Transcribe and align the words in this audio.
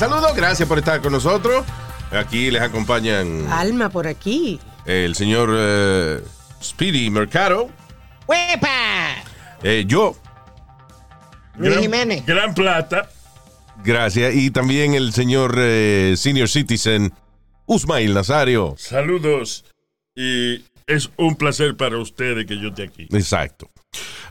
Saludos, 0.00 0.34
gracias 0.34 0.66
por 0.66 0.78
estar 0.78 1.02
con 1.02 1.12
nosotros. 1.12 1.62
Aquí 2.10 2.50
les 2.50 2.62
acompañan 2.62 3.46
Alma 3.52 3.90
por 3.90 4.06
aquí. 4.06 4.58
el 4.86 5.14
señor 5.14 5.50
eh, 5.54 6.20
Speedy 6.62 7.10
Mercado, 7.10 7.68
¡Huepa! 8.26 9.16
eh, 9.62 9.84
yo, 9.86 10.16
Luis 11.58 11.76
Jiménez. 11.80 12.24
Gran 12.24 12.54
plata. 12.54 13.10
gracias, 13.84 14.34
y 14.34 14.50
también 14.50 14.94
el 14.94 15.12
señor 15.12 15.54
eh, 15.58 16.14
Senior 16.16 16.48
Citizen 16.48 17.12
Usmail 17.66 18.14
Nazario. 18.14 18.76
Saludos. 18.78 19.66
Y 20.16 20.64
es 20.86 21.10
un 21.18 21.36
placer 21.36 21.76
para 21.76 21.98
ustedes 21.98 22.46
que 22.46 22.58
yo 22.58 22.68
esté 22.68 22.84
aquí. 22.84 23.06
Exacto. 23.12 23.68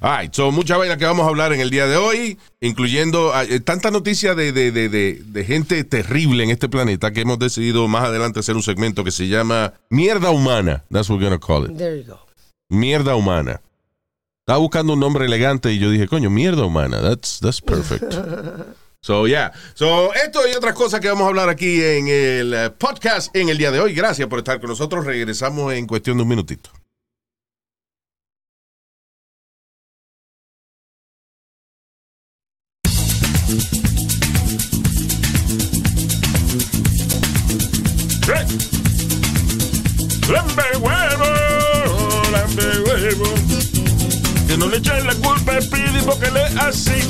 All 0.01 0.17
right, 0.17 0.33
so 0.33 0.49
mucha 0.51 0.77
vaina 0.77 0.95
que 0.95 1.03
vamos 1.03 1.25
a 1.25 1.29
hablar 1.29 1.51
en 1.51 1.59
el 1.59 1.69
día 1.69 1.85
de 1.85 1.97
hoy, 1.97 2.37
incluyendo 2.61 3.33
eh, 3.41 3.59
tanta 3.59 3.91
noticia 3.91 4.33
de, 4.33 4.53
de, 4.53 4.71
de, 4.71 4.87
de, 4.87 5.21
de 5.25 5.43
gente 5.43 5.83
terrible 5.83 6.45
en 6.45 6.51
este 6.51 6.69
planeta 6.69 7.11
que 7.11 7.21
hemos 7.21 7.37
decidido 7.37 7.85
más 7.89 8.05
adelante 8.05 8.39
hacer 8.39 8.55
un 8.55 8.63
segmento 8.63 9.03
que 9.03 9.11
se 9.11 9.27
llama 9.27 9.73
Mierda 9.89 10.29
Humana. 10.29 10.85
That's 10.89 11.09
what 11.09 11.19
we're 11.19 11.25
gonna 11.25 11.37
call 11.37 11.69
it. 11.69 11.77
There 11.77 11.97
you 11.97 12.05
go. 12.09 12.19
Mierda 12.69 13.15
Humana. 13.15 13.61
Estaba 14.45 14.59
buscando 14.59 14.93
un 14.93 15.01
nombre 15.01 15.25
elegante 15.25 15.71
y 15.73 15.79
yo 15.79 15.91
dije, 15.91 16.07
coño, 16.07 16.29
Mierda 16.29 16.63
Humana. 16.63 17.01
That's, 17.01 17.39
that's 17.39 17.61
perfect. 17.61 18.13
So, 19.01 19.27
yeah. 19.27 19.53
So, 19.75 20.13
esto 20.13 20.41
y 20.45 20.53
otras 20.57 20.73
cosas 20.73 20.99
que 20.99 21.07
vamos 21.07 21.23
a 21.23 21.27
hablar 21.29 21.47
aquí 21.47 21.81
en 21.81 22.09
el 22.09 22.53
eh, 22.53 22.69
podcast 22.69 23.33
en 23.33 23.47
el 23.47 23.57
día 23.57 23.71
de 23.71 23.79
hoy. 23.79 23.93
Gracias 23.93 24.27
por 24.27 24.39
estar 24.39 24.59
con 24.59 24.69
nosotros. 24.69 25.05
Regresamos 25.05 25.71
en 25.71 25.87
cuestión 25.87 26.17
de 26.17 26.23
un 26.23 26.29
minutito. 26.29 26.69
¡Lambe 40.29 40.63
huevo! 40.77 41.25
¡Lambe 42.31 42.79
huevo! 42.85 43.25
Que 44.47 44.55
no 44.55 44.67
le 44.67 44.77
echen 44.77 45.07
la 45.07 45.15
culpa 45.15 45.57
a 45.57 45.61
Speedy 45.61 46.01
porque 46.05 46.29
le 46.29 46.43
así. 46.59 47.01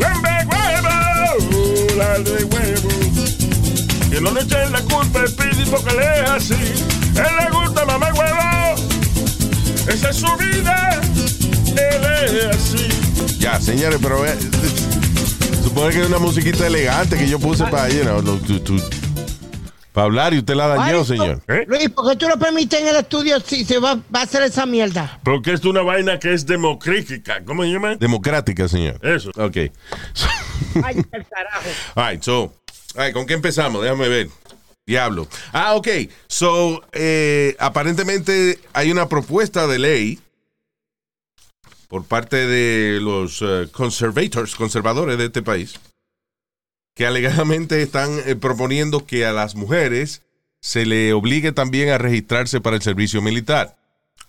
¡Lambe 0.00 0.30
huevo! 0.50 1.94
¡Lambe 1.96 2.44
huevo! 2.44 2.88
Que 4.10 4.20
no 4.20 4.32
le 4.32 4.40
echen 4.40 4.72
la 4.72 4.80
culpa 4.80 5.22
a 5.22 5.26
Speedy 5.28 5.64
porque 5.70 5.94
le 5.94 6.08
así. 6.08 6.54
Él 6.54 7.36
le 7.38 7.50
gusta 7.50 7.84
mamá 7.84 8.12
huevo. 8.12 8.74
Esa 9.86 10.10
es 10.10 10.16
su 10.16 10.36
vida. 10.36 11.00
Él 11.68 12.04
es 12.24 12.56
así. 12.56 12.88
Ya, 13.38 13.60
señores, 13.60 14.00
pero 14.02 14.26
eh, 14.26 14.36
supone 15.64 15.90
que 15.92 16.00
es 16.02 16.06
una 16.06 16.18
musiquita 16.18 16.66
elegante 16.66 17.16
que 17.16 17.26
yo 17.28 17.38
puse 17.38 17.64
para, 17.64 17.88
you 17.88 18.02
know, 18.02 18.20
lo- 18.22 18.36
tu- 18.38 18.60
tu- 18.60 18.80
para 19.92 20.06
hablar 20.06 20.34
y 20.34 20.38
usted 20.38 20.54
la 20.56 20.66
dañó, 20.66 20.98
Ay, 21.00 21.04
señor. 21.04 21.40
¿Eh? 21.46 21.64
Luis, 21.68 21.88
¿por 21.90 22.10
qué 22.10 22.16
tú 22.16 22.28
lo 22.28 22.36
permites 22.36 22.80
en 22.80 22.88
el 22.88 22.96
estudio 22.96 23.38
si 23.40 23.64
se 23.64 23.78
va, 23.78 23.94
va 24.14 24.20
a 24.20 24.22
hacer 24.24 24.42
esa 24.42 24.66
mierda? 24.66 25.20
Porque 25.22 25.52
es 25.52 25.64
una 25.64 25.82
vaina 25.82 26.18
que 26.18 26.34
es 26.34 26.46
democrática. 26.46 27.44
¿Cómo 27.44 27.62
se 27.62 27.70
llama? 27.70 27.94
Democrática, 27.96 28.66
señor. 28.68 28.98
Eso. 29.06 29.30
Ok. 29.36 29.56
Ay, 30.82 30.96
el 31.12 31.26
carajo. 31.26 31.68
All 31.94 32.10
right, 32.10 32.22
so, 32.22 32.52
all 32.96 33.04
right, 33.04 33.12
¿con 33.14 33.24
qué 33.26 33.34
empezamos? 33.34 33.82
Déjame 33.82 34.08
ver. 34.08 34.28
Diablo. 34.86 35.28
Ah, 35.52 35.74
ok. 35.76 35.88
So, 36.26 36.82
eh, 36.92 37.54
aparentemente 37.60 38.58
hay 38.72 38.90
una 38.90 39.08
propuesta 39.08 39.66
de 39.68 39.78
ley 39.78 40.18
por 41.88 42.04
parte 42.04 42.46
de 42.46 43.00
los 43.00 43.40
eh, 43.42 43.68
conservators, 43.72 44.54
conservadores 44.56 45.18
de 45.18 45.26
este 45.26 45.42
país, 45.42 45.74
que 46.94 47.06
alegadamente 47.06 47.82
están 47.82 48.10
eh, 48.26 48.36
proponiendo 48.36 49.04
que 49.06 49.26
a 49.26 49.32
las 49.32 49.54
mujeres 49.54 50.22
se 50.60 50.86
le 50.86 51.12
obligue 51.12 51.52
también 51.52 51.90
a 51.90 51.98
registrarse 51.98 52.60
para 52.60 52.76
el 52.76 52.82
servicio 52.82 53.20
militar. 53.20 53.76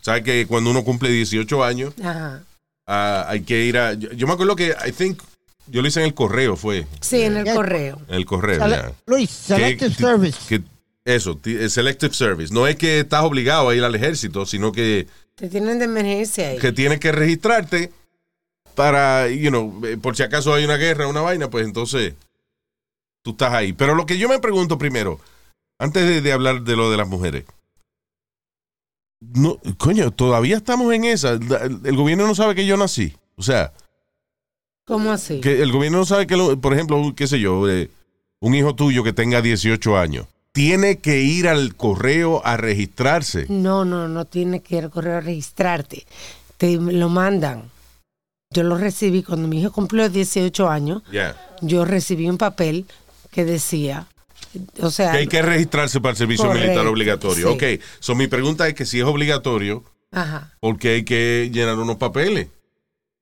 ¿Sabes 0.02 0.24
que 0.24 0.46
cuando 0.48 0.70
uno 0.72 0.84
cumple 0.84 1.10
18 1.10 1.64
años, 1.64 1.94
Ajá. 2.04 2.44
ah, 2.86 3.26
hay 3.28 3.42
que 3.42 3.64
ir 3.66 3.78
a... 3.78 3.94
Yo, 3.94 4.12
yo 4.12 4.28
me 4.28 4.34
acuerdo 4.34 4.56
que, 4.56 4.76
I 4.86 4.92
think, 4.92 5.22
yo 5.68 5.82
lo 5.82 5.88
hice 5.88 6.02
en 6.02 6.08
el 6.08 6.14
correo, 6.14 6.56
fue. 6.56 6.86
Sí, 7.02 7.22
en 7.24 7.38
el 7.38 7.48
Eh, 7.48 7.54
correo. 7.56 8.02
En 8.10 8.16
el 8.16 8.26
correo, 8.26 8.60
Sele- 8.60 8.70
ya. 8.76 8.92
Luis, 9.08 9.30
Selective 9.30 9.90
Que- 9.92 9.96
Service. 9.96 10.40
que- 10.48 10.64
eso, 11.06 11.40
eh, 11.46 11.70
Selective 11.70 12.14
Service. 12.14 12.54
No 12.54 12.68
es 12.68 12.76
que 12.76 13.00
estás 13.00 13.24
obligado 13.24 13.70
a 13.70 13.76
ir 13.76 13.84
al 13.84 13.96
ejército, 13.96 14.46
sino 14.46 14.72
que, 14.72 15.08
Te 15.36 15.50
tienen 15.50 15.80
de 15.80 15.86
emergencia 15.86 16.50
ahí. 16.50 16.58
que 16.60 16.72
tienes 16.72 17.00
que 17.00 17.12
registrarte 17.12 17.92
para, 18.74 19.30
you 19.30 19.50
know, 19.50 19.82
eh, 19.86 19.98
por 19.98 20.16
si 20.16 20.24
acaso 20.24 20.54
hay 20.54 20.64
una 20.66 20.78
guerra, 20.78 21.08
una 21.08 21.22
vaina, 21.22 21.50
pues 21.50 21.66
entonces 21.66 22.14
tú 23.24 23.32
estás 23.32 23.54
ahí. 23.54 23.74
Pero 23.74 23.96
lo 23.96 24.06
que 24.06 24.18
yo 24.18 24.30
me 24.30 24.40
pregunto 24.40 24.78
primero, 24.78 25.20
antes 25.80 26.08
de, 26.08 26.22
de 26.22 26.32
hablar 26.32 26.62
de 26.62 26.76
lo 26.76 26.90
de 26.90 26.98
las 26.98 27.08
mujeres, 27.08 27.44
no, 29.22 29.60
coño, 29.78 30.12
todavía 30.12 30.58
estamos 30.58 30.94
en 30.94 31.06
esa. 31.06 31.32
El, 31.32 31.82
el 31.84 31.96
gobierno 31.96 32.28
no 32.28 32.36
sabe 32.36 32.54
que 32.56 32.66
yo 32.66 32.78
nací. 32.78 33.16
O 33.38 33.44
sea, 33.44 33.74
¿Cómo 34.86 35.12
así? 35.12 35.42
que 35.42 35.62
el 35.62 35.72
gobierno 35.72 36.00
no 36.00 36.06
sabe 36.06 36.28
que, 36.28 36.38
lo- 36.38 36.60
por 36.62 36.74
ejemplo, 36.74 37.02
qué 37.16 37.28
sé 37.28 37.40
yo, 37.40 37.68
eh, 37.70 37.90
un 38.40 38.54
hijo 38.56 38.76
tuyo 38.76 39.04
que 39.04 39.14
tenga 39.14 39.42
18 39.42 39.98
años, 39.98 40.28
tiene 40.56 41.00
que 41.00 41.20
ir 41.20 41.50
al 41.50 41.76
correo 41.76 42.42
a 42.46 42.56
registrarse. 42.56 43.46
No, 43.50 43.84
no, 43.84 44.08
no 44.08 44.24
tiene 44.24 44.62
que 44.62 44.78
ir 44.78 44.86
al 44.86 44.90
correo 44.90 45.18
a 45.18 45.20
registrarte. 45.20 46.06
Te 46.56 46.78
lo 46.78 47.10
mandan. 47.10 47.70
Yo 48.52 48.64
lo 48.64 48.78
recibí 48.78 49.22
cuando 49.22 49.50
mi 49.50 49.60
hijo 49.60 49.74
cumplió 49.74 50.08
18 50.08 50.70
años. 50.70 51.04
Ya. 51.12 51.36
Yo 51.60 51.84
recibí 51.84 52.30
un 52.30 52.38
papel 52.38 52.86
que 53.32 53.44
decía, 53.44 54.08
o 54.80 54.90
sea, 54.92 55.12
Que 55.12 55.18
hay 55.18 55.28
que 55.28 55.42
registrarse 55.42 56.00
para 56.00 56.12
el 56.12 56.18
servicio 56.18 56.46
Correcto, 56.46 56.68
militar 56.70 56.88
obligatorio. 56.88 57.50
sí. 57.50 57.54
Ok, 57.54 57.82
so 58.00 58.16
mi 58.16 58.28
pregunta 58.28 58.66
es 58.66 58.76
que 58.76 58.86
si 58.86 59.00
es 59.00 59.06
obligatorio, 59.06 59.84
ajá, 60.12 60.54
¿por 60.62 60.80
qué 60.80 60.90
hay 60.92 61.04
que 61.04 61.50
llenar 61.52 61.78
unos 61.78 61.98
papeles? 61.98 62.48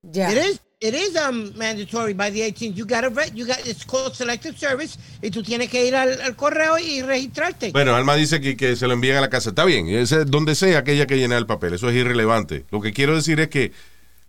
ya. 0.03 0.31
Is. 0.31 0.61
It 0.83 0.93
is 0.95 1.15
um, 1.15 1.53
mandatory 1.55 2.13
by 2.13 2.29
the 2.29 2.41
18th. 2.41 2.75
You 2.75 2.85
got 2.85 3.01
to 3.03 3.31
you 3.33 3.45
got 3.45 3.65
it's 3.65 3.85
called 3.85 4.15
selective 4.15 4.57
service 4.57 4.99
y 5.21 5.29
tú 5.29 5.41
tienes 5.41 5.69
que 5.69 5.85
ir 5.85 5.95
al, 5.95 6.35
correo 6.35 6.77
y 6.77 7.01
registrarte. 7.01 7.71
Bueno, 7.71 7.95
Alma 7.95 8.17
dice 8.17 8.41
que, 8.41 8.57
que 8.57 8.75
se 8.75 8.85
lo 8.85 8.91
envían 8.93 9.15
a 9.15 9.21
la 9.21 9.29
casa. 9.29 9.51
Está 9.51 9.63
bien, 9.63 9.87
ese, 9.87 10.25
donde 10.25 10.55
sea 10.55 10.79
aquella 10.79 11.07
que 11.07 11.15
llenar 11.15 11.37
el 11.37 11.45
papel, 11.45 11.73
eso 11.73 11.87
es 11.87 11.95
irrelevante. 11.95 12.65
Lo 12.69 12.81
que 12.81 12.91
quiero 12.91 13.15
decir 13.15 13.39
es 13.39 13.47
que, 13.47 13.71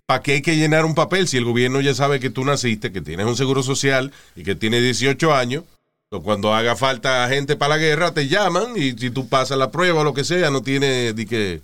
¿para 0.05 0.21
qué 0.21 0.31
hay 0.31 0.41
que 0.41 0.55
llenar 0.55 0.85
un 0.85 0.95
papel 0.95 1.27
si 1.27 1.35
el 1.35 1.43
gobierno 1.43 1.81
ya 1.81 1.93
sabe 1.93 2.21
que 2.21 2.29
tú 2.29 2.45
naciste, 2.45 2.93
que 2.93 3.01
tienes 3.01 3.25
un 3.25 3.35
seguro 3.35 3.61
social 3.61 4.13
y 4.37 4.43
que 4.43 4.55
tienes 4.55 4.81
18 4.81 5.35
años? 5.35 5.65
Cuando 6.23 6.53
haga 6.53 6.77
falta 6.77 7.27
gente 7.27 7.57
para 7.57 7.75
la 7.75 7.81
guerra, 7.81 8.13
te 8.13 8.29
llaman 8.29 8.77
y 8.77 8.93
si 8.93 9.09
tú 9.09 9.27
pasas 9.27 9.57
la 9.57 9.71
prueba 9.71 9.99
o 9.99 10.03
lo 10.05 10.13
que 10.13 10.23
sea, 10.23 10.51
no 10.51 10.61
tiene 10.61 11.11
di 11.11 11.25
que, 11.25 11.61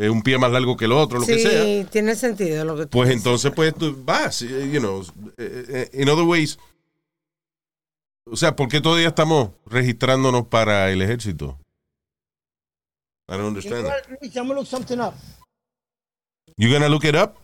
eh, 0.00 0.08
un 0.08 0.22
pie 0.22 0.38
más 0.38 0.50
largo 0.50 0.76
que 0.76 0.86
el 0.86 0.92
otro, 0.92 1.18
lo 1.20 1.26
que 1.26 1.38
sea. 1.38 1.62
Sí, 1.62 1.86
tiene 1.90 2.14
sentido 2.14 2.64
lo 2.64 2.74
que 2.76 2.84
tú 2.86 2.90
Pues 2.90 3.08
dices. 3.10 3.20
entonces, 3.20 3.52
pues 3.54 3.74
tú 3.74 3.94
vas, 4.04 4.40
eh, 4.42 4.70
you 4.72 4.80
know, 4.80 5.04
eh, 5.36 5.90
in 5.92 6.08
other 6.08 6.24
ways. 6.24 6.58
O 8.24 8.36
sea, 8.36 8.56
¿por 8.56 8.68
qué 8.68 8.80
todavía 8.80 9.08
estamos 9.08 9.50
registrándonos 9.66 10.46
para 10.46 10.90
el 10.90 11.02
ejército? 11.02 11.58
I 13.28 13.36
don't 13.36 13.56
You 13.62 13.70
know 13.70 13.78
understand. 13.78 13.86
I'm 14.34 14.46
gonna 14.48 14.54
look 14.54 14.66
something 14.66 14.98
up. 14.98 15.14
You 16.56 16.72
gonna 16.72 16.88
look 16.88 17.04
it 17.04 17.14
up? 17.14 17.34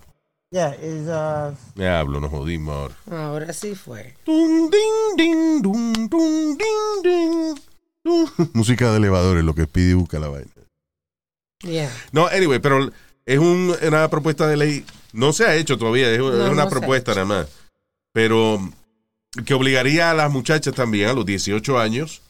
Yeah, 0.50 0.74
is 0.74 1.08
uh 1.08 1.54
Diablo, 1.74 2.20
nos 2.20 2.30
jodimos 2.30 2.74
ahora. 2.74 3.26
Ahora 3.28 3.52
sí 3.52 3.74
fue. 3.74 4.16
Dun, 4.24 4.70
ding, 4.70 5.16
ding, 5.16 5.62
dun, 5.62 5.92
dun, 6.08 6.56
ding, 6.56 7.02
ding. 7.02 8.50
Música 8.54 8.90
de 8.92 8.98
elevadores, 8.98 9.44
lo 9.44 9.54
que 9.54 9.64
Speedy 9.64 9.94
busca 9.94 10.18
la 10.20 10.28
vaina. 10.28 10.50
No, 12.12 12.26
anyway, 12.26 12.58
pero 12.58 12.90
es 13.24 13.38
un- 13.38 13.74
una 13.82 14.08
propuesta 14.08 14.46
de 14.46 14.56
ley, 14.56 14.84
no 15.12 15.32
se 15.32 15.44
ha 15.46 15.54
hecho 15.56 15.78
todavía, 15.78 16.10
es, 16.10 16.18
No, 16.18 16.26
una 16.50 16.64
no 16.64 16.68
propuesta 16.70 17.12
nada 17.12 17.24
más, 17.24 17.46
pero 18.12 18.58
que 19.44 19.54
obligaría 19.54 20.10
a 20.10 20.14
las 20.14 20.30
muchachas 20.30 20.74
también 20.74 21.08
a 21.08 21.12
los 21.12 21.26
18 21.26 21.78
años 21.78 22.22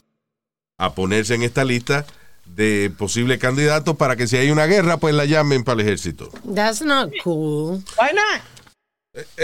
a 0.78 0.94
ponerse 0.94 1.34
en 1.34 1.42
esta 1.42 1.64
lista 1.64 2.04
de 2.44 2.92
posibles 2.96 3.38
candidatos 3.38 3.96
para 3.96 4.14
que 4.16 4.26
si 4.26 4.36
hay 4.36 4.50
una 4.50 4.66
guerra, 4.66 4.96
pues 4.98 5.14
la 5.14 5.24
llamen 5.24 5.64
para 5.64 5.80
el 5.80 5.86
ejército. 5.86 6.30
That's 6.54 6.82
not 6.82 7.10
cool. 7.24 7.82
why 7.98 8.10
not? 8.14 8.42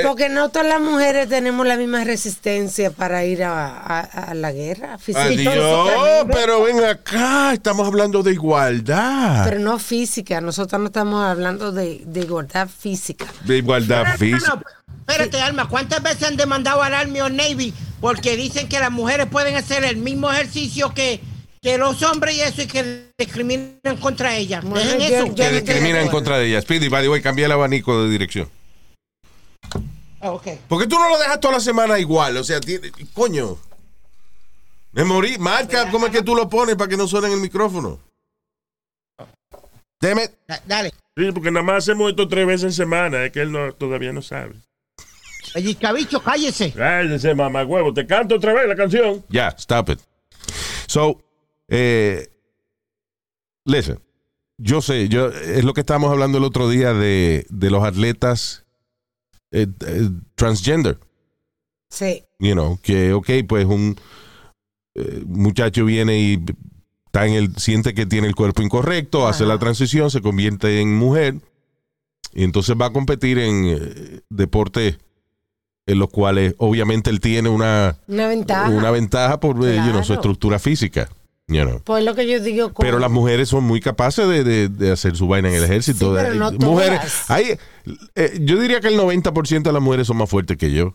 Porque 0.03 0.29
no 0.29 0.51
todas 0.51 0.69
las 0.69 0.81
mujeres 0.81 1.29
tenemos 1.29 1.67
la 1.67 1.77
misma 1.77 2.05
resistencia 2.05 2.91
para 2.91 3.25
ir 3.25 3.43
a, 3.43 3.69
a- 3.69 4.01
a 4.31 4.35
la 4.35 4.53
guerra. 4.53 4.99
física. 4.99 5.23
Adiós, 5.23 6.27
pero 6.33 6.63
ven 6.65 6.85
acá, 6.85 7.53
estamos 7.55 7.87
hablando 7.87 8.23
de 8.23 8.33
igualdad. 8.33 9.45
Pero 9.45 9.61
no 9.61 9.79
física, 9.79 10.41
nosotros 10.41 10.81
no 10.81 10.87
estamos 10.89 11.25
hablando 11.25 11.73
de, 11.73 12.03
de 12.05 12.21
igualdad 12.21 12.69
física. 12.69 13.27
de 13.45 13.59
igualdad 13.59 14.17
física. 14.19 14.55
No, 14.55 14.63
espérate, 15.09 15.41
Alma, 15.41 15.69
¿cuántas 15.69 16.03
veces 16.03 16.25
han 16.25 16.37
demandado 16.37 16.83
al 16.83 16.95
Army 16.95 17.21
o 17.21 17.29
Navy 17.31 17.73
porque 18.01 18.37
dicen 18.37 18.69
que 18.69 18.79
las 18.79 18.91
mujeres 18.91 19.27
pueden 19.31 19.57
hacer 19.57 19.85
el 19.85 19.97
mismo 19.97 20.31
ejercicio 20.31 20.93
que, 20.93 21.21
que 21.63 21.79
los 21.79 22.03
hombres 22.03 22.37
y 22.37 22.41
eso 22.41 22.63
y 22.63 22.67
que 22.67 23.07
discriminan 23.19 23.97
contra 24.01 24.37
ellas? 24.37 24.65
Bueno, 24.65 24.85
Dejen 24.91 25.01
yo- 25.01 25.17
eso. 25.17 25.27
yo- 25.29 25.35
Que 25.35 25.51
discriminan 25.51 26.03
en 26.03 26.09
contra 26.09 26.37
de 26.39 26.47
ella. 26.49 26.61
Speedy, 26.61 26.89
by 26.89 27.03
the 27.03 27.09
way, 27.09 27.23
cambia 27.23 27.47
el 27.47 27.53
abanico 27.53 28.03
de 28.05 28.11
dirección. 28.11 28.49
Ah, 30.23 30.31
ok. 30.31 30.47
Porque 30.69 30.87
tú 30.87 30.97
no 30.99 31.09
lo 31.09 31.19
dejas 31.19 31.41
toda 31.41 31.55
la 31.55 31.61
semana 31.61 31.99
igual. 31.99 32.37
O 32.37 32.45
sea, 32.45 32.61
tiene- 32.61 32.93
coño. 33.13 33.59
Me 34.93 35.05
morí. 35.05 35.37
Marca, 35.39 35.91
¿cómo 35.91 36.07
es 36.07 36.13
que 36.13 36.23
tú 36.23 36.35
lo 36.37 36.49
pones 36.49 36.77
para 36.77 36.89
que 36.89 36.97
no 36.97 37.09
suene 37.09 37.27
en 37.27 37.33
el 37.35 37.41
micrófono? 37.41 37.99
Damn 40.01 40.19
it. 40.21 40.31
Da- 40.47 40.63
Dale. 40.67 40.93
Sí, 41.17 41.31
porque 41.33 41.51
nada 41.51 41.65
más 41.65 41.79
hacemos 41.85 42.11
esto 42.11 42.27
tres 42.29 42.47
veces 42.47 42.65
en 42.65 42.73
semana. 42.73 43.25
Es 43.25 43.33
que 43.33 43.41
él 43.43 43.53
no, 43.53 43.73
todavía 43.73 44.13
no 44.13 44.23
sabe. 44.23 44.55
Oye, 45.55 45.75
cabicho, 45.77 46.21
cállese. 46.23 46.73
Cállese, 46.73 47.35
mamá 47.35 47.65
huevo. 47.65 47.93
Te 47.93 48.07
canto 48.07 48.37
otra 48.37 48.53
vez 48.55 48.67
la 48.69 48.77
canción. 48.77 49.25
Ya, 49.29 49.49
stop 49.59 49.91
it. 49.91 50.01
So, 50.87 51.21
eh, 51.69 52.29
listen, 53.65 54.01
yo 54.59 54.81
sé, 54.81 55.09
yo 55.09 55.29
es 55.29 55.65
lo 55.65 55.75
que 55.75 55.81
estábamos 55.81 56.11
hablando 56.11 56.39
el 56.39 56.45
otro 56.45 56.69
día 56.69 56.93
de, 56.95 57.47
de 57.51 57.71
los 57.71 57.85
atletas 57.85 58.65
eh, 59.53 59.67
eh, 59.87 60.11
transgender. 60.35 60.99
Sí. 61.89 62.25
You 62.39 62.53
know, 62.55 62.79
que, 62.83 63.13
ok, 63.13 63.29
pues 63.47 63.67
un 63.67 63.97
eh, 64.95 65.23
muchacho 65.27 65.85
viene 65.85 66.19
y 66.19 66.45
está 67.07 67.27
en 67.27 67.35
el, 67.35 67.57
siente 67.57 67.95
que 67.95 68.07
tiene 68.07 68.27
el 68.27 68.35
cuerpo 68.35 68.63
incorrecto, 68.63 69.29
hace 69.29 69.45
la 69.45 69.59
transición, 69.59 70.11
se 70.11 70.23
convierte 70.23 70.81
en 70.81 70.97
mujer 70.97 71.37
y 72.33 72.45
entonces 72.45 72.75
va 72.81 72.87
a 72.87 72.93
competir 72.93 73.39
en 73.39 73.65
eh, 73.67 74.21
deportes 74.31 74.99
en 75.87 75.99
los 75.99 76.09
cuales 76.09 76.55
obviamente 76.59 77.11
él 77.11 77.21
tiene 77.21 77.49
una, 77.49 77.99
Una 78.07 78.29
ventaja. 78.29 78.71
una 78.71 78.91
ventaja 78.91 79.41
por 79.41 79.57
you 79.57 79.91
know, 79.91 80.03
su 80.05 80.15
estructura 80.15 80.59
física. 80.59 81.09
You 81.49 81.63
know. 81.65 81.81
Pues 81.85 82.05
lo 82.05 82.15
que 82.15 82.27
yo 82.27 82.41
digo. 82.41 82.73
con- 82.73 82.85
Pero 82.85 82.99
las 82.99 83.11
mujeres 83.11 83.49
son 83.49 83.65
muy 83.65 83.81
capaces 83.81 84.27
de, 84.29 84.45
de- 84.45 84.69
de 84.69 84.93
hacer 84.93 85.17
su 85.17 85.27
vaina 85.29 85.49
en 85.49 85.55
el 85.57 85.65
ejército. 85.65 86.15
Sí, 86.17 86.23
pero 86.23 86.35
no 86.35 86.53
mujeres, 86.53 86.99
todas. 87.01 87.31
hay, 87.31 87.59
eh, 88.15 88.39
yo 88.41 88.59
diría 88.61 88.81
que 88.81 88.89
el 88.89 88.97
90% 88.99 89.63
de 89.63 89.73
las 89.73 89.83
mujeres 89.83 90.07
son 90.07 90.17
más 90.17 90.29
fuertes 90.31 90.57
que 90.57 90.71
yo. 90.73 90.95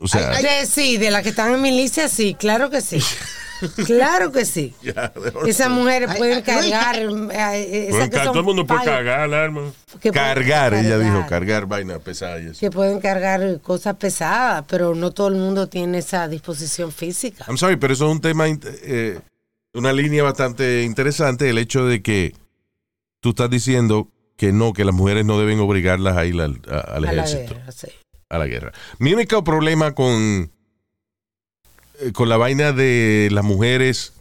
O 0.00 0.06
sea, 0.06 0.32
sí, 0.66 0.96
de 0.96 1.10
las 1.10 1.22
que 1.24 1.30
están 1.30 1.52
en 1.54 1.60
milicia, 1.60 2.08
sí, 2.08 2.34
claro 2.38 2.70
que 2.70 2.80
sí. 2.80 3.00
claro 3.86 4.30
que 4.30 4.44
sí. 4.44 4.72
Esas 5.46 5.70
mujeres 5.70 6.08
Ay, 6.10 6.18
pueden 6.18 6.42
cargar. 6.42 6.96
eh, 6.96 7.88
Bueno, 7.90 8.08
que 8.08 8.16
son 8.16 8.24
todo 8.26 8.38
el 8.38 8.44
mundo 8.44 8.64
puede 8.64 8.88
alarma. 8.88 9.62
que 10.00 10.12
pueden 10.12 10.12
cargar, 10.12 10.74
ella 10.74 10.90
cargar, 10.90 11.00
dijo, 11.14 11.26
cargar 11.28 11.66
vaina 11.66 11.98
pesada. 11.98 12.38
y 12.40 12.46
eso. 12.46 12.60
Que 12.60 12.70
pueden 12.70 13.00
cargar 13.00 13.60
cosas 13.60 13.96
pesadas, 13.96 14.64
pero 14.68 14.94
no 14.94 15.10
todo 15.10 15.26
el 15.26 15.34
mundo 15.34 15.66
tiene 15.66 15.98
esa 15.98 16.28
disposición 16.28 16.92
física. 16.92 17.44
I'm 17.48 17.58
sorry, 17.58 17.76
pero 17.76 17.92
eso 17.92 18.06
es 18.06 18.12
un 18.12 18.20
tema, 18.20 18.46
eh, 18.48 19.18
una 19.74 19.92
línea 19.92 20.22
bastante 20.22 20.82
interesante, 20.84 21.48
el 21.50 21.58
hecho 21.58 21.84
de 21.86 22.02
que 22.02 22.34
tú 23.20 23.30
estás 23.30 23.50
diciendo 23.50 24.08
que 24.36 24.52
no, 24.52 24.72
que 24.72 24.84
las 24.84 24.94
mujeres 24.94 25.24
no 25.24 25.38
deben 25.38 25.60
obligarlas 25.60 26.16
a 26.16 26.24
ir 26.24 26.40
al, 26.40 26.60
a- 26.70 26.78
al 26.78 27.04
a 27.04 27.12
la 27.12 27.24
ejército. 27.24 27.54
guerra, 27.54 27.72
sí. 27.72 27.88
a 28.28 28.38
la 28.38 28.46
guerra. 28.46 28.72
Mi 28.98 29.12
único 29.12 29.42
problema 29.44 29.94
con, 29.94 30.50
eh, 32.00 32.12
con 32.12 32.28
la 32.28 32.36
vaina 32.36 32.72
de 32.72 33.28
las 33.32 33.44
mujeres 33.44 34.12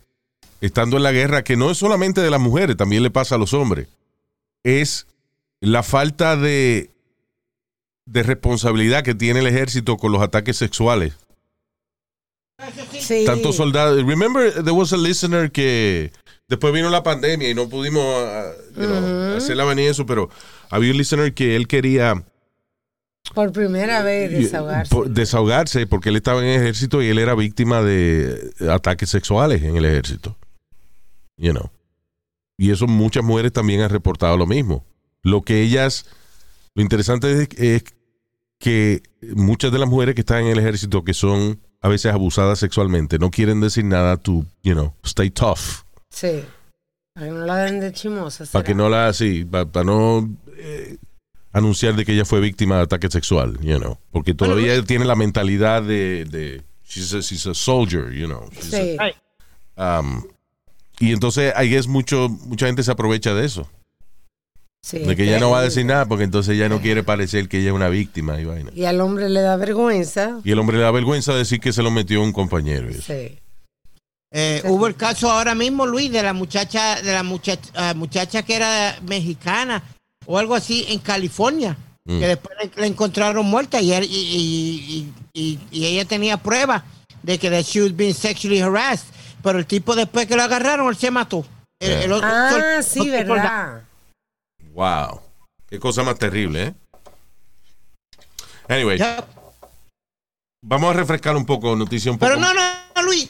estando 0.59 0.97
en 0.97 1.03
la 1.03 1.11
guerra, 1.11 1.43
que 1.43 1.55
no 1.55 1.69
es 1.69 1.77
solamente 1.77 2.21
de 2.21 2.31
las 2.31 2.41
mujeres, 2.41 2.75
también 2.77 3.03
le 3.03 3.11
pasa 3.11 3.35
a 3.35 3.37
los 3.37 3.53
hombres, 3.53 3.87
es 4.63 5.05
la 5.59 5.83
falta 5.83 6.35
de, 6.35 6.89
de 8.05 8.23
responsabilidad 8.23 9.03
que 9.03 9.13
tiene 9.13 9.41
el 9.41 9.47
ejército 9.47 9.97
con 9.97 10.11
los 10.11 10.21
ataques 10.21 10.57
sexuales. 10.57 11.13
Sí. 12.99 13.23
Tantos 13.25 13.55
soldados. 13.55 14.03
Remember, 14.03 14.51
there 14.51 14.71
was 14.71 14.91
a 14.91 14.97
listener 14.97 15.51
que 15.51 16.11
después 16.47 16.73
vino 16.73 16.89
la 16.89 17.03
pandemia 17.03 17.49
y 17.49 17.53
no 17.53 17.69
pudimos 17.69 18.03
ah, 18.03 18.51
you 18.75 18.83
know, 18.83 19.37
hacer 19.37 19.55
la 19.55 19.63
vaina 19.63 19.83
y 19.83 19.85
eso, 19.85 20.05
pero 20.05 20.29
había 20.69 20.91
un 20.91 20.97
listener 20.97 21.33
que 21.33 21.55
él 21.55 21.67
quería 21.67 22.23
Por 23.35 23.51
primera 23.51 24.01
vez 24.01 24.31
desahogarse. 24.31 24.89
por- 24.93 25.09
desahogarse 25.09 25.85
porque 25.85 26.09
él 26.09 26.15
estaba 26.15 26.41
en 26.41 26.47
el 26.47 26.61
ejército 26.61 27.01
y 27.03 27.09
él 27.09 27.19
era 27.19 27.35
víctima 27.35 27.81
de 27.83 28.51
ataques 28.71 29.09
sexuales 29.09 29.61
en 29.61 29.77
el 29.77 29.85
ejército. 29.85 30.35
You 31.37 31.51
know. 31.51 31.69
Y 32.57 32.71
eso 32.71 32.87
muchas 32.87 33.23
mujeres 33.23 33.53
también 33.53 33.81
han 33.81 33.91
reportado 33.91 34.35
lo 34.35 34.47
mismo. 34.47 34.83
Lo 35.21 35.43
que 35.43 35.61
ellas, 35.61 36.05
lo 36.73 36.81
interesante 36.81 37.31
es, 37.43 37.49
es 37.59 37.83
que 38.59 39.03
muchas 39.35 39.71
de 39.71 39.77
las 39.77 39.87
mujeres 39.87 40.15
que 40.15 40.21
están 40.21 40.43
en 40.45 40.47
el 40.47 40.59
ejército 40.59 41.03
que 41.03 41.13
son 41.13 41.59
a 41.81 41.87
veces 41.89 42.11
abusadas 42.13 42.59
sexualmente 42.59 43.19
no 43.19 43.29
quieren 43.31 43.61
decir 43.61 43.85
nada 43.85 44.17
to, 44.17 44.45
you 44.63 44.73
know, 44.73 44.93
stay 45.03 45.29
tough. 45.29 45.83
Sí. 46.09 46.43
Para 47.13 47.27
que 47.27 47.31
no 47.33 47.45
la 47.45 47.55
den 47.57 47.79
de 47.79 47.91
chimosa. 47.93 48.45
Para 48.51 48.63
que 48.63 48.75
no 48.75 48.89
la 48.89 49.07
así, 49.07 49.45
para 49.45 49.83
no 49.83 50.29
eh, 50.57 50.97
anunciar 51.51 51.95
de 51.95 52.05
que 52.05 52.13
ella 52.13 52.25
fue 52.25 52.39
víctima 52.39 52.77
de 52.77 52.83
ataque 52.83 53.09
sexual, 53.09 53.57
you 53.61 53.77
know. 53.79 53.97
Porque 54.11 54.33
todavía 54.33 54.81
tiene 54.83 55.05
la 55.05 55.15
mentalidad 55.15 55.81
de, 55.83 56.25
de 56.25 56.63
she's, 56.87 57.13
a, 57.13 57.19
she's 57.21 57.45
a 57.47 57.53
soldier, 57.53 58.11
you 58.11 58.27
know. 58.27 58.49
She's 58.53 58.65
Sí. 58.71 58.97
a- 59.75 59.99
um, 59.99 60.23
y 60.99 61.11
entonces 61.13 61.53
ahí 61.55 61.75
es 61.75 61.87
mucho, 61.87 62.29
mucha 62.29 62.65
gente 62.65 62.81
se 62.83 62.91
aprovecha 62.91 63.33
de 63.35 63.45
eso. 63.45 63.67
Sí, 64.87 64.99
De 64.99 65.15
que 65.15 65.23
ella 65.23 65.39
no 65.39 65.49
va 65.51 65.59
a 65.59 65.63
decir 65.63 65.85
nada 65.85 66.05
porque 66.05 66.23
entonces 66.23 66.55
ella 66.55 66.69
no 66.69 66.81
quiere 66.81 67.03
parecer 67.03 67.47
que 67.49 67.59
ella 67.59 67.69
es 67.69 67.75
una 67.75 67.89
víctima 67.89 68.39
y 68.39 68.45
vaina. 68.45 68.71
Y 68.73 68.85
al 68.85 69.01
hombre 69.01 69.27
le 69.29 69.41
da 69.41 69.55
vergüenza. 69.57 70.39
Y 70.43 70.51
el 70.51 70.59
hombre 70.59 70.77
le 70.77 70.83
da 70.83 70.91
vergüenza 70.91 71.33
decir 71.35 71.59
que 71.59 71.73
se 71.73 71.83
lo 71.83 71.91
metió 71.91 72.21
un 72.21 72.31
compañero. 72.31 72.89
Sí. 72.93 73.39
Eh, 74.31 74.61
hubo 74.65 74.87
el 74.87 74.95
caso 74.95 75.31
ahora 75.31 75.55
mismo, 75.55 75.85
Luis, 75.85 76.11
de 76.11 76.21
la 76.21 76.33
muchacha, 76.33 77.01
de 77.01 77.13
la 77.13 77.23
muchacha, 77.23 77.69
ah, 77.75 77.93
muchacha 77.95 78.43
que 78.43 78.55
era 78.55 78.97
mexicana 79.07 79.81
o 80.25 80.37
algo 80.37 80.53
así 80.55 80.85
en 80.89 80.99
California, 80.99 81.77
Mm. 82.05 82.19
que 82.19 82.27
después 82.27 82.55
le, 82.61 82.81
le 82.81 82.87
encontraron 82.87 83.45
muerta 83.45 83.81
y, 83.81 83.91
él- 83.93 84.03
y, 84.03 84.15
y- 84.15 85.13
y- 85.33 85.41
y- 85.41 85.59
y 85.71 85.85
ella 85.85 86.05
tenía 86.05 86.37
pruebas 86.37 86.83
de 87.23 87.37
que 87.37 87.49
that 87.49 87.63
she 87.63 87.81
was 87.81 87.95
being 87.95 88.13
sexually 88.13 88.59
harassed, 88.61 89.07
pero 89.43 89.59
el 89.59 89.65
tipo 89.65 89.95
después 89.95 90.25
que 90.27 90.35
lo 90.35 90.43
agarraron, 90.43 90.87
él 90.89 90.95
se 90.97 91.09
mató. 91.11 91.45
El- 91.79 91.91
el 92.03 92.11
otro- 92.11 92.27
Ah, 92.29 92.81
sí, 92.81 93.09
verdad. 93.09 93.81
Wow. 94.77 95.21
Qué 95.67 95.79
cosa 95.79 96.03
más 96.03 96.19
terrible, 96.19 96.63
¿eh? 96.67 96.73
Anyway, 98.69 98.99
vamos 100.61 100.91
a 100.91 100.93
refrescar 100.93 101.35
un 101.35 101.47
poco, 101.47 101.75
noticia 101.75 102.11
un 102.11 102.19
poco. 102.19 102.29
Pero 102.29 102.39
no, 102.39 102.53
no, 102.53 102.61
no, 102.95 103.01
Luis, 103.01 103.27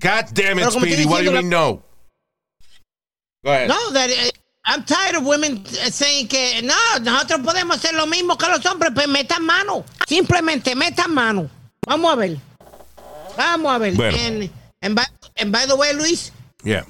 God 0.00 0.30
damn 0.32 0.58
it, 0.58 0.70
Speedy, 0.70 1.04
what 1.04 1.18
do 1.18 1.24
you 1.24 1.32
mean 1.32 1.50
no? 1.50 1.82
Go 3.44 3.50
ahead. 3.50 3.68
No, 3.68 3.92
that, 3.92 4.08
eh, 4.08 4.30
I'm 4.64 4.82
tired 4.84 5.16
of 5.16 5.26
women 5.26 5.62
eh, 5.82 5.90
saying 5.90 6.28
que 6.28 6.62
no, 6.62 6.74
nosotros 7.02 7.40
podemos 7.40 7.76
hacer 7.76 7.94
lo 7.94 8.06
mismo 8.06 8.38
que 8.38 8.48
los 8.48 8.64
hombres, 8.64 8.92
pues 8.94 9.08
metan 9.08 9.44
mano. 9.44 9.84
Simplemente 10.08 10.74
metan 10.74 11.12
mano. 11.12 11.50
Vamos 11.86 12.12
a 12.12 12.16
ver. 12.16 12.38
Vamos 13.36 13.72
a 13.72 13.78
ver. 13.78 13.94
Bueno. 13.94 14.16
And, 14.16 14.50
and, 14.80 14.94
by, 14.94 15.04
and 15.36 15.52
by 15.52 15.66
the 15.66 15.76
way, 15.76 15.92
Luis, 15.92 16.32
Yeah. 16.64 16.84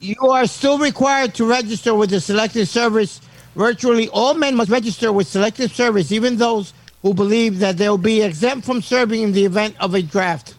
You 0.00 0.16
are 0.30 0.46
still 0.46 0.78
required 0.78 1.34
to 1.34 1.44
register 1.46 1.94
with 1.94 2.10
the 2.10 2.20
selective 2.20 2.66
service. 2.68 3.20
Virtually 3.54 4.08
all 4.12 4.34
men 4.34 4.54
must 4.54 4.70
register 4.70 5.12
with 5.12 5.26
selective 5.28 5.72
service, 5.72 6.12
even 6.12 6.36
those 6.38 6.72
who 7.02 7.12
believe 7.14 7.58
that 7.60 7.76
they'll 7.76 7.98
be 7.98 8.22
exempt 8.22 8.64
from 8.64 8.80
serving 8.82 9.22
in 9.22 9.32
the 9.32 9.44
event 9.44 9.74
of 9.80 9.94
a 9.94 10.02
draft. 10.02 10.54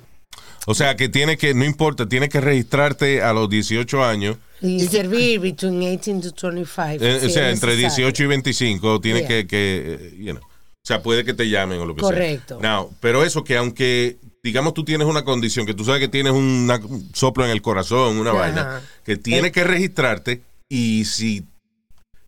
O 0.67 0.73
sea, 0.75 0.95
que 0.95 1.09
tiene 1.09 1.37
que, 1.37 1.53
no 1.55 1.65
importa, 1.65 2.07
tiene 2.07 2.29
que 2.29 2.39
registrarte 2.39 3.21
a 3.23 3.33
los 3.33 3.49
18 3.49 4.03
años. 4.03 4.37
Y 4.61 4.79
servir 4.81 5.39
between 5.39 5.81
18 5.81 6.21
to 6.21 6.31
25. 6.31 7.03
eh, 7.03 7.19
si 7.21 7.25
o 7.25 7.29
sea, 7.29 7.49
entre 7.49 7.75
necesario. 7.75 8.05
18 8.07 8.23
y 8.23 8.27
25, 8.27 9.01
tiene 9.01 9.19
Yeah. 9.21 9.27
que, 9.27 9.47
que 9.47 9.97
eh, 9.99 10.15
you 10.19 10.33
know, 10.33 10.43
o 10.43 10.83
sea, 10.83 11.01
puede 11.01 11.23
que 11.23 11.33
te 11.33 11.49
llamen 11.49 11.79
o 11.79 11.85
lo 11.85 11.95
que 11.95 12.01
Correcto. 12.01 12.59
sea. 12.59 12.69
Now, 12.69 12.93
pero 12.99 13.23
eso 13.23 13.43
que 13.43 13.57
aunque, 13.57 14.17
digamos, 14.43 14.73
tú 14.73 14.83
tienes 14.83 15.07
una 15.07 15.23
condición, 15.23 15.65
que 15.65 15.73
tú 15.73 15.85
sabes 15.85 15.99
que 16.01 16.07
tienes 16.07 16.33
una- 16.33 16.77
un 16.77 17.09
soplo 17.13 17.45
en 17.45 17.51
el 17.51 17.61
corazón, 17.61 18.17
una 18.17 18.31
Ajá. 18.31 18.39
vaina, 18.39 18.81
que 19.03 19.17
tiene 19.17 19.51
que 19.51 19.63
registrarte 19.63 20.41
y 20.69 21.05
si 21.05 21.45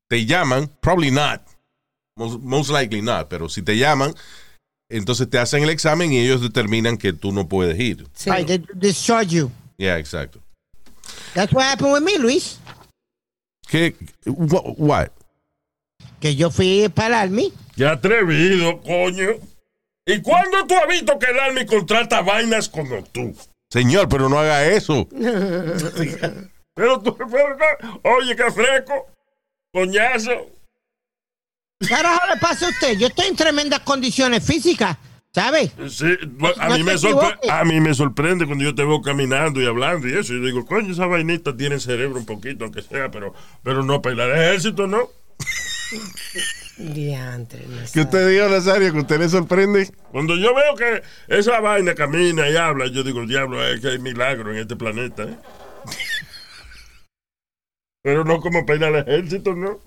te 0.10 0.26
llaman, 0.26 0.70
probably 0.80 1.10
not, 1.12 1.42
most, 2.16 2.40
most 2.42 2.70
likely 2.70 3.02
not, 3.02 3.28
pero 3.30 3.50
si 3.50 3.62
te 3.64 3.78
llaman, 3.78 4.14
entonces 4.92 5.28
te 5.30 5.40
hacen 5.40 5.64
el 5.64 5.70
examen 5.72 6.14
y 6.14 6.20
ellos 6.20 6.42
determinan 6.42 6.98
que 6.98 7.14
tú 7.14 7.32
no 7.32 7.48
puedes 7.48 7.80
ir. 7.80 8.06
Sí. 8.14 8.30
Right, 8.30 8.46
they 8.46 8.64
discharge 8.76 9.30
you. 9.32 9.52
Yeah, 9.78 9.98
exacto. 9.98 10.40
That's 11.34 11.52
what 11.52 11.64
happened 11.66 11.94
with 11.94 12.04
me, 12.04 12.18
Luis. 12.20 12.60
¿Qué? 13.68 13.96
What? 14.28 14.76
what? 14.78 15.08
Que 16.20 16.36
yo 16.36 16.52
fui 16.52 16.88
para 16.94 17.08
el 17.08 17.14
Army. 17.30 17.52
Qué 17.76 17.88
atrevido, 17.88 18.80
coño. 18.84 19.30
¿Y 20.06 20.22
cuándo 20.22 20.66
tú 20.68 20.76
has 20.76 20.88
visto 20.88 21.18
que 21.18 21.28
el 21.32 21.40
Army 21.40 21.66
contrata 21.66 22.22
vainas 22.22 22.68
como 22.70 23.04
tú? 23.06 23.36
Señor, 23.72 24.08
pero 24.10 24.28
no 24.30 24.38
haga 24.40 24.66
eso. 24.66 25.08
Pero 26.76 27.00
tú, 27.02 27.16
pero, 27.16 27.56
oye, 28.18 28.36
qué 28.36 28.52
fresco, 28.52 29.06
coñazo. 29.72 30.32
Carajo 31.88 32.28
le 32.34 32.40
pasa 32.40 32.66
a 32.66 32.70
usted. 32.70 32.98
Yo 32.98 33.08
estoy 33.08 33.28
en 33.28 33.36
tremendas 33.36 33.82
condiciones 33.82 34.44
físicas, 34.44 34.98
¿sabe? 35.36 35.72
Sí, 35.88 36.18
bueno, 36.32 36.56
a, 36.60 36.70
No 36.70 36.74
mí 36.74 36.80
te 36.80 36.84
me 36.86 36.94
sorpre- 36.98 37.28
equivoques. 37.30 37.50
a 37.52 37.64
mí 37.64 37.80
me 37.80 37.94
sorprende 37.94 38.48
cuando 38.48 38.64
yo 38.64 38.74
te 38.74 38.84
veo 38.84 39.04
caminando 39.04 39.62
y 39.62 39.68
hablando 39.68 40.08
y 40.08 40.18
eso. 40.18 40.34
Y 40.34 40.42
digo, 40.44 40.66
coño, 40.66 40.92
esa 40.92 41.06
vainita 41.06 41.56
tiene 41.56 41.80
cerebro 41.80 42.18
un 42.18 42.26
poquito, 42.26 42.64
aunque 42.64 42.82
sea, 42.82 43.12
pero, 43.12 43.36
pero 43.62 43.84
no 43.84 44.02
para 44.02 44.24
el 44.26 44.32
ejército, 44.32 44.88
¿no? 44.88 45.10
Diantre, 46.78 47.66
no 47.68 47.78
¿Qué 47.94 48.02
usted 48.02 48.30
dijo, 48.30 48.50
Nazario? 48.50 48.92
¿Que 48.92 49.00
usted 49.00 49.20
le 49.20 49.30
sorprende? 49.30 49.90
Cuando 50.12 50.36
yo 50.36 50.56
veo 50.56 50.76
que 50.76 51.04
esa 51.28 51.60
vaina 51.60 51.94
camina 51.94 52.50
y 52.50 52.56
habla, 52.56 52.88
yo 52.88 53.04
digo, 53.04 53.26
diablo, 53.28 53.64
es 53.64 53.80
que 53.80 53.90
hay 53.90 54.00
milagro 54.00 54.52
en 54.52 54.58
este 54.58 54.76
planeta, 54.76 55.24
¿eh? 55.24 55.38
Pero 58.04 58.26
no 58.26 58.42
como 58.42 58.66
ir 58.68 58.84
al 58.84 58.96
ejército, 58.96 59.56
¿no? 59.56 59.80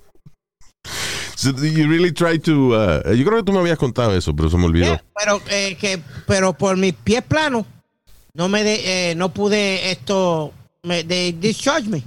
So, 1.37 1.50
you 1.50 1.87
really 1.87 2.12
try 2.12 2.38
to, 2.38 2.73
uh, 2.73 3.12
yo 3.12 3.25
creo 3.25 3.37
que 3.37 3.43
tú 3.43 3.52
me 3.52 3.59
habías 3.59 3.78
contado 3.78 4.16
eso, 4.16 4.35
pero 4.35 4.49
se 4.49 4.57
me 4.57 4.64
olvidó. 4.64 4.87
Yeah, 4.87 5.05
pero 5.14 5.43
eh, 5.50 5.76
que 5.78 6.00
pero 6.26 6.55
por 6.55 6.78
mis 6.78 6.95
pies 6.95 7.23
planos 7.23 7.66
no 8.33 8.49
me 8.49 8.64
de, 8.64 9.11
eh, 9.11 9.14
no 9.14 9.35
pude 9.35 9.90
esto 9.90 10.55
me 10.83 11.05
de 11.05 11.35
discharge 11.38 11.88
me. 11.90 12.02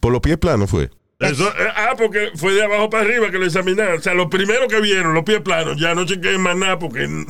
Por 0.00 0.10
los 0.10 0.20
pies 0.20 0.38
planos 0.38 0.68
fue. 0.68 0.90
Eso, 1.20 1.46
eh, 1.48 1.68
ah, 1.76 1.94
porque 1.98 2.30
fue 2.34 2.54
de 2.54 2.64
abajo 2.64 2.88
para 2.88 3.04
arriba 3.04 3.30
que 3.30 3.36
lo 3.38 3.44
examinaron. 3.44 3.98
O 3.98 4.02
sea, 4.02 4.14
lo 4.14 4.30
primero 4.30 4.66
que 4.68 4.80
vieron, 4.80 5.12
los 5.12 5.22
pies 5.22 5.42
planos, 5.42 5.78
ya 5.78 5.94
no 5.94 6.06
chequeen 6.06 6.40
más 6.40 6.56
nada 6.56 6.78
porque... 6.78 7.02
El 7.04 7.26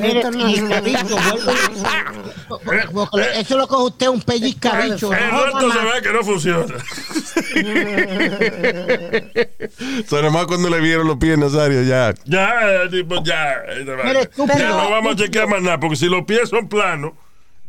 resto 0.00 0.30
no. 0.30 0.44
pellizcabicho, 0.44 1.16
vuelvo- 2.64 3.08
porque 3.10 3.26
Eso 3.40 3.58
lo 3.58 3.66
coge 3.66 3.82
usted 3.84 4.08
un 4.08 4.22
pellizcabicho. 4.22 5.12
El 5.12 5.30
resto 5.30 5.72
se 5.72 5.78
ve 5.78 6.02
que 6.02 6.12
no 6.12 6.22
funciona. 6.22 6.66
So, 10.08 10.22
nomás 10.22 10.46
cuando 10.46 10.68
le 10.70 10.80
vieron 10.80 11.06
los 11.06 11.16
pies, 11.18 11.38
Nazario, 11.38 11.82
ya. 11.82 12.14
Ya, 12.24 12.82
eh, 12.84 12.88
tipo, 12.90 13.22
ya. 13.22 13.54
eh, 13.68 13.84
ya 14.56 14.68
no 14.68 14.90
vamos 14.90 15.14
a 15.14 15.16
chequear 15.16 15.48
más 15.48 15.62
nada, 15.62 15.80
porque 15.80 15.96
si 15.96 16.06
los 16.06 16.24
pies 16.24 16.48
son 16.48 16.68
planos, 16.68 17.12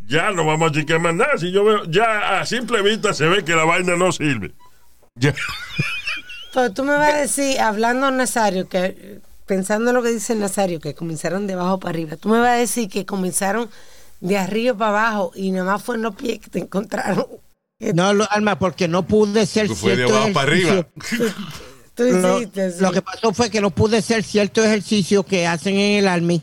ya 0.08 0.32
no 0.32 0.46
vamos 0.46 0.72
a 0.72 0.74
chequear 0.74 1.00
más 1.00 1.16
nada. 1.16 1.38
Si 1.38 1.52
yo 1.52 1.64
veo, 1.64 1.84
ya 1.86 2.40
a 2.40 2.46
simple 2.46 2.82
vista 2.82 3.14
se 3.14 3.26
ve 3.28 3.44
que 3.44 3.56
la 3.56 3.66
vaina 3.66 3.96
no 3.96 4.12
sirve. 4.12 4.52
Ya. 5.20 5.34
Pero 6.54 6.72
tú 6.74 6.84
me 6.84 6.96
vas 6.96 7.14
a 7.14 7.18
decir, 7.18 7.60
hablando 7.60 8.10
Nazario, 8.12 8.68
que 8.68 9.20
pensando 9.46 9.92
en 9.92 9.96
lo 9.96 10.04
que 10.04 10.10
dice 10.10 10.36
Nazario, 10.36 10.80
que 10.80 10.96
comenzaron 10.96 11.48
de 11.48 11.54
abajo 11.54 11.80
para 11.80 11.92
arriba, 11.92 12.18
tú 12.18 12.30
me 12.30 12.40
vas 12.40 12.50
a 12.50 12.54
decir 12.56 12.90
que 12.90 13.06
comenzaron 13.06 13.70
de 14.20 14.38
arriba 14.38 14.76
para 14.78 14.90
abajo 15.10 15.32
y 15.36 15.52
nada 15.52 15.74
más 15.74 15.84
fue 15.84 15.96
en 15.96 16.02
los 16.02 16.16
pies 16.16 16.40
que 16.40 16.50
te 16.50 16.60
encontraron. 16.60 17.26
No, 17.80 18.14
lo- 18.14 18.30
Alma, 18.32 18.58
porque 18.58 18.88
no 18.88 19.06
pude 19.06 19.46
ser 19.46 19.68
Pues 19.68 19.80
fue 19.80 19.92
de 19.92 19.98
cierto 19.98 20.16
abajo 20.16 20.34
para 20.34 20.52
arriba. 20.52 20.88
Tú 21.94 22.04
Lo, 22.04 22.40
lo 22.80 22.92
que 22.92 23.02
pasó 23.02 23.34
fue 23.34 23.50
que 23.50 23.60
no 23.60 23.72
pude 23.72 23.98
hacer 23.98 24.24
cierto 24.24 24.64
ejercicio 24.64 25.24
que 25.24 25.48
hacen 25.48 25.76
en 25.76 26.00
el 26.00 26.08
Army. 26.08 26.42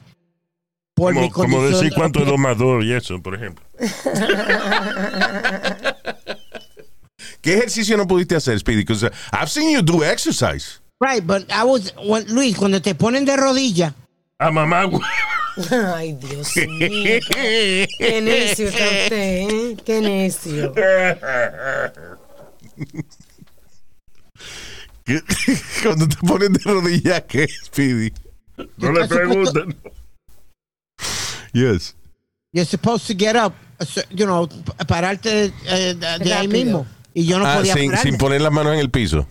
Por 0.94 1.14
mi 1.14 1.30
Como, 1.30 1.64
decir 1.64 1.90
de 1.90 1.94
cuánto 1.94 2.20
es 2.20 2.26
los 2.26 2.32
2 2.34 2.40
más 2.40 2.58
2 2.58 2.84
y 2.84 2.92
eso, 2.92 3.20
por 3.22 3.34
ejemplo. 3.34 3.64
¿Qué 7.44 7.52
ejercicio 7.56 7.94
no 7.98 8.06
pudiste 8.06 8.34
hacer, 8.36 8.58
Speedy? 8.58 8.84
Because 8.84 9.04
uh, 9.04 9.10
I've 9.30 9.50
seen 9.50 9.70
you 9.70 9.82
do 9.82 10.02
exercise. 10.02 10.80
Right, 10.98 11.20
but 11.24 11.44
I 11.52 11.62
was, 11.64 11.92
when- 11.98 12.26
Luis, 12.34 12.56
cuando 12.56 12.80
te 12.80 12.94
ponen 12.94 13.26
de 13.26 13.36
rodillas, 13.36 13.92
A 14.40 14.50
mamá, 14.50 14.84
güey. 14.84 15.02
Ay, 15.94 16.12
Dios 16.14 16.56
mío. 16.66 17.20
Qué 17.98 18.20
necio 18.22 18.68
está 18.68 18.84
usted, 18.84 19.12
¿eh? 19.12 19.76
Qué 19.84 20.00
necio. 20.00 20.72
¿Qué? 25.04 25.20
Cuando 25.82 26.08
te 26.08 26.16
ponen 26.26 26.52
de 26.54 26.60
rodillas, 26.64 27.22
¿qué, 27.28 27.46
Speedy? 27.66 28.10
No 28.78 28.92
le 28.92 29.06
pregunten. 29.06 29.76
Yes. 31.52 31.94
you're 32.52 32.64
supposed 32.64 33.06
to 33.06 33.14
get 33.14 33.36
up, 33.36 33.52
uh, 33.80 33.84
so- 33.84 34.02
you 34.10 34.24
know, 34.26 34.48
pararte 34.88 35.52
eh, 35.66 35.94
de, 35.94 36.18
de 36.24 36.34
ahí 36.34 36.48
mismo. 36.48 36.86
Y 37.14 37.26
yo 37.26 37.38
no 37.38 37.46
Ah, 37.46 37.56
podía 37.58 37.74
sin, 37.74 37.90
pararme, 37.90 38.10
sin 38.10 38.18
poner 38.18 38.40
las 38.42 38.52
manos 38.52 38.74
en 38.74 38.80
el 38.80 38.90
piso. 38.90 39.26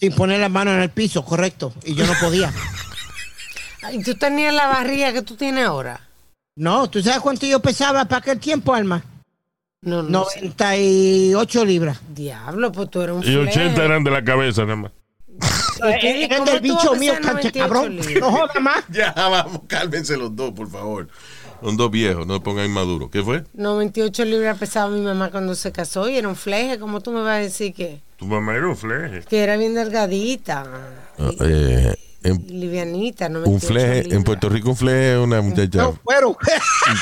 sin 0.00 0.12
poner 0.14 0.40
la 0.40 0.48
mano 0.48 0.72
en 0.74 0.80
el 0.80 0.90
piso, 0.90 1.24
correcto. 1.24 1.72
Y 1.84 1.94
yo 1.94 2.06
no 2.06 2.14
podía. 2.20 2.52
Ay, 3.82 4.02
tú 4.02 4.14
tenías 4.14 4.52
la 4.54 4.66
barriga 4.66 5.12
que 5.12 5.22
tú 5.22 5.36
tienes 5.36 5.64
ahora. 5.66 6.00
No, 6.56 6.88
¿tú 6.88 7.02
sabes 7.02 7.20
cuánto 7.20 7.46
yo 7.46 7.60
pesaba 7.60 8.04
para 8.06 8.18
aquel 8.18 8.40
tiempo, 8.40 8.74
Alma? 8.74 9.04
No, 9.82 10.02
no. 10.02 10.24
sé. 10.24 10.40
98 10.40 11.64
libras. 11.64 12.00
Diablo, 12.14 12.72
pues 12.72 12.90
tú 12.90 13.02
eres 13.02 13.16
un 13.16 13.22
Y 13.24 13.36
80 13.36 13.52
fleje. 13.52 13.84
eran 13.84 14.02
de 14.02 14.10
la 14.10 14.24
cabeza, 14.24 14.62
nada 14.62 14.76
más. 14.76 14.92
Speedy, 15.74 16.24
Eran 16.24 16.38
¿cómo 16.40 16.50
del 16.52 16.60
bicho 16.60 16.94
mío, 16.94 17.12
cancha 17.12 17.32
98 17.32 17.58
cabrón. 17.58 17.96
libras? 17.96 18.20
No 18.20 18.30
joda 18.32 18.60
más. 18.60 18.84
Ya, 18.90 19.12
vamos, 19.12 19.60
cálmense 19.66 20.16
los 20.16 20.34
dos, 20.34 20.52
por 20.52 20.70
favor. 20.70 21.08
Son 21.62 21.76
dos 21.76 21.90
viejos, 21.90 22.26
no 22.26 22.34
se 22.34 22.40
pongan 22.40 22.66
inmaduros. 22.66 23.10
¿Qué 23.10 23.22
fue? 23.22 23.44
98 23.54 24.24
libras 24.24 24.58
pesaba 24.58 24.90
mi 24.90 25.00
mamá 25.00 25.30
cuando 25.30 25.54
se 25.54 25.72
casó 25.72 26.08
y 26.08 26.16
era 26.16 26.28
un 26.28 26.36
fleje. 26.36 26.78
¿Cómo 26.78 27.00
tú 27.00 27.10
me 27.12 27.20
vas 27.22 27.36
a 27.36 27.38
decir 27.40 27.72
que, 27.74 28.00
Tu 28.16 28.26
mamá 28.26 28.54
era 28.54 28.68
un 28.68 28.76
fleje. 28.76 29.22
que 29.28 29.42
era 29.42 29.56
bien 29.56 29.74
delgadita? 29.74 30.64
Eh, 31.40 31.94
en- 32.22 32.44
y 32.48 32.52
livianita, 32.54 33.28
98 33.28 33.50
un 33.50 33.60
fleje, 33.60 34.14
en. 34.14 34.22
Puerto 34.24 34.48
Rico 34.48 34.70
un 34.70 34.76
fleje 34.76 35.12
es 35.14 35.18
una 35.18 35.40
muchacha. 35.40 35.78
No, 35.78 35.98
pero. 36.06 36.28
un 36.30 36.36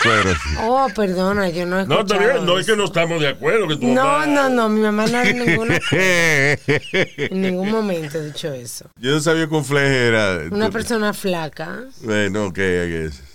cuero. 0.02 0.30
Oh, 0.62 0.86
perdona, 0.94 1.48
yo 1.48 1.64
no 1.66 1.80
he 1.80 1.86
No, 1.86 2.04
bien, 2.04 2.44
no 2.46 2.58
es 2.58 2.66
que 2.66 2.76
no 2.76 2.84
estamos 2.84 3.20
de 3.20 3.28
acuerdo. 3.28 3.66
Que 3.68 3.76
tu 3.76 3.86
No, 3.86 4.04
mamá- 4.04 4.26
no, 4.26 4.48
no, 4.50 4.68
mi 4.68 4.80
mamá 4.80 5.06
no 5.06 5.22
en, 5.22 5.38
ninguna, 5.44 5.78
en 5.90 7.40
ningún 7.40 7.70
momento 7.70 8.18
ha 8.18 8.22
dicho 8.22 8.52
eso. 8.52 8.90
Yo 9.00 9.12
no 9.12 9.20
sabía 9.20 9.48
que 9.48 9.54
un 9.54 9.64
fleje 9.64 10.06
era. 10.08 10.38
Una 10.50 10.70
persona 10.70 11.12
flaca, 11.12 11.80
Eh, 12.08 12.28
no, 12.30 12.52
que. 12.52 12.62
que- 13.10 13.33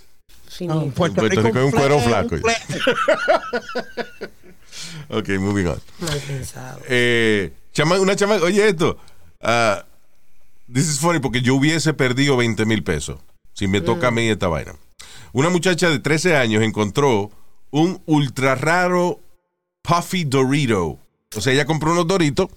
finita. 0.60 0.74
No, 0.74 0.82
en 0.82 0.92
Puerto, 0.92 1.16
Puerto 1.20 1.42
Rico 1.42 1.58
es 1.58 1.64
un 1.64 1.70
cuero 1.72 1.98
flaco. 2.00 2.34
un 2.36 2.42
Ok, 5.18 5.28
moving 5.40 5.66
on. 5.66 5.80
mal 6.00 6.18
pensado. 6.26 6.80
Eh, 6.88 7.52
chama- 7.72 7.98
una 8.00 8.14
chama, 8.16 8.36
oye 8.36 8.68
esto. 8.68 8.96
ah, 9.40 9.84
this 10.72 10.88
is 10.88 10.98
funny 11.00 11.18
porque 11.18 11.42
yo 11.42 11.54
hubiese 11.56 11.92
perdido 11.94 12.36
20 12.36 12.64
mil 12.66 12.82
pesos 12.84 13.18
si 13.54 13.66
me 13.66 13.80
toca 13.80 14.08
a 14.08 14.10
mí 14.10 14.28
esta 14.28 14.48
vaina. 14.48 14.74
Una 15.32 15.48
muchacha 15.48 15.88
de 15.90 15.98
13 15.98 16.36
años 16.36 16.62
encontró 16.62 17.30
un 17.70 18.02
ultra 18.06 18.54
raro 18.54 19.20
Puffy 19.82 20.24
Dorito. 20.24 20.98
O 21.36 21.40
sea, 21.40 21.52
ella 21.52 21.64
compró 21.64 21.92
unos 21.92 22.06
Doritos 22.06 22.48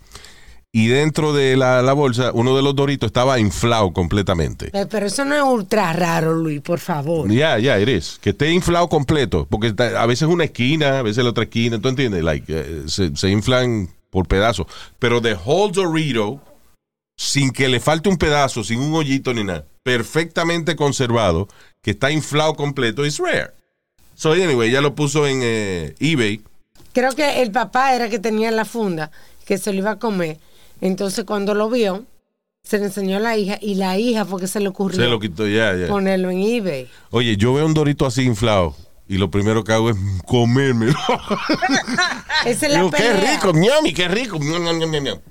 y 0.75 0.88
dentro 0.88 1.34
de 1.34 1.56
la, 1.56 1.84
la 1.84 1.94
bolsa, 1.94 2.32
uno 2.34 2.56
de 2.56 2.63
los 2.63 2.75
Doritos 2.75 3.06
estaba 3.08 3.39
inflado 3.39 3.94
completamente. 3.94 4.72
Pero 4.89 5.06
eso 5.06 5.24
no 5.24 5.36
es 5.36 5.44
ultra 5.44 5.94
raro, 5.94 6.34
Luis, 6.34 6.62
por 6.62 6.80
favor. 6.80 7.32
Ya, 7.32 7.60
ya, 7.60 7.77
eres. 7.77 8.18
Que 8.20 8.32
esté 8.32 8.51
inflado 8.51 8.89
completo. 8.89 9.46
Porque 9.48 9.68
está- 9.68 10.01
a 10.01 10.06
veces 10.08 10.27
una 10.27 10.46
esquina, 10.46 10.98
a 10.98 11.01
veces 11.03 11.24
la 11.24 11.30
otra 11.30 11.44
esquina, 11.44 11.80
¿tú 11.80 11.89
entiendes? 11.89 12.24
Like, 12.24 12.46
eh, 12.50 12.82
se, 12.88 13.15
se 13.15 13.30
inflan 13.30 13.88
por 14.10 14.27
pedazos. 14.27 14.65
Pero 14.98 15.22
de 15.22 15.36
whole 15.36 15.72
Dorito, 15.72 16.42
sin 17.15 17.51
que 17.51 17.68
le 17.70 17.80
falte 17.80 18.10
un 18.10 18.18
pedazo, 18.18 18.63
sin 18.63 18.80
un 18.80 18.96
hoyito 18.96 19.32
ni 19.32 19.44
nada, 19.44 19.65
perfectamente 19.84 20.75
conservado, 20.75 21.48
que 21.84 21.92
está 21.92 22.10
inflado 22.10 22.56
completo, 22.56 23.06
es 23.06 23.20
rare. 23.20 23.51
So, 24.15 24.32
anyway, 24.32 24.70
ella 24.70 24.82
lo 24.82 24.96
puso 24.96 25.27
en 25.27 25.39
eh, 25.44 25.94
eBay. 26.00 26.42
Creo 26.94 27.13
que 27.13 27.44
el 27.44 27.51
papá 27.51 27.94
era 27.94 28.10
que 28.10 28.18
tenía 28.18 28.50
la 28.50 28.65
funda, 28.65 29.12
que 29.46 29.60
se 29.60 29.72
lo 29.72 29.77
iba 29.77 29.92
a 29.92 30.00
comer. 30.00 30.39
Entonces, 30.84 31.24
cuando 31.24 31.54
lo 31.54 31.70
vio, 31.70 32.06
se 32.62 32.78
le 32.78 32.86
enseñó 32.86 33.16
a 33.16 33.20
la 33.22 33.38
hija 33.38 33.58
y 33.62 33.75
la 33.75 33.98
hija 33.98 34.25
fue 34.25 34.42
que 34.42 34.48
se 34.48 34.60
le 34.60 34.68
ocurrió 34.68 35.00
Se 35.00 35.08
lo 35.08 35.18
quitó, 35.18 35.48
ya, 35.48 35.74
ya. 35.75 35.88
ponerlo 35.88 36.30
en 36.30 36.40
eBay. 36.42 36.90
Oye, 37.10 37.38
yo 37.38 37.54
veo 37.54 37.66
un 37.66 37.74
Dorito 37.74 38.06
así 38.06 38.24
inflado. 38.24 38.75
Y 39.08 39.18
lo 39.18 39.30
primero 39.30 39.63
que 39.63 39.72
hago 39.74 39.90
es 39.90 39.98
comérmelo. 40.25 40.94
Esa 42.46 42.66
es 42.68 42.72
la 42.74 42.80
Digo, 42.80 42.92
qué 42.92 43.04
pelea. 43.04 43.34
rico, 43.34 43.52
ñami, 43.54 43.94
qué 43.94 44.08
rico. 44.08 44.40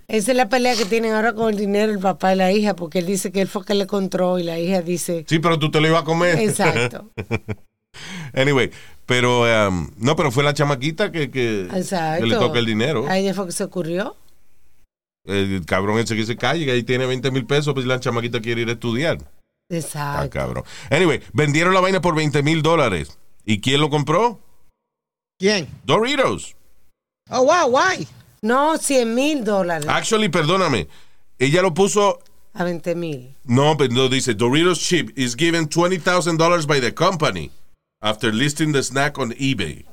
Esa 0.08 0.30
es 0.30 0.36
la 0.36 0.48
pelea 0.48 0.74
que 0.74 0.84
tienen 0.86 1.12
ahora 1.12 1.34
con 1.34 1.50
el 1.50 1.56
dinero 1.58 1.92
el 1.92 1.98
papá 1.98 2.32
y 2.32 2.36
la 2.36 2.50
hija, 2.52 2.74
porque 2.74 3.00
él 3.00 3.06
dice 3.06 3.30
que 3.30 3.40
él 3.42 3.48
fue 3.48 3.64
que 3.64 3.74
le 3.74 3.84
encontró 3.84 4.38
y 4.38 4.42
la 4.44 4.58
hija 4.58 4.80
dice, 4.82 5.24
Sí, 5.28 5.38
pero 5.38 5.58
tú 5.58 5.70
te 5.70 5.80
lo 5.80 5.88
ibas 5.88 6.02
a 6.02 6.04
comer. 6.04 6.38
exacto, 6.38 7.10
Anyway, 8.34 8.70
pero 9.04 9.42
um, 9.68 9.90
no, 9.98 10.16
pero 10.16 10.30
fue 10.30 10.42
la 10.44 10.54
chamaquita 10.54 11.12
que, 11.12 11.30
que, 11.30 11.62
exacto. 11.74 12.24
que 12.24 12.30
le 12.30 12.36
toca 12.36 12.58
el 12.58 12.66
dinero. 12.66 13.06
A 13.06 13.18
ella 13.18 13.34
fue 13.34 13.46
que 13.46 13.52
se 13.52 13.64
ocurrió. 13.64 14.16
El 15.24 15.64
cabrón 15.66 15.98
ese 15.98 16.16
que 16.16 16.26
se 16.26 16.36
calle, 16.36 16.64
que 16.64 16.72
ahí 16.72 16.82
tiene 16.82 17.06
20 17.06 17.30
mil 17.30 17.46
pesos, 17.46 17.74
pues 17.74 17.86
la 17.86 18.00
chamaquita 18.00 18.40
quiere 18.40 18.62
ir 18.62 18.68
a 18.68 18.72
estudiar. 18.72 19.18
Ah, 19.22 19.74
Exacto. 19.76 20.30
cabrón. 20.30 20.64
Anyway, 20.90 21.22
vendieron 21.32 21.72
la 21.74 21.80
vaina 21.80 22.00
por 22.00 22.14
20 22.14 22.42
mil 22.42 22.62
dólares. 22.62 23.18
¿Y 23.44 23.60
quién 23.60 23.80
lo 23.80 23.88
compró? 23.90 24.40
¿Quién? 25.38 25.68
Doritos. 25.84 26.56
Oh, 27.30 27.44
wow, 27.44 27.66
why? 27.68 28.06
No, 28.42 28.76
100 28.76 29.14
mil 29.14 29.44
dólares. 29.44 29.86
Actually, 29.88 30.28
perdóname. 30.28 30.88
Ella 31.38 31.62
lo 31.62 31.72
puso 31.72 32.18
A 32.54 32.64
20 32.64 32.94
mil. 32.94 33.34
No, 33.44 33.76
pero 33.76 33.94
no 33.94 34.08
dice 34.08 34.34
Doritos 34.34 34.80
chip 34.80 35.10
is 35.16 35.34
given 35.36 35.68
$20,000 35.68 36.66
by 36.66 36.80
the 36.80 36.92
company 36.92 37.50
after 38.02 38.32
listing 38.32 38.72
the 38.72 38.82
snack 38.82 39.18
on 39.18 39.32
eBay. 39.32 39.84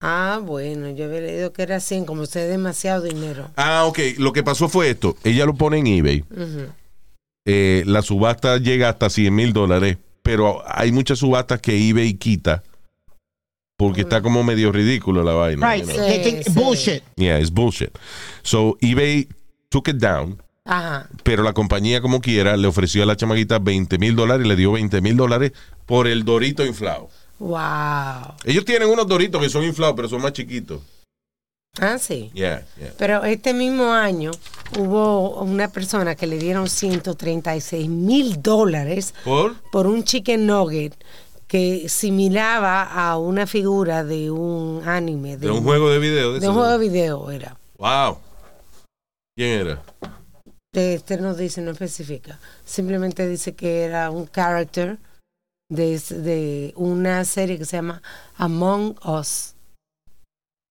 Ah, 0.00 0.40
bueno, 0.42 0.90
yo 0.90 1.06
había 1.06 1.20
leído 1.20 1.52
que 1.52 1.62
era 1.62 1.80
100, 1.80 2.04
como 2.04 2.22
usted 2.22 2.48
demasiado 2.48 3.02
dinero. 3.02 3.50
Ah, 3.56 3.84
ok. 3.86 3.98
Lo 4.18 4.32
que 4.32 4.44
pasó 4.44 4.68
fue 4.68 4.90
esto. 4.90 5.16
Ella 5.24 5.44
lo 5.44 5.54
pone 5.54 5.78
en 5.78 5.86
eBay. 5.88 6.24
Eh, 7.44 7.82
la 7.86 8.02
subasta 8.02 8.58
llega 8.58 8.88
hasta 8.90 9.10
100 9.10 9.34
mil 9.34 9.52
dólares, 9.52 9.96
pero 10.22 10.62
hay 10.66 10.92
muchas 10.92 11.18
subastas 11.18 11.60
que 11.60 11.88
eBay 11.88 12.14
quita 12.14 12.62
porque 13.76 14.00
está 14.02 14.20
como 14.22 14.42
medio 14.42 14.70
ridículo 14.72 15.22
la 15.22 15.32
vaina. 15.32 15.72
Right. 15.72 15.84
you 15.86 15.92
know? 15.94 16.06
They 16.06 16.22
think 16.22 16.38
Sí, 16.44 16.50
sí. 16.52 16.58
bullshit. 16.58 17.02
Yeah, 17.16 17.38
it's 17.40 17.50
bullshit. 17.52 17.90
So 18.42 18.76
eBay 18.80 19.28
took 19.68 19.88
it 19.88 19.96
down, 19.96 20.42
Ajá. 20.64 21.08
pero 21.22 21.42
la 21.44 21.52
compañía 21.52 22.00
como 22.00 22.20
quiera 22.20 22.56
le 22.56 22.66
ofreció 22.66 23.02
a 23.04 23.06
la 23.06 23.16
chamaguita 23.16 23.58
20 23.60 23.98
mil 23.98 24.14
dólares 24.16 24.44
y 24.44 24.48
le 24.48 24.56
dio 24.56 24.72
20 24.72 25.00
mil 25.00 25.16
dólares 25.16 25.52
por 25.86 26.06
el 26.08 26.24
dorito 26.24 26.66
inflado. 26.66 27.08
Wow. 27.38 28.34
Ellos 28.44 28.64
tienen 28.64 28.88
unos 28.88 29.06
doritos 29.06 29.40
que 29.40 29.48
son 29.48 29.64
inflados, 29.64 29.94
pero 29.96 30.08
son 30.08 30.20
más 30.20 30.32
chiquitos. 30.32 30.80
Ah, 31.80 31.98
sí. 31.98 32.30
Yeah, 32.34 32.66
yeah. 32.78 32.92
Pero 32.98 33.24
este 33.24 33.54
mismo 33.54 33.92
año 33.92 34.32
hubo 34.76 35.40
una 35.42 35.68
persona 35.68 36.16
que 36.16 36.26
le 36.26 36.38
dieron 36.38 36.68
136 36.68 37.88
mil 37.88 38.42
dólares 38.42 39.14
¿Por? 39.24 39.54
por 39.70 39.86
un 39.86 40.02
chicken 40.02 40.46
nugget 40.46 40.94
que 41.46 41.88
similaba 41.88 42.82
a 42.82 43.16
una 43.16 43.46
figura 43.46 44.04
de 44.04 44.30
un 44.30 44.82
anime. 44.86 45.36
De 45.36 45.50
un 45.50 45.62
juego 45.62 45.90
de 45.90 45.98
video. 45.98 46.32
De, 46.32 46.40
de 46.40 46.48
un 46.48 46.54
juego 46.54 46.70
de 46.70 46.78
video 46.78 47.30
era. 47.30 47.56
Wow. 47.78 48.18
¿Quién 49.36 49.60
era? 49.60 49.82
Este 50.72 51.16
no 51.16 51.34
dice, 51.34 51.60
no 51.60 51.70
especifica. 51.70 52.38
Simplemente 52.64 53.26
dice 53.26 53.54
que 53.54 53.84
era 53.84 54.10
un 54.10 54.26
character 54.26 54.98
de, 55.68 55.98
de 56.10 56.72
una 56.76 57.24
serie 57.24 57.58
que 57.58 57.64
se 57.64 57.76
llama 57.76 58.02
Among 58.36 58.96
Us. 59.04 59.54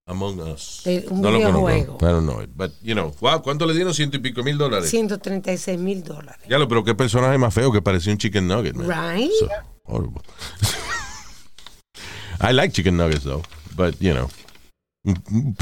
Among 0.08 0.40
Us. 0.40 0.84
Un 1.10 1.22
no 1.22 1.32
lo 1.32 1.38
videojuego. 1.38 1.98
conozco. 1.98 2.06
I 2.06 2.12
don't 2.12 2.26
know 2.26 2.42
it. 2.42 2.50
But, 2.56 2.72
you 2.82 2.94
know, 2.96 3.14
wow, 3.20 3.42
¿cuánto 3.42 3.66
le 3.66 3.74
dieron? 3.74 3.94
Ciento 3.94 4.18
y 4.18 4.20
pico 4.22 4.42
mil 4.44 4.58
dólares. 4.58 4.90
136 4.90 5.78
mil 5.80 6.04
dólares. 6.04 6.42
Ya 6.50 6.58
lo, 6.58 6.68
pero 6.68 6.84
qué 6.84 6.96
personaje 6.96 7.38
más 7.38 7.54
feo 7.54 7.72
que 7.72 7.82
parecía 7.82 8.12
un 8.14 8.18
chicken 8.18 8.48
nugget, 8.48 8.74
man. 8.76 8.88
Right? 8.88 9.32
So 9.40 9.50
horrible. 9.84 10.22
I 12.40 12.54
like 12.54 12.72
chicken 12.74 12.96
nuggets 12.98 13.24
though, 13.24 13.44
but 13.76 13.96
you 14.00 14.14
know, 14.14 14.30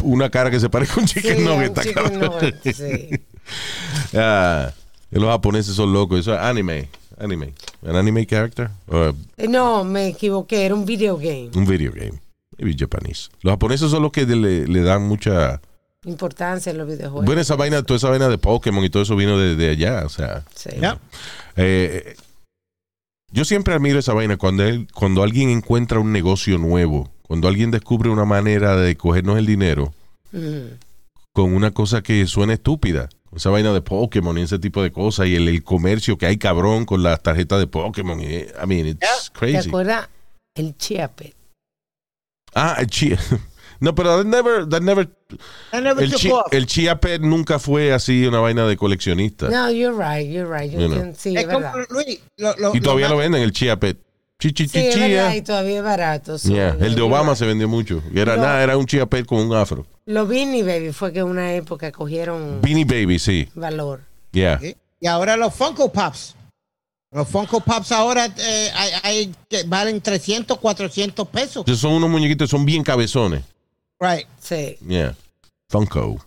una 0.04 0.30
cara 0.30 0.52
que 0.52 0.60
se 0.60 0.70
parezca 0.70 0.96
a 0.96 1.00
un 1.00 1.08
chicken 1.08 1.38
Sí, 1.38 1.44
nugget. 1.44 1.70
un 1.72 1.78
está 1.78 1.84
chicken 1.84 2.20
nugget, 2.20 2.64
sí. 2.76 3.10
Ah, 4.14 4.72
los 5.12 5.30
japoneses 5.30 5.76
son 5.76 5.94
locos. 5.94 6.20
Eso 6.20 6.34
es 6.34 6.40
anime. 6.40 6.90
Anime. 7.18 7.54
An 7.86 7.96
anime 7.96 8.26
character? 8.26 8.70
Or 8.88 9.16
Eh, 9.38 9.48
No, 9.48 9.84
me 9.84 10.08
equivoqué, 10.08 10.66
era 10.66 10.76
un 10.76 10.86
video 10.86 11.18
game. 11.18 11.50
un 11.56 11.66
video 11.66 11.92
game. 11.94 12.20
Maybe 12.58 12.76
Japanese. 12.78 13.30
Los 13.42 13.52
japoneses 13.54 13.92
son 13.92 14.04
los 14.04 14.12
que 14.12 14.26
le, 14.26 14.66
le 14.68 14.82
dan 14.82 15.04
mucha. 15.08 15.62
Importancia 16.06 16.72
en 16.72 16.78
los 16.78 16.88
videojuegos. 16.88 17.26
Bueno, 17.26 17.42
esa 17.42 17.56
vaina, 17.56 17.82
toda 17.84 17.98
esa 17.98 18.10
vaina 18.10 18.30
de 18.30 18.38
Pokémon 18.38 18.84
y 18.84 18.90
todo 18.90 19.04
eso 19.04 19.16
vino 19.16 19.38
de, 19.38 19.56
de 19.56 19.70
allá. 19.70 20.04
O 20.06 20.10
sea, 20.10 20.44
Sí. 20.56 20.70
Eh, 21.56 22.16
yo 23.32 23.44
siempre 23.46 23.74
admiro 23.74 24.00
esa 24.00 24.14
vaina 24.14 24.38
cuando, 24.38 24.64
él- 24.64 24.88
cuando 24.94 25.24
alguien 25.24 25.50
encuentra 25.50 26.00
un 26.00 26.12
negocio 26.12 26.58
nuevo, 26.58 27.10
cuando 27.24 27.48
alguien 27.48 27.72
descubre 27.72 28.10
una 28.10 28.26
manera 28.26 28.76
de 28.78 28.96
cogernos 28.96 29.38
el 29.38 29.46
dinero 29.46 29.94
Mm. 30.32 30.76
con 31.34 31.54
una 31.54 31.72
cosa 31.72 32.02
que 32.04 32.26
suena 32.28 32.54
estúpida. 32.54 33.10
Esa 33.36 33.50
vaina 33.50 33.74
de 33.74 33.82
Pokémon 33.82 34.38
y 34.38 34.42
ese 34.44 34.60
tipo 34.60 34.82
de 34.82 34.92
cosas 34.92 35.28
y 35.28 35.36
el, 35.36 35.48
el 35.50 35.64
comercio 35.64 36.18
que 36.18 36.26
hay 36.26 36.38
cabrón 36.38 36.86
con 36.86 37.04
las 37.04 37.22
tarjetas 37.22 37.60
de 37.60 37.68
Pokémon. 37.68 38.22
y, 38.22 38.26
I 38.26 38.66
mean, 38.66 38.88
it's 38.88 39.00
¿Te 39.34 39.38
crazy. 39.40 39.68
acuerdas? 39.70 40.08
El 40.56 40.76
Chiapet. 40.78 41.36
Ah, 42.54 42.78
el 42.80 42.88
Chia. 42.88 43.20
No, 43.82 43.94
pero 43.94 44.16
that 44.16 44.26
never, 44.26 44.66
that 44.70 44.82
never, 44.82 45.10
I 45.74 45.82
never 45.82 46.02
el, 46.02 46.14
chi- 46.16 46.32
off. 46.32 46.48
el 46.54 46.66
Chia 46.66 46.98
Pet 47.02 47.22
nunca 47.22 47.60
fue 47.60 47.92
así 47.92 48.26
una 48.26 48.40
vaina 48.40 48.66
de 48.66 48.78
coleccionista. 48.78 49.50
No, 49.50 49.70
you're 49.70 49.92
right, 49.94 50.32
you're 50.32 50.48
right. 50.50 50.72
Yo 50.72 50.80
You 50.80 50.88
know. 50.88 50.96
entiendo- 51.04 51.18
Sí, 51.20 51.36
Es 51.36 51.46
verdad. 51.46 51.74
Luis, 51.90 52.22
lo, 52.38 52.56
lo- 52.56 52.74
Y 52.74 52.80
todavía 52.80 53.10
lo 53.10 53.16
lo 53.16 53.20
venden, 53.20 53.42
el 53.42 53.52
Chia 53.52 53.78
Pet. 53.78 53.98
Chi, 54.38 54.52
chi, 54.52 54.68
Sí, 54.68 54.72
chi, 54.74 54.80
es 54.88 55.00
verdad, 55.00 55.34
y 55.34 55.42
todavía 55.42 55.78
es 55.78 55.84
barato. 55.84 56.38
Yeah, 56.38 56.76
El 56.80 56.96
de 56.96 57.02
Obama 57.02 57.36
se 57.36 57.46
vendió 57.46 57.68
mucho. 57.70 58.04
Y 58.14 58.20
era 58.20 58.36
No. 58.36 58.44
nada, 58.44 58.62
era 58.64 58.78
un 58.78 58.86
Chia 58.86 59.06
con 59.26 59.40
un 59.40 59.56
afro. 59.56 59.86
Los 60.06 60.28
Beanie 60.28 60.64
Baby 60.64 60.92
fue 60.92 61.14
que 61.14 61.24
una 61.24 61.54
época 61.54 61.92
cogieron 61.92 62.60
Beanie 62.62 62.86
Baby, 62.86 63.18
sí. 63.18 63.48
valor. 63.56 64.02
Yeah. 64.32 64.60
¿Sí? 64.60 64.76
Y 65.00 65.08
ahora 65.08 65.38
los 65.38 65.54
Funko 65.54 65.92
Pops. 65.92 66.36
Los 67.12 67.28
Funko 67.30 67.62
Pops 67.62 67.92
ahora 67.94 68.26
eh, 68.26 68.70
hay, 68.76 68.92
hay 69.04 69.36
que 69.50 69.64
valen 69.64 70.02
300, 70.02 70.60
400 70.60 71.28
pesos. 71.30 71.58
Entonces 71.58 71.80
son 71.82 71.94
unos 71.94 72.10
muñequitos, 72.10 72.50
son 72.50 72.66
bien 72.66 72.84
cabezones. 72.84 73.44
Right. 74.00 74.28
Sí. 74.40 74.78
Yeah. 74.86 75.16
Funko. 75.70 76.18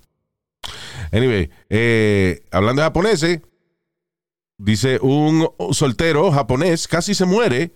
Anyway, 1.12 1.50
eh, 1.68 2.42
hablando 2.50 2.80
de 2.82 2.86
japoneses, 2.86 3.40
dice 4.56 4.98
un 5.02 5.48
soltero 5.72 6.30
japonés 6.32 6.88
casi 6.88 7.14
se 7.14 7.24
muere 7.24 7.70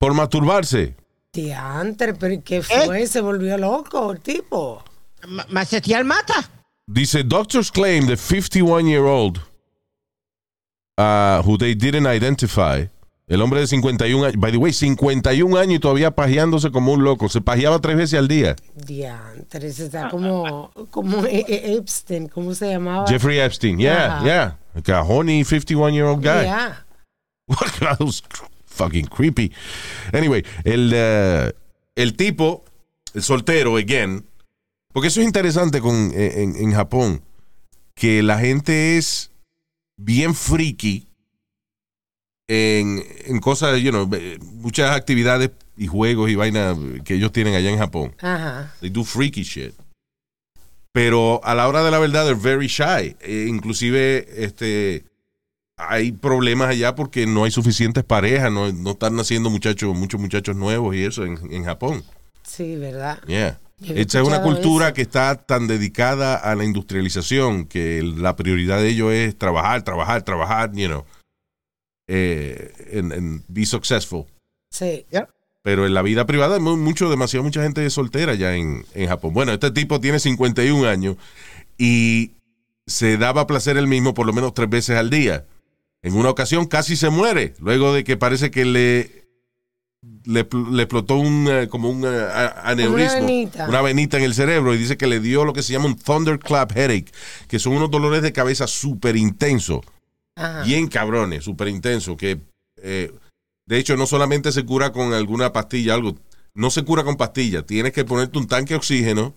por 0.00 0.14
masturbarse. 0.14 0.96
Diantre, 1.32 2.14
pero 2.14 2.42
¿qué 2.42 2.62
fue? 2.62 3.06
Se 3.06 3.20
volvió 3.20 3.56
loco 3.58 4.10
el 4.12 4.20
tipo. 4.20 4.82
Ma- 5.28 5.46
Macetial 5.50 6.04
mata. 6.04 6.50
Dice, 6.88 7.22
doctors 7.22 7.70
claim 7.70 8.06
the 8.06 8.14
51-year-old 8.16 9.38
uh, 10.98 11.42
who 11.44 11.56
they 11.58 11.74
didn't 11.74 12.06
identify, 12.06 12.88
el 13.28 13.42
hombre 13.42 13.60
de 13.60 13.66
51 13.68 14.24
años, 14.24 14.40
by 14.40 14.50
the 14.50 14.56
way, 14.56 14.72
51 14.72 15.56
años 15.56 15.74
y 15.76 15.78
todavía 15.78 16.10
pajeándose 16.10 16.72
como 16.72 16.92
un 16.94 17.04
loco, 17.04 17.28
se 17.28 17.40
pajeaba 17.42 17.78
tres 17.78 17.96
veces 17.96 18.18
al 18.18 18.26
día. 18.26 18.56
Diantre, 18.74 19.68
ese 19.68 19.84
está 19.84 20.08
como, 20.08 20.72
como 20.90 21.24
E- 21.26 21.44
E- 21.46 21.76
Epstein, 21.76 22.26
¿cómo 22.26 22.54
se 22.54 22.70
llamaba? 22.70 23.06
Jeffrey 23.06 23.38
Epstein, 23.38 23.78
yeah, 23.78 24.20
yeah, 24.24 24.58
like 24.74 24.90
a 24.90 25.02
horny 25.02 25.44
51-year-old 25.44 26.24
guy. 26.24 26.44
Yeah. 26.44 26.84
fucking 28.80 29.06
creepy. 29.06 29.52
Anyway, 30.12 30.42
el, 30.64 30.92
eh, 30.94 31.52
el 31.96 32.16
tipo, 32.16 32.64
el 33.14 33.22
soltero, 33.22 33.76
again, 33.76 34.24
porque 34.92 35.08
eso 35.08 35.20
es 35.20 35.26
interesante 35.26 35.80
con, 35.80 36.10
eh, 36.14 36.42
en, 36.42 36.56
en 36.56 36.72
Japón, 36.72 37.22
que 37.94 38.22
la 38.22 38.38
gente 38.38 38.96
es 38.96 39.30
bien 39.96 40.34
freaky 40.34 41.06
en, 42.48 43.04
en 43.26 43.38
cosas, 43.40 43.78
you 43.80 43.90
know, 43.90 44.08
eh, 44.14 44.38
muchas 44.40 44.96
actividades 44.96 45.50
y 45.76 45.86
juegos 45.86 46.30
y 46.30 46.34
vainas 46.34 46.76
que 47.04 47.14
ellos 47.14 47.32
tienen 47.32 47.54
allá 47.54 47.70
en 47.70 47.78
Japón. 47.78 48.14
Ajá. 48.20 48.74
They 48.80 48.90
do 48.90 49.04
freaky 49.04 49.42
shit. 49.42 49.74
Pero 50.92 51.40
a 51.44 51.54
la 51.54 51.68
hora 51.68 51.84
de 51.84 51.90
la 51.90 52.00
verdad, 52.00 52.24
they're 52.24 52.34
very 52.34 52.66
shy. 52.66 53.14
Eh, 53.20 53.46
inclusive, 53.48 54.26
este, 54.36 55.04
hay 55.88 56.12
problemas 56.12 56.68
allá 56.70 56.94
porque 56.94 57.26
no 57.26 57.44
hay 57.44 57.50
suficientes 57.50 58.04
parejas, 58.04 58.50
no, 58.52 58.70
no 58.72 58.90
están 58.92 59.16
naciendo 59.16 59.50
muchachos, 59.50 59.94
muchos 59.96 60.20
muchachos 60.20 60.56
nuevos 60.56 60.94
y 60.94 61.04
eso 61.04 61.24
en, 61.24 61.38
en 61.52 61.64
Japón. 61.64 62.02
Sí, 62.42 62.76
¿verdad? 62.76 63.18
Yeah. 63.26 63.58
Esta 63.82 64.20
es 64.20 64.26
una 64.28 64.42
cultura 64.42 64.86
eso. 64.88 64.94
que 64.94 65.02
está 65.02 65.36
tan 65.36 65.66
dedicada 65.66 66.36
a 66.36 66.54
la 66.54 66.64
industrialización 66.64 67.64
que 67.64 67.98
el- 67.98 68.22
la 68.22 68.36
prioridad 68.36 68.78
de 68.78 68.88
ellos 68.88 69.12
es 69.12 69.38
trabajar, 69.38 69.82
trabajar, 69.82 70.22
trabajar, 70.22 70.70
you 70.74 70.86
know, 70.86 71.04
eh, 72.08 72.72
and, 72.98 73.12
and 73.12 73.42
be 73.48 73.64
successful. 73.64 74.26
Sí. 74.70 75.04
Pero 75.62 75.86
en 75.86 75.94
la 75.94 76.02
vida 76.02 76.26
privada 76.26 76.56
hay 76.56 76.60
mu- 76.60 76.76
mucho, 76.76 77.08
demasiado 77.10 77.44
mucha 77.44 77.62
gente 77.62 77.88
soltera 77.90 78.34
ya 78.34 78.54
en, 78.56 78.84
en 78.94 79.08
Japón. 79.08 79.32
Bueno, 79.34 79.52
este 79.52 79.70
tipo 79.70 80.00
tiene 80.00 80.18
51 80.18 80.88
años 80.88 81.16
y 81.78 82.32
se 82.86 83.16
daba 83.18 83.46
placer 83.46 83.76
él 83.76 83.86
mismo 83.86 84.14
por 84.14 84.26
lo 84.26 84.32
menos 84.32 84.54
tres 84.54 84.68
veces 84.68 84.96
al 84.96 85.10
día. 85.10 85.44
En 86.02 86.14
una 86.14 86.30
ocasión 86.30 86.66
casi 86.66 86.96
se 86.96 87.10
muere, 87.10 87.54
luego 87.60 87.92
de 87.92 88.04
que 88.04 88.16
parece 88.16 88.50
que 88.50 88.64
le, 88.64 89.26
le, 90.24 90.44
pl- 90.44 90.70
le 90.72 90.82
explotó 90.84 91.16
un, 91.16 91.46
eh, 91.50 91.68
como 91.68 91.90
un 91.90 92.04
eh, 92.06 92.28
aneurisma, 92.62 93.20
venita. 93.20 93.68
una 93.68 93.82
venita 93.82 94.16
en 94.16 94.24
el 94.24 94.34
cerebro 94.34 94.74
y 94.74 94.78
dice 94.78 94.96
que 94.96 95.06
le 95.06 95.20
dio 95.20 95.44
lo 95.44 95.52
que 95.52 95.62
se 95.62 95.72
llama 95.74 95.86
un 95.86 95.96
thunderclap 95.96 96.72
headache, 96.74 97.12
que 97.48 97.58
son 97.58 97.74
unos 97.74 97.90
dolores 97.90 98.22
de 98.22 98.32
cabeza 98.32 98.66
súper 98.66 99.16
intensos 99.16 99.80
bien 100.64 100.88
cabrones, 100.88 101.44
súper 101.44 101.68
intenso, 101.68 102.16
que 102.16 102.40
eh, 102.82 103.12
de 103.66 103.78
hecho 103.78 103.94
no 103.98 104.06
solamente 104.06 104.52
se 104.52 104.64
cura 104.64 104.90
con 104.92 105.12
alguna 105.12 105.52
pastilla, 105.52 105.92
algo, 105.92 106.16
no 106.54 106.70
se 106.70 106.82
cura 106.82 107.04
con 107.04 107.16
pastilla, 107.16 107.60
tienes 107.62 107.92
que 107.92 108.06
ponerte 108.06 108.38
un 108.38 108.46
tanque 108.46 108.72
de 108.72 108.78
oxígeno, 108.78 109.34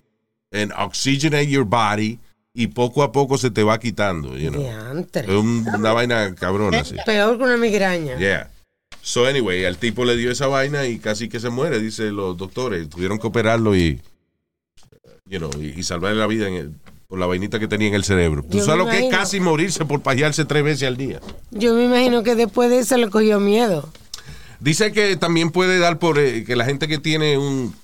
and 0.54 0.72
oxygenate 0.78 1.50
your 1.50 1.66
body, 1.66 2.20
y 2.54 2.68
poco 2.68 3.02
a 3.04 3.12
poco 3.12 3.38
se 3.38 3.50
te 3.50 3.64
va 3.64 3.80
quitando, 3.80 4.38
you 4.38 4.52
know. 4.52 4.64
Es 5.14 5.28
un- 5.30 5.66
una 5.76 5.92
vaina 5.92 6.36
cabrona, 6.36 6.80
así. 6.82 6.96
Peor 7.06 7.38
que 7.38 7.44
una 7.44 7.58
migraña. 7.58 8.18
Yeah. 8.18 8.50
So 9.02 9.26
anyway, 9.26 9.66
al 9.66 9.78
tipo 9.78 10.06
le 10.06 10.16
dio 10.16 10.32
esa 10.32 10.48
vaina 10.48 10.86
y 10.86 11.00
casi 11.00 11.28
que 11.30 11.40
se 11.40 11.50
muere, 11.50 11.80
dice 11.80 12.12
los 12.12 12.38
doctores. 12.38 12.88
Tuvieron 12.90 13.18
que 13.20 13.28
operarlo 13.28 13.76
y, 13.76 14.00
you 15.28 15.40
know, 15.40 15.50
y, 15.60 15.78
y 15.80 15.84
salvarle 15.84 16.20
la 16.20 16.28
vida 16.28 16.48
en 16.48 16.54
el- 16.54 16.72
por 17.08 17.20
la 17.20 17.26
vainita 17.26 17.60
que 17.60 17.68
tenía 17.68 17.88
en 17.90 17.96
el 17.96 18.04
cerebro. 18.04 18.44
¿Tú 18.44 18.60
Yo 18.60 18.66
sabes 18.66 18.86
lo 18.86 18.90
que 18.92 19.08
es 19.08 19.12
casi 19.12 19.40
morirse 19.40 19.84
por 19.86 20.02
pajearse 20.02 20.46
tres 20.46 20.64
veces 20.64 20.88
al 20.88 20.96
día? 20.98 21.20
Yo 21.52 21.74
me 21.74 21.86
imagino 21.86 22.24
que 22.24 22.36
después 22.36 22.70
de 22.70 22.80
eso 22.80 22.98
le 22.98 23.10
cogió 23.10 23.40
miedo. 23.40 23.90
Dice 24.60 24.92
que 24.94 25.18
también 25.18 25.52
puede 25.52 25.78
dar 25.80 26.00
por 26.00 26.18
eh, 26.20 26.44
que 26.46 26.56
la 26.56 26.66
gente 26.66 26.88
que 26.88 26.98
tiene 27.00 27.38
un, 27.38 27.76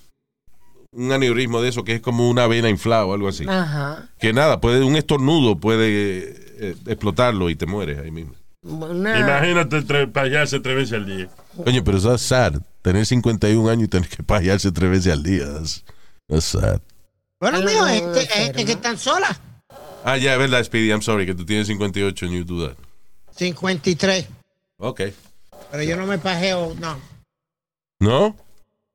un 0.91 1.11
aneurismo 1.11 1.61
de 1.61 1.69
eso, 1.69 1.83
que 1.83 1.95
es 1.95 2.01
como 2.01 2.29
una 2.29 2.47
vena 2.47 2.69
inflada 2.69 3.05
o 3.05 3.13
algo 3.13 3.27
así. 3.27 3.45
Ajá. 3.47 4.09
Que 4.19 4.33
nada, 4.33 4.59
puede 4.59 4.83
un 4.83 4.95
estornudo 4.95 5.57
puede 5.59 6.35
eh, 6.59 6.75
explotarlo 6.87 7.49
y 7.49 7.55
te 7.55 7.65
mueres 7.65 7.99
ahí 7.99 8.11
mismo. 8.11 8.33
Una- 8.61 9.19
Imagínate 9.19 9.81
tre- 9.83 10.11
pajearse 10.11 10.59
tres 10.59 10.75
veces 10.75 10.93
al 10.93 11.05
día. 11.05 11.29
Coño, 11.63 11.83
pero 11.83 11.97
eso 11.97 12.13
es 12.13 12.21
sad. 12.21 12.55
Tener 12.81 13.05
51 13.05 13.69
años 13.69 13.83
y 13.85 13.87
tener 13.87 14.09
que 14.09 14.23
pajearse 14.23 14.71
tres 14.71 14.89
veces 14.89 15.13
al 15.13 15.23
día. 15.23 15.45
That's 16.27 16.43
sad. 16.45 16.81
Bueno, 17.39 17.57
hay 17.85 17.99
enfermo. 17.99 18.19
gente 18.33 18.65
que 18.65 18.71
están 18.73 18.97
solas. 18.97 19.39
Ah, 20.03 20.17
ya, 20.17 20.33
es 20.33 20.39
verdad, 20.39 20.63
Speedy. 20.63 20.89
I'm 20.91 21.01
sorry, 21.01 21.25
que 21.25 21.35
tú 21.35 21.45
tienes 21.45 21.67
58 21.67 22.25
and 22.25 22.35
you 22.35 22.43
do 22.43 22.67
that. 22.67 22.77
53. 23.35 24.27
Ok. 24.77 25.01
Pero 25.71 25.83
yo 25.83 25.95
no 25.95 26.05
me 26.05 26.17
pajeo, 26.17 26.75
no. 26.79 26.99
¿No? 27.99 28.35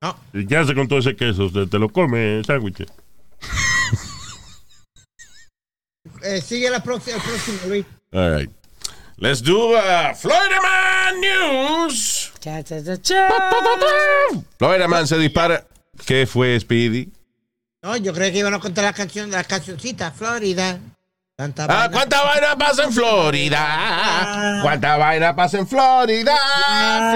No. 0.04 0.14
¿Y 0.34 0.46
qué 0.46 0.58
hace 0.58 0.74
con 0.74 0.86
todo 0.86 0.98
ese 0.98 1.16
queso? 1.16 1.46
¿Usted 1.46 1.66
te 1.66 1.78
lo 1.78 1.88
come, 1.88 2.42
sándwich? 2.44 2.84
Eh, 6.22 6.40
sigue 6.40 6.70
la 6.70 6.82
próxima, 6.82 7.16
el 7.16 7.22
próximo, 7.22 7.58
Luis. 7.66 7.84
All 8.12 8.34
right. 8.34 8.50
Let's 9.18 9.42
do 9.42 9.74
uh, 9.74 10.14
Florida 10.14 10.58
Man 10.62 11.20
News. 11.20 12.32
Cha, 12.40 12.62
cha, 12.62 12.82
cha, 12.82 12.96
cha. 12.96 13.28
Florida 14.58 14.88
Man 14.88 15.06
se 15.06 15.18
dispara. 15.18 15.66
¿Qué 16.06 16.26
fue, 16.26 16.58
Speedy? 16.60 17.10
No, 17.82 17.96
yo 17.98 18.14
creo 18.14 18.32
que 18.32 18.38
iban 18.38 18.54
a 18.54 18.58
contar 18.58 18.84
la 18.84 18.94
canción 18.94 19.30
de 19.30 19.36
la 19.36 19.44
cancioncita, 19.44 20.12
Florida. 20.12 20.78
Tanta 21.36 21.64
Ah, 21.64 21.66
vaina. 21.66 21.90
¿Cuánta 21.90 22.22
vaina 22.22 22.56
pasa 22.56 22.84
en 22.84 22.92
Florida? 22.92 24.60
¿Cuánta 24.62 24.96
vaina 24.96 25.34
pasa 25.34 25.58
en 25.58 25.66
Florida? 25.66 26.32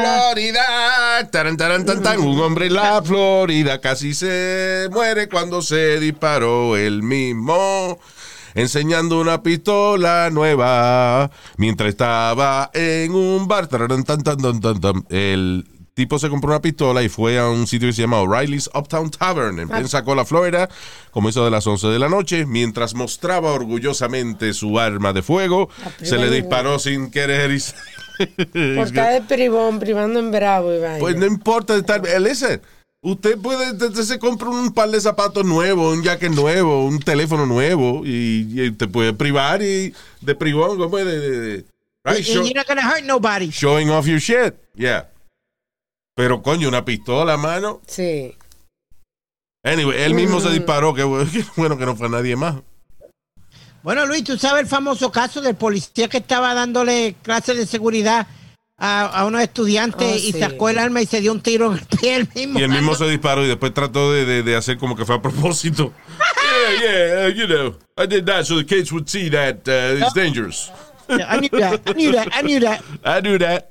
Florida. 0.02 1.28
Taran, 1.31 1.57
taran, 1.57 1.87
tan, 1.87 2.02
tan. 2.02 2.18
Un 2.18 2.40
hombre 2.40 2.66
en 2.66 2.74
la 2.74 3.00
Florida 3.00 3.81
casi 3.81 4.14
se 4.14 4.88
muere 4.90 5.28
cuando 5.28 5.62
se 5.62 6.00
disparó 6.00 6.76
él 6.76 7.04
mismo. 7.04 8.00
Enseñando 8.54 9.20
una 9.20 9.40
pistola 9.44 10.31
nueva 10.33 11.31
mientras 11.57 11.90
estaba 11.90 12.72
en 12.74 13.12
un 13.14 13.46
bar. 13.46 13.68
Taran, 13.68 14.02
tan. 14.02 14.18
El 15.11 15.64
tipo 15.99 16.19
se 16.19 16.29
compró 16.31 16.51
una 16.51 16.63
pistola 16.63 17.03
y 17.03 17.09
fue 17.09 17.39
a 17.41 17.49
un 17.49 17.67
sitio 17.67 17.89
que 17.89 17.93
se 17.93 18.03
llama 18.03 18.21
O'Reilly's 18.21 18.71
Uptown 18.73 19.11
Tavern 19.11 19.59
en 19.59 19.69
Pensacola, 19.69 20.25
Florida, 20.25 20.69
como 21.11 21.29
eso 21.29 21.45
de 21.45 21.51
las 21.51 21.67
11 21.67 21.89
de 21.89 21.99
la 21.99 22.09
noche. 22.09 22.47
Mientras 22.47 22.95
mostraba 22.95 23.53
orgullosamente 23.53 24.55
su 24.55 24.79
arma 24.79 25.13
de 25.13 25.23
fuego, 25.23 25.69
se 26.01 26.17
le 26.17 26.31
disparó 26.31 26.79
sin 26.79 27.11
querer. 27.11 27.51
y 27.51 27.59
se- 27.61 27.75
Por 28.53 28.87
estar 28.87 29.13
de 29.13 29.23
privón, 29.23 29.81
privando 29.81 30.21
en 30.21 30.31
bravo 30.31 30.69
vaina. 30.81 30.99
Pues 31.01 31.17
no 31.17 31.27
importa 31.27 31.75
estar. 31.77 32.01
Listen, 32.21 32.61
usted 33.01 33.37
puede, 33.39 33.73
usted 33.73 34.03
se 34.03 34.19
compra 34.21 34.49
un 34.51 34.73
par 34.73 34.91
de 34.91 35.01
zapatos 35.01 35.45
nuevos, 35.45 35.97
un 35.97 36.03
jacket 36.05 36.31
nuevo, 36.33 36.85
un 36.87 37.01
teléfono 37.01 37.45
nuevo 37.45 38.03
y, 38.07 38.47
y 38.55 38.71
te 38.71 38.87
puede 38.87 39.13
privar 39.15 39.63
y 39.63 39.93
de 40.21 40.35
privón, 40.37 40.79
¿cómo 40.79 40.97
es? 40.99 41.05
De, 41.05 41.19
de- 41.21 41.41
de- 41.41 41.65
right, 42.05 42.25
show- 42.25 42.43
you're 42.45 42.55
not 42.55 42.67
gonna 42.69 42.89
hurt 42.89 43.05
nobody. 43.05 43.51
showing 43.51 43.91
off 43.91 44.07
your 44.07 44.21
shit. 44.21 44.55
Yeah. 44.77 45.09
Pero 46.18 46.42
coño, 46.42 46.66
una 46.66 46.85
pistola, 46.85 47.37
mano. 47.37 47.81
Sí. 47.87 48.35
Anyway, 49.62 50.02
él 50.02 50.14
mismo 50.14 50.40
se 50.40 50.50
disparó. 50.50 50.92
Qué 50.92 51.04
bu- 51.04 51.31
qué 51.33 51.44
bueno 51.57 51.78
que 51.78 51.87
no 51.87 51.94
fue 51.94 52.09
nadie 52.09 52.35
más. 52.35 52.57
Bueno, 53.85 54.04
Luis, 54.04 54.24
tú 54.24 54.37
sabes 54.37 54.62
el 54.62 54.68
famoso 54.68 55.12
caso 55.12 55.40
del 55.40 55.54
policía 55.54 56.09
que 56.09 56.16
estaba 56.18 56.54
dándole 56.54 57.14
clases 57.22 57.57
de 57.57 57.66
seguridad 57.66 58.26
a, 58.76 59.07
a 59.07 59.26
unos 59.26 59.42
estudiantes 59.42 60.12
Oh, 60.12 60.16
y 60.28 60.33
sí. 60.33 60.40
sacó 60.40 60.68
el 60.70 60.78
arma 60.81 61.00
y 61.02 61.07
se 61.07 61.20
dio 61.20 61.31
un 61.31 61.40
tiro 61.40 61.70
en 61.72 61.78
el 61.78 61.87
pie 61.87 62.16
él 62.16 62.28
mismo. 62.35 62.59
Y 62.59 62.64
él 62.64 62.70
mismo 62.70 62.96
se 62.96 63.09
disparó 63.09 63.44
y 63.44 63.46
después 63.48 63.72
trató 63.72 64.12
de, 64.12 64.24
de- 64.24 64.42
de 64.42 64.57
hacer 64.57 64.76
como 64.76 64.96
que 64.96 65.04
fue 65.07 65.14
a 65.14 65.22
propósito. 65.22 65.92
Yeah, 66.81 66.81
yeah, 66.83 67.26
uh, 67.26 67.28
you 67.31 67.46
know, 67.46 67.74
I 67.96 68.07
did 68.07 68.24
that 68.26 68.44
so 68.44 68.57
the 68.57 68.64
kids 68.66 68.90
would 68.92 69.09
see 69.09 69.28
that 69.31 69.66
uh, 69.68 70.02
it's 70.04 70.12
dangerous. 70.12 70.70
I 71.09 71.38
knew 71.38 71.48
that, 71.61 71.81
I 71.87 71.92
knew 71.92 72.11
that, 72.12 72.28
I 72.35 72.42
knew 72.42 72.59
that. 72.61 72.83
I 73.04 73.20
do 73.20 73.38
that. 73.38 73.70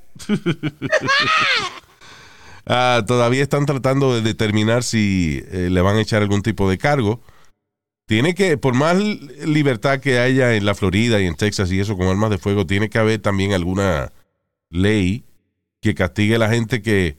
Ah, 2.68 3.04
todavía 3.08 3.42
están 3.44 3.66
tratando 3.66 4.14
de 4.14 4.22
determinar 4.22 4.84
si 4.84 5.42
eh, 5.52 5.70
le 5.72 5.82
van 5.82 5.96
a 5.98 6.02
echar 6.02 6.22
algún 6.22 6.42
tipo 6.42 6.70
de 6.70 6.78
cargo. 6.78 7.22
Tiene 8.06 8.36
que, 8.36 8.58
por 8.58 8.74
más 8.74 8.98
libertad 8.98 10.00
que 10.00 10.20
haya 10.20 10.54
en 10.56 10.66
la 10.66 10.76
Florida 10.76 11.20
y 11.22 11.26
en 11.26 11.36
Texas 11.36 11.72
y 11.72 11.80
eso 11.80 11.98
con 11.98 12.08
armas 12.08 12.30
de 12.30 12.38
fuego, 12.38 12.66
tiene 12.66 12.90
que 12.90 12.98
haber 13.00 13.22
también 13.22 13.54
alguna 13.54 14.12
ley 14.70 15.24
que 15.82 15.94
castigue 15.96 16.36
a 16.36 16.40
la 16.40 16.50
gente 16.50 16.82
que 16.82 17.18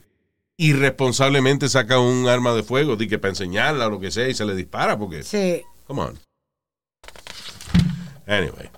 irresponsablemente 0.57 1.69
saca 1.69 1.99
un 1.99 2.27
arma 2.27 2.53
de 2.53 2.63
fuego, 2.63 2.95
de 2.95 3.07
que 3.07 3.17
para 3.17 3.29
enseñarla 3.31 3.87
o 3.87 3.91
lo 3.91 3.99
que 3.99 4.11
sea 4.11 4.27
y 4.27 4.33
se 4.33 4.45
le 4.45 4.55
dispara, 4.55 4.97
porque, 4.97 5.23
Sí. 5.23 5.61
come 5.87 6.01
on. 6.01 6.19
Anyway. 8.27 8.69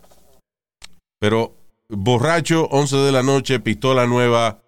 Pero 1.20 1.56
borracho, 1.90 2.66
11 2.72 2.98
de 2.98 3.12
la 3.12 3.24
noche, 3.24 3.60
pistola 3.60 4.06
nueva, 4.06 4.62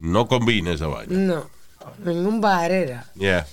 no 0.00 0.26
combina 0.26 0.72
esa 0.72 0.86
vaina. 0.86 1.16
No. 1.16 1.50
Un 2.04 2.40
bar 2.40 2.70
era. 2.70 3.06
Yeah. 3.14 3.46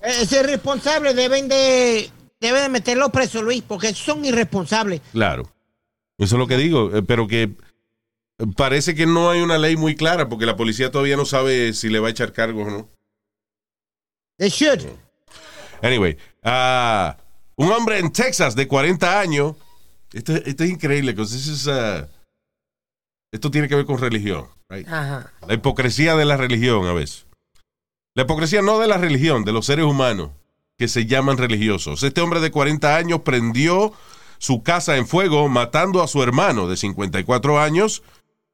Ese 0.00 0.42
responsable 0.42 1.14
deben 1.14 1.48
de, 1.48 2.10
deben 2.40 2.62
de 2.62 2.68
meterlo 2.68 3.10
preso, 3.10 3.42
Luis, 3.42 3.62
porque 3.66 3.94
son 3.94 4.24
irresponsables. 4.24 5.00
Claro. 5.12 5.50
Eso 6.18 6.36
es 6.36 6.38
lo 6.38 6.46
que 6.46 6.56
digo, 6.56 6.96
eh, 6.96 7.02
pero 7.02 7.26
que 7.26 7.42
eh, 7.42 8.46
parece 8.56 8.94
que 8.94 9.06
no 9.06 9.30
hay 9.30 9.40
una 9.40 9.58
ley 9.58 9.76
muy 9.76 9.96
clara 9.96 10.28
porque 10.28 10.46
la 10.46 10.56
policía 10.56 10.90
todavía 10.90 11.16
no 11.16 11.24
sabe 11.24 11.72
si 11.72 11.88
le 11.88 12.00
va 12.00 12.08
a 12.08 12.10
echar 12.10 12.32
cargos 12.32 12.66
o 12.66 12.70
no. 12.70 12.88
They 14.38 14.50
should. 14.50 14.86
Anyway, 15.82 16.16
ah, 16.42 17.16
un 17.56 17.70
hombre 17.72 17.98
en 17.98 18.12
Texas 18.12 18.54
de 18.54 18.66
40 18.66 19.20
años, 19.20 19.56
esto, 20.12 20.32
esto 20.32 20.64
es 20.64 20.70
increíble, 20.70 21.12
because 21.12 21.34
this 21.34 21.46
is, 21.46 21.68
ah, 21.68 22.08
esto 23.32 23.50
tiene 23.50 23.68
que 23.68 23.74
ver 23.74 23.84
con 23.84 23.98
religión. 23.98 24.46
Right? 24.68 24.86
Ajá. 24.88 25.32
La 25.46 25.54
hipocresía 25.54 26.16
de 26.16 26.24
la 26.24 26.36
religión 26.36 26.86
a 26.86 26.92
veces. 26.92 27.26
La 28.14 28.22
hipocresía 28.22 28.62
no 28.62 28.78
de 28.78 28.88
la 28.88 28.98
religión, 28.98 29.44
de 29.44 29.52
los 29.52 29.66
seres 29.66 29.84
humanos 29.84 30.30
que 30.78 30.88
se 30.88 31.06
llaman 31.06 31.36
religiosos. 31.36 32.02
Este 32.04 32.20
hombre 32.20 32.40
de 32.40 32.52
40 32.52 32.96
años 32.96 33.22
prendió 33.22 33.92
su 34.38 34.62
casa 34.62 34.96
en 34.96 35.06
fuego 35.08 35.48
matando 35.48 36.02
a 36.02 36.08
su 36.08 36.22
hermano 36.22 36.68
de 36.68 36.76
54 36.76 37.58
años 37.58 38.02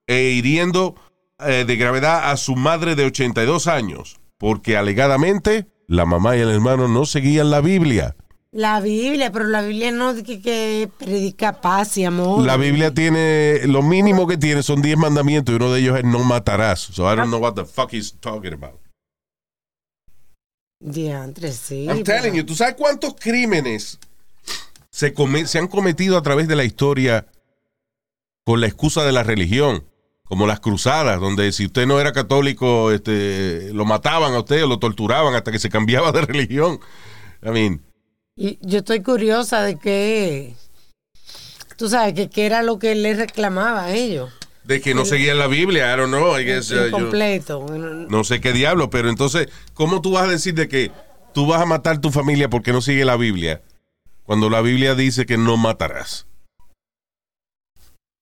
e 0.06 0.30
hiriendo 0.30 0.94
eh, 1.38 1.64
de 1.66 1.76
gravedad 1.76 2.30
a 2.30 2.36
su 2.38 2.56
madre 2.56 2.94
de 2.94 3.04
82 3.04 3.66
años, 3.66 4.16
porque 4.38 4.78
alegadamente 4.78 5.66
la 5.86 6.06
mamá 6.06 6.36
y 6.36 6.40
el 6.40 6.50
hermano 6.50 6.88
no 6.88 7.04
seguían 7.04 7.50
la 7.50 7.60
Biblia. 7.60 8.16
La 8.56 8.78
Biblia, 8.78 9.32
pero 9.32 9.46
la 9.46 9.62
Biblia 9.62 9.90
no 9.90 10.14
que, 10.14 10.40
que 10.40 10.88
predica 10.96 11.60
paz 11.60 11.96
y 11.98 12.04
amor. 12.04 12.46
La 12.46 12.56
Biblia 12.56 12.94
tiene, 12.94 13.62
lo 13.66 13.82
mínimo 13.82 14.28
que 14.28 14.36
tiene 14.36 14.62
son 14.62 14.80
10 14.80 14.96
mandamientos 14.96 15.52
y 15.52 15.56
uno 15.56 15.72
de 15.72 15.80
ellos 15.80 15.98
es 15.98 16.04
no 16.04 16.20
matarás. 16.20 16.78
So 16.78 17.12
I 17.12 17.16
don't 17.16 17.30
know 17.30 17.40
what 17.40 17.54
the 17.54 17.64
fuck 17.64 17.92
he's 17.92 18.14
talking 18.20 18.52
about. 18.52 18.78
Diantre, 20.80 21.50
sí. 21.52 21.86
I'm 21.88 22.04
pero- 22.04 22.20
telling 22.22 22.34
you, 22.34 22.44
¿tú 22.46 22.54
sabes 22.54 22.74
cuántos 22.76 23.14
crímenes 23.18 23.98
se, 24.90 25.12
come- 25.14 25.46
se 25.46 25.58
han 25.58 25.66
cometido 25.66 26.16
a 26.16 26.22
través 26.22 26.46
de 26.46 26.54
la 26.56 26.62
historia 26.64 27.26
con 28.44 28.60
la 28.60 28.66
excusa 28.66 29.04
de 29.04 29.12
la 29.12 29.22
religión? 29.24 29.84
Como 30.26 30.46
las 30.46 30.60
cruzadas, 30.60 31.20
donde 31.20 31.52
si 31.52 31.66
usted 31.66 31.86
no 31.86 32.00
era 32.00 32.12
católico, 32.12 32.92
este, 32.92 33.72
lo 33.74 33.84
mataban 33.84 34.32
a 34.34 34.38
usted 34.40 34.64
o 34.64 34.66
lo 34.66 34.78
torturaban 34.78 35.34
hasta 35.34 35.52
que 35.52 35.58
se 35.58 35.68
cambiaba 35.70 36.12
de 36.12 36.20
religión. 36.26 36.78
I 37.44 37.50
mean, 37.50 37.82
Y 38.36 38.58
yo 38.62 38.78
estoy 38.78 39.02
curiosa 39.02 39.62
de 39.62 39.76
que. 39.78 40.54
Tú 41.76 41.88
sabes 41.88 42.14
que 42.14 42.30
qué 42.30 42.46
era 42.46 42.62
lo 42.62 42.78
que 42.78 42.94
le 42.94 43.14
reclamaba 43.14 43.84
a 43.84 43.92
ellos. 43.94 44.30
de 44.64 44.80
que 44.80 44.94
no 44.94 45.04
seguían 45.04 45.38
la 45.38 45.46
Biblia, 45.46 45.92
I 45.92 45.96
don't 45.98 46.08
know, 46.12 46.38
I 46.38 46.44
guess, 46.44 46.70
uh, 46.70 46.74
yo- 46.74 46.86
Incompleto. 46.86 47.66
no 47.68 48.24
sé 48.24 48.40
qué 48.40 48.52
diablo, 48.52 48.88
pero 48.88 49.10
entonces, 49.10 49.48
¿cómo 49.74 50.00
tú 50.00 50.12
vas 50.12 50.24
a 50.26 50.30
decir 50.30 50.54
de 50.54 50.68
que 50.68 50.90
tú 51.34 51.46
vas 51.46 51.60
a 51.60 51.66
matar 51.66 52.00
tu 52.00 52.10
familia 52.10 52.48
porque 52.48 52.72
no 52.72 52.80
sigue 52.80 53.04
la 53.04 53.16
Biblia? 53.16 53.60
Cuando 54.22 54.48
la 54.48 54.62
Biblia 54.62 54.94
dice 54.94 55.26
que 55.26 55.36
no 55.36 55.56
matarás. 55.58 56.26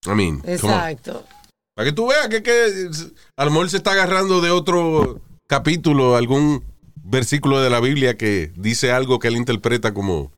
I 0.06 0.10
mean. 0.14 0.42
Exacto. 0.44 1.24
Para 1.76 1.86
que 1.90 1.92
tú 1.92 2.08
veas 2.08 2.28
que, 2.28 2.42
que 2.42 2.88
a 3.36 3.44
lo 3.44 3.50
mejor 3.52 3.70
se 3.70 3.76
está 3.76 3.92
agarrando 3.92 4.40
de 4.40 4.50
otro 4.50 5.20
capítulo, 5.46 6.16
algún 6.16 6.64
versículo 7.02 7.60
de 7.60 7.70
la 7.70 7.80
Biblia 7.80 8.16
que 8.16 8.52
dice 8.56 8.92
algo 8.92 9.18
que 9.18 9.28
él 9.28 9.36
interpreta 9.36 9.92
como, 9.94 10.32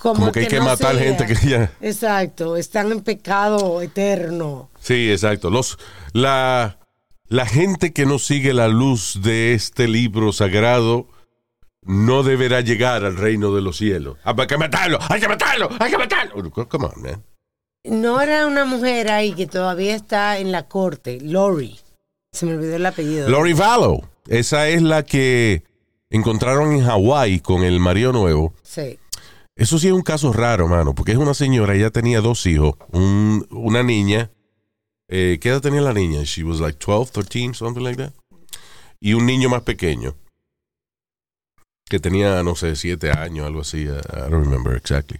como 0.00 0.32
que 0.32 0.40
hay 0.40 0.46
que 0.48 0.58
no 0.58 0.66
matar 0.66 0.96
gente 0.98 1.26
que 1.26 1.34
ya... 1.34 1.72
Exacto. 1.80 2.56
Están 2.56 2.92
en 2.92 3.00
pecado 3.02 3.80
eterno. 3.82 4.70
Sí, 4.80 5.10
exacto. 5.10 5.50
Los, 5.50 5.78
la, 6.12 6.78
la 7.26 7.46
gente 7.46 7.92
que 7.92 8.06
no 8.06 8.18
sigue 8.18 8.52
la 8.54 8.68
luz 8.68 9.20
de 9.22 9.54
este 9.54 9.88
libro 9.88 10.32
sagrado 10.32 11.06
no 11.82 12.22
deberá 12.22 12.60
llegar 12.60 13.04
al 13.04 13.16
reino 13.16 13.54
de 13.54 13.62
los 13.62 13.78
cielos. 13.78 14.18
Ah, 14.24 14.34
pues 14.34 14.44
Hay 14.44 14.48
que 14.48 14.58
matarlo, 14.58 14.98
hay 15.08 15.20
que 15.20 15.28
matarlo, 15.28 15.68
hay 15.78 15.90
que 15.90 15.98
matarlo. 15.98 16.50
Come 16.50 16.86
on, 16.86 17.02
man. 17.02 17.24
No 17.84 18.20
era 18.20 18.46
una 18.46 18.64
mujer 18.64 19.10
ahí 19.10 19.32
que 19.32 19.46
todavía 19.46 19.94
está 19.94 20.38
en 20.38 20.52
la 20.52 20.68
corte, 20.68 21.18
Lori. 21.22 21.78
Se 22.32 22.44
me 22.44 22.54
olvidó 22.54 22.76
el 22.76 22.84
apellido. 22.84 23.28
Lori 23.30 23.54
Vallow, 23.54 24.04
esa 24.28 24.68
es 24.68 24.82
la 24.82 25.04
que 25.04 25.64
encontraron 26.10 26.72
en 26.72 26.84
Hawái 26.84 27.40
con 27.40 27.62
el 27.64 27.80
marido 27.80 28.12
nuevo. 28.12 28.54
Sí. 28.62 28.98
Eso 29.56 29.78
sí 29.78 29.88
es 29.88 29.92
un 29.92 30.02
caso 30.02 30.32
raro, 30.32 30.68
mano, 30.68 30.94
porque 30.94 31.12
es 31.12 31.18
una 31.18 31.34
señora, 31.34 31.74
ella 31.74 31.90
tenía 31.90 32.20
dos 32.20 32.46
hijos, 32.46 32.74
un- 32.92 33.46
una 33.50 33.82
niña. 33.82 34.30
Eh, 35.08 35.38
¿Qué 35.40 35.48
edad 35.48 35.60
tenía 35.60 35.80
la 35.80 35.92
niña? 35.94 36.20
She 36.22 36.44
was 36.44 36.60
like 36.60 36.78
12, 36.78 37.10
13, 37.12 37.54
something 37.54 37.82
like 37.82 37.96
that. 38.00 38.12
Y 39.00 39.14
un 39.14 39.26
niño 39.26 39.48
más 39.48 39.62
pequeño, 39.62 40.14
que 41.88 41.98
tenía, 41.98 42.42
no 42.42 42.54
sé, 42.54 42.76
7 42.76 43.10
años, 43.10 43.46
algo 43.46 43.60
así. 43.62 43.82
I 43.84 43.86
don't 44.30 44.44
remember 44.44 44.76
exactly. 44.76 45.18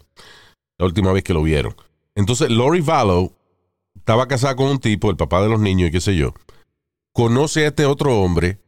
La 0.78 0.86
última 0.86 1.12
vez 1.12 1.24
que 1.24 1.32
lo 1.32 1.42
vieron. 1.42 1.74
Entonces, 2.14 2.50
Lori 2.50 2.80
Vallow 2.80 3.32
estaba 3.96 4.28
casada 4.28 4.54
con 4.56 4.66
un 4.68 4.78
tipo, 4.78 5.10
el 5.10 5.16
papá 5.16 5.40
de 5.42 5.48
los 5.48 5.60
niños 5.60 5.88
y 5.88 5.92
qué 5.92 6.00
sé 6.00 6.14
yo. 6.16 6.34
Conoce 7.12 7.64
a 7.64 7.68
este 7.68 7.86
otro 7.86 8.20
hombre, 8.20 8.58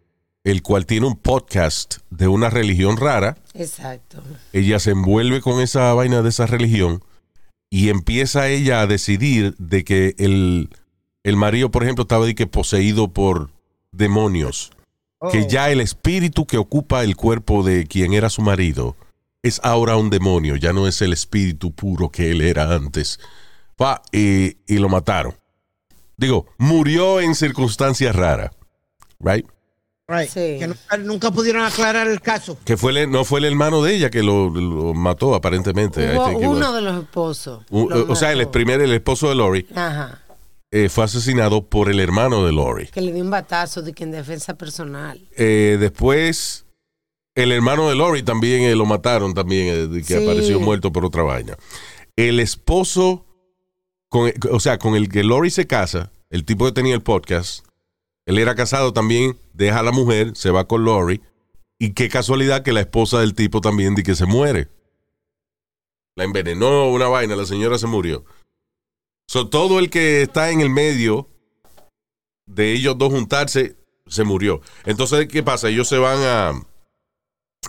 el 0.44 0.62
cual 0.62 0.87
tiene 0.87 1.07
un 1.07 1.16
podcast 1.16 1.98
de 2.11 2.29
una 2.29 2.48
religión 2.48 2.96
rara 2.96 3.37
Exacto. 3.55 4.22
ella 4.53 4.79
se 4.79 4.92
envuelve 4.92 5.40
con 5.40 5.61
esa 5.61 5.92
vaina 5.92 6.22
de 6.22 6.31
esa 6.31 6.46
religión 6.46 7.03
y 7.70 7.88
empieza 7.88 8.48
ella 8.48 8.81
a 8.81 8.87
decidir 8.87 9.55
de 9.59 9.85
que 9.85 10.14
el, 10.18 10.70
el 11.22 11.37
marido, 11.37 11.70
por 11.70 11.85
ejemplo, 11.85 12.03
estaba 12.03 12.26
de 12.26 12.35
que 12.35 12.46
poseído 12.46 13.09
por 13.09 13.50
demonios. 13.92 14.72
Que 15.31 15.46
ya 15.46 15.70
el 15.70 15.83
espíritu 15.83 16.46
que 16.46 16.57
ocupa 16.57 17.05
el 17.05 17.14
cuerpo 17.14 17.62
de 17.62 17.87
quien 17.87 18.14
era 18.14 18.31
su 18.31 18.40
marido 18.40 18.96
es 19.42 19.61
ahora 19.62 19.96
un 19.96 20.09
demonio, 20.09 20.57
ya 20.57 20.72
no 20.72 20.88
es 20.88 21.03
el 21.03 21.12
espíritu 21.12 21.72
puro 21.72 22.11
que 22.11 22.31
él 22.31 22.40
era 22.40 22.74
antes. 22.74 23.20
Pa, 23.76 24.03
y, 24.12 24.57
y 24.66 24.79
lo 24.79 24.88
mataron. 24.88 25.35
Digo, 26.16 26.46
murió 26.59 27.20
en 27.20 27.35
circunstancias 27.35 28.16
raras. 28.16 28.50
Right? 29.18 29.46
Right. 30.11 30.29
Sí. 30.29 30.59
Que 30.59 30.66
nunca, 30.66 30.96
nunca 30.99 31.31
pudieron 31.31 31.62
aclarar 31.64 32.09
el 32.09 32.20
caso. 32.20 32.59
Que 32.64 32.77
fue 32.77 32.92
el- 32.99 33.11
no 33.11 33.25
fue 33.25 33.38
el 33.38 33.44
hermano 33.46 33.83
de 33.83 33.94
ella 33.94 34.11
que 34.11 34.23
lo, 34.23 34.51
lo 34.51 34.92
mató, 34.94 35.35
aparentemente. 35.35 36.16
Hubo 36.16 36.51
uno 36.51 36.73
de 36.73 36.81
los 36.83 37.03
esposos. 37.05 37.64
Un- 37.70 37.88
lo 37.90 38.11
o 38.12 38.16
sea, 38.16 38.33
el 38.33 38.49
primer, 38.49 38.81
el 38.81 38.92
esposo 38.92 39.29
de 39.29 39.35
Lori, 39.37 39.66
Ajá. 39.75 40.20
eh, 40.73 40.88
fue 40.88 41.05
asesinado 41.05 41.62
por 41.66 41.88
el 41.90 42.01
hermano 42.01 42.44
de 42.44 42.53
Lori. 42.53 42.88
Que 42.88 43.01
le 43.01 43.12
dio 43.12 43.23
un 43.23 43.31
batazo 43.31 43.83
de 43.83 43.92
que 43.92 44.05
en 44.05 44.11
defensa 44.11 44.55
personal. 44.55 45.20
Eh, 45.37 45.77
después, 45.79 46.64
el 47.37 47.53
hermano 47.53 47.88
de 47.88 47.94
Lori 47.94 48.23
también 48.25 48.62
eh, 48.62 48.75
lo 48.75 48.87
mataron, 48.87 49.33
también, 49.35 49.68
eh, 49.68 49.87
de 49.87 50.01
que 50.03 50.18
Sí. 50.18 50.23
apareció 50.25 50.59
muerto 50.61 50.92
por 50.92 51.05
otra 51.05 51.23
vaina. 51.23 51.57
El 52.16 52.40
esposo, 52.40 53.25
con, 54.09 54.33
o 54.51 54.59
sea, 54.61 54.79
con 54.79 54.96
el 54.96 55.09
que 55.09 55.23
Lori 55.23 55.51
se 55.51 55.66
casa, 55.68 56.11
el 56.31 56.44
tipo 56.44 56.64
que 56.66 56.73
tenía 56.73 56.94
el 56.94 57.03
podcast, 57.03 57.64
él 58.31 58.38
era 58.38 58.55
casado 58.55 58.93
también, 58.93 59.37
deja 59.55 59.81
a 59.81 59.83
la 59.83 59.90
mujer, 59.90 60.37
se 60.37 60.51
va 60.51 60.69
con 60.69 60.85
Lori, 60.85 61.21
y 61.81 61.95
qué 61.95 62.09
casualidad 62.09 62.62
que 62.62 62.73
la 62.73 62.81
esposa 62.81 63.19
del 63.19 63.35
tipo 63.35 63.61
también 63.61 63.97
de 63.97 64.05
que 64.05 64.14
se 64.14 64.25
muere. 64.25 64.69
La 66.14 66.25
envenenó, 66.25 66.90
una 66.90 67.09
vaina, 67.09 67.35
la 67.35 67.45
señora 67.45 67.77
se 67.77 67.88
murió. 67.88 68.25
So, 69.27 69.49
todo 69.49 69.81
el 69.81 69.90
que 69.90 70.23
está 70.23 70.51
en 70.51 70.61
el 70.61 70.71
medio 70.71 71.29
de 72.47 72.73
ellos 72.73 72.97
dos 72.97 73.12
juntarse, 73.12 73.77
se 74.07 74.23
murió. 74.23 74.61
Entonces, 74.85 75.27
¿qué 75.27 75.43
pasa? 75.43 75.69
Ellos 75.69 75.88
se 75.88 75.99
van 75.99 76.19
a... 76.23 76.53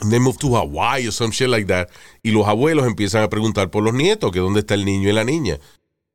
They 0.09 0.19
move 0.19 0.37
to 0.37 0.55
Hawaii 0.55 1.07
or 1.07 1.11
some 1.11 1.31
shit 1.31 1.49
like 1.49 1.65
that. 1.67 1.89
Y 2.21 2.31
los 2.31 2.47
abuelos 2.47 2.85
empiezan 2.85 3.23
a 3.23 3.29
preguntar 3.29 3.71
por 3.71 3.83
los 3.83 3.95
nietos, 3.95 4.31
que 4.31 4.39
dónde 4.39 4.59
está 4.59 4.75
el 4.75 4.85
niño 4.85 5.09
y 5.09 5.13
la 5.13 5.23
niña. 5.23 5.59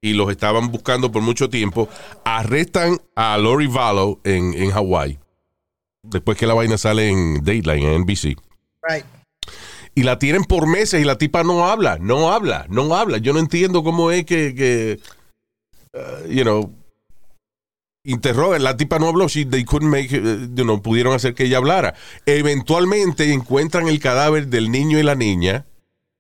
Y 0.00 0.12
los 0.12 0.30
estaban 0.30 0.70
buscando 0.70 1.10
por 1.10 1.22
mucho 1.22 1.48
tiempo. 1.48 1.88
Arrestan 2.24 3.00
a 3.14 3.38
Lori 3.38 3.66
Vallow 3.66 4.20
en, 4.24 4.54
en 4.54 4.72
Hawaii. 4.72 5.18
Después 6.02 6.38
que 6.38 6.46
la 6.46 6.54
vaina 6.54 6.78
sale 6.78 7.08
en 7.08 7.42
Dateline, 7.42 7.94
en 7.94 8.02
NBC. 8.02 8.36
Right. 8.82 9.04
Y 9.94 10.02
la 10.02 10.18
tienen 10.18 10.44
por 10.44 10.66
meses 10.68 11.00
y 11.00 11.04
la 11.04 11.16
tipa 11.16 11.42
no 11.42 11.66
habla, 11.66 11.98
no 11.98 12.30
habla, 12.30 12.66
no 12.68 12.94
habla. 12.94 13.18
Yo 13.18 13.32
no 13.32 13.38
entiendo 13.38 13.82
cómo 13.82 14.10
es 14.10 14.26
que, 14.26 14.54
que 14.54 15.00
uh, 15.94 16.28
you 16.28 16.42
know, 16.42 16.70
interrogan. 18.04 18.62
La 18.62 18.76
tipa 18.76 18.98
no 18.98 19.08
habló, 19.08 19.26
she, 19.26 19.46
they 19.46 19.64
couldn't 19.64 19.90
make, 19.90 20.14
uh, 20.14 20.54
you 20.54 20.64
know, 20.64 20.82
pudieron 20.82 21.14
hacer 21.14 21.34
que 21.34 21.44
ella 21.44 21.56
hablara. 21.56 21.94
Eventualmente 22.26 23.32
encuentran 23.32 23.88
el 23.88 23.98
cadáver 23.98 24.48
del 24.48 24.70
niño 24.70 24.98
y 24.98 25.02
la 25.02 25.14
niña 25.14 25.64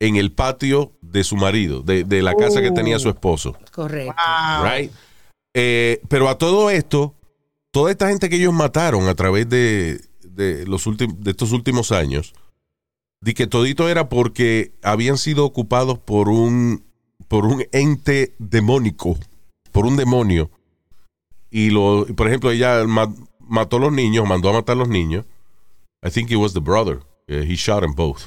en 0.00 0.16
el 0.16 0.32
patio 0.32 0.92
de 1.00 1.24
su 1.24 1.36
marido, 1.36 1.82
de, 1.82 2.04
de 2.04 2.22
la 2.22 2.34
casa 2.34 2.60
que 2.60 2.70
tenía 2.70 2.98
su 2.98 3.08
esposo. 3.08 3.56
Correcto. 3.72 4.14
Right? 4.62 4.90
Eh, 5.54 6.00
pero 6.08 6.28
a 6.28 6.36
todo 6.36 6.70
esto, 6.70 7.14
toda 7.70 7.90
esta 7.90 8.08
gente 8.08 8.28
que 8.28 8.36
ellos 8.36 8.52
mataron 8.52 9.08
a 9.08 9.14
través 9.14 9.48
de, 9.48 10.00
de 10.22 10.66
los 10.66 10.86
últimos, 10.86 11.18
de 11.20 11.30
estos 11.30 11.52
últimos 11.52 11.92
años, 11.92 12.34
di 13.22 13.32
que 13.32 13.46
todito 13.46 13.88
era 13.88 14.08
porque 14.10 14.72
habían 14.82 15.16
sido 15.16 15.46
ocupados 15.46 15.98
por 15.98 16.28
un, 16.28 16.84
por 17.28 17.46
un 17.46 17.64
ente 17.72 18.34
demónico, 18.38 19.16
por 19.72 19.86
un 19.86 19.96
demonio. 19.96 20.50
Y 21.50 21.70
lo, 21.70 22.04
por 22.14 22.28
ejemplo, 22.28 22.50
ella 22.50 22.84
ma- 22.84 23.14
mató 23.40 23.78
a 23.78 23.80
los 23.80 23.92
niños, 23.92 24.28
mandó 24.28 24.50
a 24.50 24.52
matar 24.52 24.74
a 24.74 24.80
los 24.80 24.88
niños. 24.88 25.24
I 26.04 26.10
think 26.10 26.30
it 26.30 26.36
was 26.36 26.52
the 26.52 26.60
brother. 26.60 27.00
Eh, 27.28 27.46
he 27.48 27.54
shot 27.54 27.80
them 27.80 27.94
both. 27.94 28.24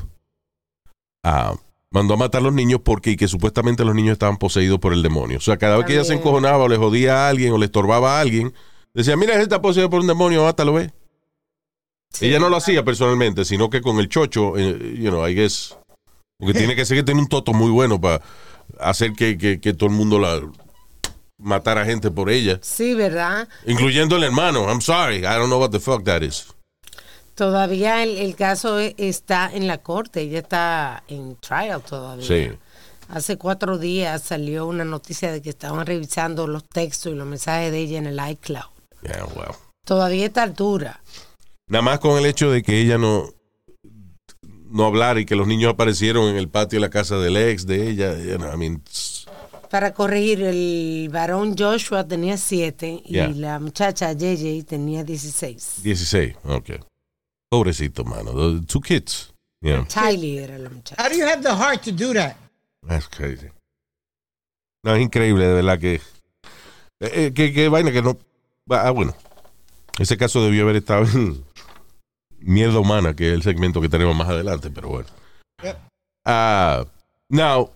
Mandó 1.92 2.13
a 2.13 2.18
matar 2.18 2.42
a 2.42 2.44
los 2.44 2.54
niños 2.54 2.82
porque 2.84 3.12
y 3.12 3.15
que 3.15 3.28
supuestamente 3.28 3.84
los 3.84 3.96
niños 3.96 4.13
estaban 4.13 4.38
poseídos 4.38 4.80
por 4.80 4.94
el 4.94 5.02
demonio. 5.02 5.38
O 5.39 5.42
sea, 5.42 5.58
cada 5.58 5.78
vez 5.78 5.86
que 5.88 5.94
ella 5.94 6.04
se 6.04 6.13
encojonaba 6.13 6.63
o 6.63 6.68
le 6.68 6.78
jodía 6.78 7.26
a 7.26 7.30
alguien 7.30 7.52
o 7.52 7.58
le 7.58 7.65
estorbaba 7.65 8.18
a 8.18 8.22
alguien, 8.22 8.54
decía, 8.94 9.18
mira, 9.18 9.34
él 9.36 9.42
está 9.42 9.60
poseído 9.62 9.89
por 9.89 10.00
un 10.02 10.08
demonio, 10.08 10.44
mátalo, 10.44 10.74
ve. 10.74 10.92
Ella 12.22 12.38
no 12.39 12.50
lo 12.50 12.58
hacía 12.58 12.84
personalmente, 12.84 13.44
sino 13.46 13.70
que 13.70 13.82
con 13.82 13.98
el 14.00 14.08
chocho, 14.10 14.56
eh, 14.58 14.96
you 15.00 15.10
know, 15.10 15.26
I 15.28 15.34
guess, 15.34 15.76
porque 16.38 16.54
tiene 16.58 16.76
que 16.76 16.86
ser 16.86 16.98
que 16.98 17.04
tiene 17.04 17.22
un 17.22 17.28
toto 17.28 17.54
muy 17.54 17.72
bueno 17.72 18.00
para 18.00 18.22
hacer 18.80 19.13
que, 19.13 19.38
que- 19.38 19.60
que 19.60 19.74
todo 19.74 19.89
el 19.89 19.96
mundo 19.96 20.20
la 20.20 20.42
matara 21.38 21.86
gente 21.86 22.12
por 22.12 22.30
ella, 22.30 22.60
Sí, 22.62 22.94
¿verdad? 22.94 23.48
incluyendo 23.65 24.15
el 24.18 24.24
hermano. 24.24 24.65
I'm 24.70 24.82
sorry, 24.82 25.20
I 25.20 25.36
don't 25.38 25.48
know 25.48 25.60
what 25.60 25.72
the 25.72 25.80
fuck 25.80 26.04
that 26.04 26.22
is. 26.22 26.48
Todavía 27.39 28.04
el, 28.04 28.17
el 28.17 28.36
caso 28.36 28.82
e- 28.82 28.95
está 28.97 29.49
en 29.54 29.65
la 29.65 29.78
corte, 29.78 30.19
ella 30.19 30.39
está 30.39 31.04
en 31.08 31.38
trial 31.38 31.82
todavía. 31.82 32.25
Sí. 32.28 32.49
Hace 33.08 33.38
cuatro 33.38 33.78
días 33.78 34.21
salió 34.23 34.67
una 34.67 34.84
noticia 34.84 35.32
de 35.32 35.41
que 35.41 35.49
estaban 35.52 35.86
revisando 35.86 36.47
los 36.47 36.65
textos 36.67 37.13
y 37.13 37.15
los 37.15 37.25
mensajes 37.25 37.71
de 37.71 37.80
ella 37.80 37.97
en 37.99 38.08
el 38.08 38.19
iCloud. 38.32 38.65
Yeah, 39.04 39.23
well. 39.38 39.56
Todavía 39.86 40.23
a 40.23 40.28
esta 40.28 40.43
altura. 40.43 41.02
Nada 41.69 41.82
más 41.82 41.99
con 41.99 42.17
el 42.17 42.25
hecho 42.25 42.52
de 42.52 42.62
que 42.62 42.82
ella 42.82 42.97
no 42.97 43.30
no 44.69 44.84
hablara 44.86 45.21
y 45.21 45.25
que 45.25 45.38
los 45.38 45.47
niños 45.47 45.71
aparecieron 45.71 46.28
en 46.28 46.36
el 46.36 46.49
patio 46.49 46.75
de 46.75 46.82
la 46.82 46.89
casa 46.89 47.17
del 47.19 47.38
ex 47.38 47.65
de 47.65 47.89
ella, 47.89 48.17
you 48.17 48.36
know, 48.36 48.54
I 48.54 48.58
mean, 48.58 48.84
Para 49.71 49.93
corregir, 49.93 50.43
el 50.43 51.08
varón 51.10 51.56
Joshua 51.58 52.06
tenía 52.06 52.36
siete 52.36 53.02
y 53.06 53.13
Yeah. 53.13 53.30
la 53.30 53.60
muchacha 53.60 54.12
JJ 54.12 54.65
tenía 54.65 55.06
16. 55.06 55.84
16, 55.84 56.36
ok. 56.43 56.69
Pobrecito, 57.50 58.04
mano. 58.06 58.32
The 58.60 58.66
two 58.66 58.82
kids. 58.82 59.34
Yeah, 59.62 59.84
Tylee 59.88 60.38
era 60.44 60.58
la 60.58 60.70
muchacha. 60.70 61.02
How 61.02 61.10
do 61.10 61.16
you 61.18 61.26
have 61.26 61.42
the 61.44 61.54
heart 61.56 61.84
to 61.84 61.92
do 61.92 62.14
that? 62.14 62.38
that's 62.88 63.08
crazy. 63.08 63.50
No, 64.84 64.96
es 64.96 65.02
increíble, 65.02 65.46
de 65.46 65.54
verdad 65.54 65.80
que. 65.80 65.96
eh, 67.02 67.12
eh, 67.14 67.34
que, 67.34 67.52
que 67.52 67.68
vaina 67.68 67.92
que 67.92 68.02
no. 68.02 68.18
Ah, 68.70 68.92
bueno. 68.92 69.14
Ese 69.98 70.16
caso 70.18 70.42
debió 70.46 70.64
haber 70.64 70.78
estado 70.78 71.04
en 71.06 71.44
Mierda 72.40 72.80
Humana, 72.80 73.14
que 73.16 73.28
es 73.28 73.34
el 73.34 73.44
segmento 73.44 73.82
que 73.82 73.90
tenemos 73.90 74.16
más 74.16 74.30
adelante, 74.30 74.70
pero 74.72 74.88
bueno. 74.88 75.10
Ah, 76.26 76.86
now, 77.28 77.70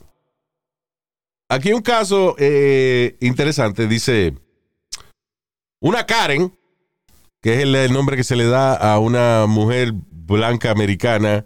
aquí 1.49 1.73
un 1.73 1.81
caso 1.81 2.35
eh, 2.37 3.17
interesante. 3.19 3.87
Dice: 3.87 4.37
Una 5.81 6.05
Karen, 6.05 6.57
que 7.43 7.53
es 7.53 7.59
el, 7.59 7.75
el 7.75 7.93
nombre 7.93 8.17
que 8.17 8.23
se 8.23 8.35
le 8.35 8.45
da 8.45 8.73
a 8.73 8.97
una 8.97 9.45
mujer 9.47 9.91
blanca 9.93 10.71
americana 10.71 11.45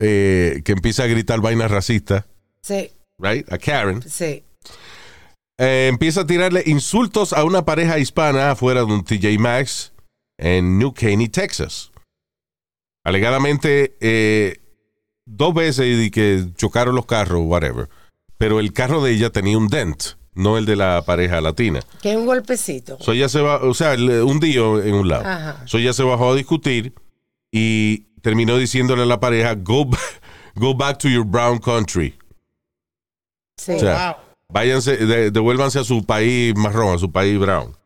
eh, 0.00 0.60
que 0.64 0.72
empieza 0.72 1.04
a 1.04 1.06
gritar 1.06 1.40
vainas 1.40 1.70
racistas, 1.70 2.26
Sí, 2.60 2.90
right? 3.18 3.50
A 3.50 3.56
Karen. 3.56 4.02
sí. 4.02 4.44
Eh, 5.60 5.88
empieza 5.88 6.20
a 6.20 6.26
tirarle 6.26 6.62
insultos 6.66 7.32
a 7.32 7.42
una 7.44 7.64
pareja 7.64 7.98
hispana 7.98 8.52
afuera 8.52 8.80
de 8.84 8.92
un 8.92 9.02
TJ 9.02 9.38
Maxx 9.40 9.92
en 10.38 10.78
New 10.78 10.92
Caney, 10.94 11.28
Texas. 11.28 11.90
Alegadamente, 13.04 13.96
eh, 14.00 14.60
dos 15.26 15.54
veces 15.54 15.98
y 15.98 16.10
que 16.12 16.46
chocaron 16.56 16.94
los 16.94 17.06
carros, 17.06 17.40
whatever. 17.44 17.88
Pero 18.36 18.60
el 18.60 18.72
carro 18.72 19.02
de 19.02 19.12
ella 19.12 19.30
tenía 19.30 19.58
un 19.58 19.66
dent, 19.68 20.14
no 20.38 20.56
el 20.56 20.64
de 20.66 20.76
la 20.76 21.02
pareja 21.04 21.40
latina. 21.40 21.80
Que 22.00 22.16
un 22.16 22.24
golpecito. 22.26 22.96
So 23.00 23.12
ella 23.12 23.28
se 23.28 23.40
va, 23.40 23.56
o 23.62 23.74
sea, 23.74 23.92
un 23.94 24.40
día 24.40 24.60
en 24.60 24.94
un 24.94 25.08
lado. 25.08 25.26
Ajá. 25.26 25.62
So 25.66 25.78
ella 25.78 25.92
se 25.92 26.02
bajó 26.04 26.32
a 26.32 26.36
discutir 26.36 26.94
y 27.50 28.04
terminó 28.22 28.56
diciéndole 28.56 29.02
a 29.02 29.06
la 29.06 29.20
pareja, 29.20 29.54
go, 29.54 29.88
go 30.54 30.74
back 30.74 30.98
to 30.98 31.08
your 31.08 31.24
brown 31.24 31.58
country. 31.58 32.14
Sí. 33.56 33.72
O 33.72 33.78
sea, 33.80 34.18
váyanse, 34.48 34.96
de- 34.96 35.30
devuélvanse 35.30 35.78
a 35.80 35.84
su 35.84 36.04
país 36.04 36.54
marrón, 36.56 36.94
a 36.94 36.98
su 36.98 37.10
país 37.10 37.38
brown. 37.38 37.76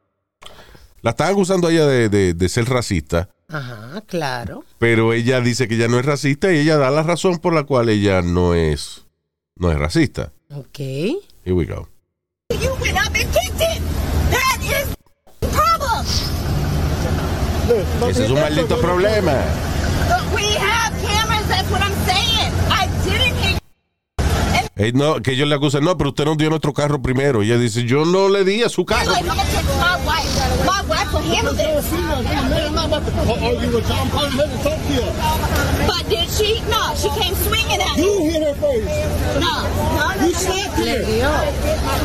La 1.01 1.11
están 1.11 1.33
acusando 1.33 1.69
a 1.69 1.73
ella 1.73 1.87
de, 1.87 2.09
de- 2.09 2.35
de 2.35 2.49
ser 2.49 2.67
racista, 2.69 3.31
Ajá, 3.49 4.03
claro. 4.07 4.65
pero 4.79 5.13
ella 5.15 5.41
dice 5.41 5.67
que 5.69 5.75
ella 5.75 5.89
no 5.89 5.99
es 5.99 6.05
racista 6.07 6.53
y 6.53 6.59
ella 6.59 6.77
da 6.77 6.91
la 6.91 7.03
razón 7.03 7.39
por 7.39 7.55
la 7.55 7.65
cual 7.65 7.89
ella 7.89 8.23
no 8.23 8.55
es, 8.55 9.05
no 9.57 9.73
es 9.73 9.79
racista. 9.79 10.33
Ok. 10.55 10.79
Here 11.45 11.53
we 11.55 11.65
go. 11.65 11.89
You 12.63 12.73
went 12.81 12.97
up 12.97 13.13
and 13.15 13.29
kicked 13.33 13.61
it. 13.61 13.81
That 14.31 14.59
is 14.63 14.95
the 15.41 15.49
problem. 15.49 16.07
Ese 18.09 18.25
es 18.25 18.31
un 18.31 18.41
maldito 18.41 18.81
problema. 18.81 19.33
But 20.09 20.23
we 20.35 20.47
have 20.57 20.93
cameras. 21.03 21.49
That's 21.49 21.69
what 21.71 21.83
I'm 21.83 21.95
saying. 22.07 22.53
I 22.71 22.87
didn't 23.05 23.37
hit. 23.43 23.59
Eh, 24.77 24.93
no, 24.95 25.21
que 25.21 25.33
ellos 25.33 25.49
le 25.49 25.57
acusan, 25.57 25.85
no, 25.85 25.97
pero 25.97 26.11
usted 26.11 26.25
nos 26.25 26.37
dio 26.39 26.51
nuestro 26.51 26.73
carro 26.73 27.03
primero. 27.03 27.43
Y 27.43 27.51
ella 27.51 27.59
dice, 27.59 27.85
yo 27.85 28.05
no 28.05 28.29
le 28.29 28.45
di 28.45 28.63
a 28.63 28.69
su 28.69 28.85
carro. 28.85 29.11
Like, 29.11 29.27
my 29.27 29.35
wife. 30.07 30.65
My 30.65 30.83
wife 30.89 31.13
will 31.13 31.35
handle 31.35 31.55
this. 31.55 31.83
But 35.93 36.09
did 36.09 36.29
she? 36.31 36.61
No, 36.73 36.95
she 36.97 37.09
came 37.21 37.35
swinging 37.45 37.81
at 37.81 37.97
me. 37.97 38.03
You 38.03 38.31
hit 38.31 38.43
her 38.43 38.55
first. 38.57 38.89
No, 39.45 39.55
no, 39.69 40.15
no, 40.17 40.27
You 40.27 40.33
no, 40.33 40.39
slapped 40.39 40.79
her. 40.79 41.03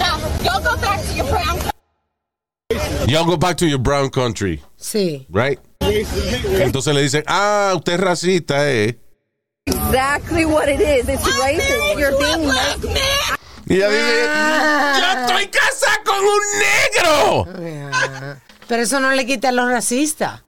no. 0.04 0.12
Y'all 0.44 0.62
go 0.62 0.76
back 0.82 1.00
to 1.08 1.14
your 1.16 1.26
brown. 1.32 1.60
Y'all 3.08 3.26
go 3.26 3.38
back 3.38 3.56
to 3.58 3.66
your 3.66 3.80
brown 3.80 4.10
country, 4.10 4.62
Sí. 4.78 5.26
right? 5.30 5.60
Entonces 5.80 6.94
le 6.94 7.02
dicen, 7.02 7.24
ah, 7.28 7.74
usted 7.76 7.94
es 7.94 8.00
racista, 8.02 8.70
eh. 8.70 8.98
exactly 9.66 10.44
what 10.46 10.68
it 10.68 10.82
is. 10.82 11.08
It's 11.08 11.24
racist. 11.40 11.98
You're 11.98 12.18
being 12.20 12.44
black 12.44 12.84
man. 12.84 13.38
Y 13.70 13.76
ella 13.76 13.90
dice, 13.90 15.00
yo 15.00 15.08
estoy 15.22 15.48
casada 15.48 16.04
con 16.06 16.20
un 16.20 16.44
negro. 16.60 17.92
Ah, 17.94 18.36
Pero 18.68 18.84
eso 18.84 19.00
no 19.00 19.12
le 19.14 19.26
quita 19.26 19.50
a 19.50 19.52
los 19.54 19.70
racistas. 19.70 20.42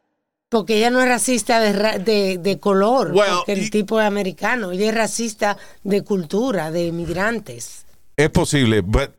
Porque 0.49 0.77
ella 0.77 0.89
no 0.89 0.99
es 1.01 1.07
racista 1.07 1.59
de, 1.59 1.73
ra- 1.73 1.97
de, 1.99 2.39
de 2.39 2.59
color. 2.59 3.11
Well, 3.13 3.27
porque 3.37 3.53
el 3.53 3.63
y- 3.65 3.69
tipo 3.69 3.99
es 4.01 4.07
americano. 4.07 4.71
Ella 4.71 4.89
es 4.89 4.95
racista 4.95 5.57
de 5.83 6.03
cultura, 6.03 6.71
de 6.71 6.87
inmigrantes. 6.87 7.85
Es 8.17 8.29
posible, 8.31 8.81
but 8.81 9.11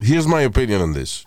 here's 0.00 0.26
my 0.26 0.44
opinion 0.44 0.80
on 0.80 0.94
this. 0.94 1.26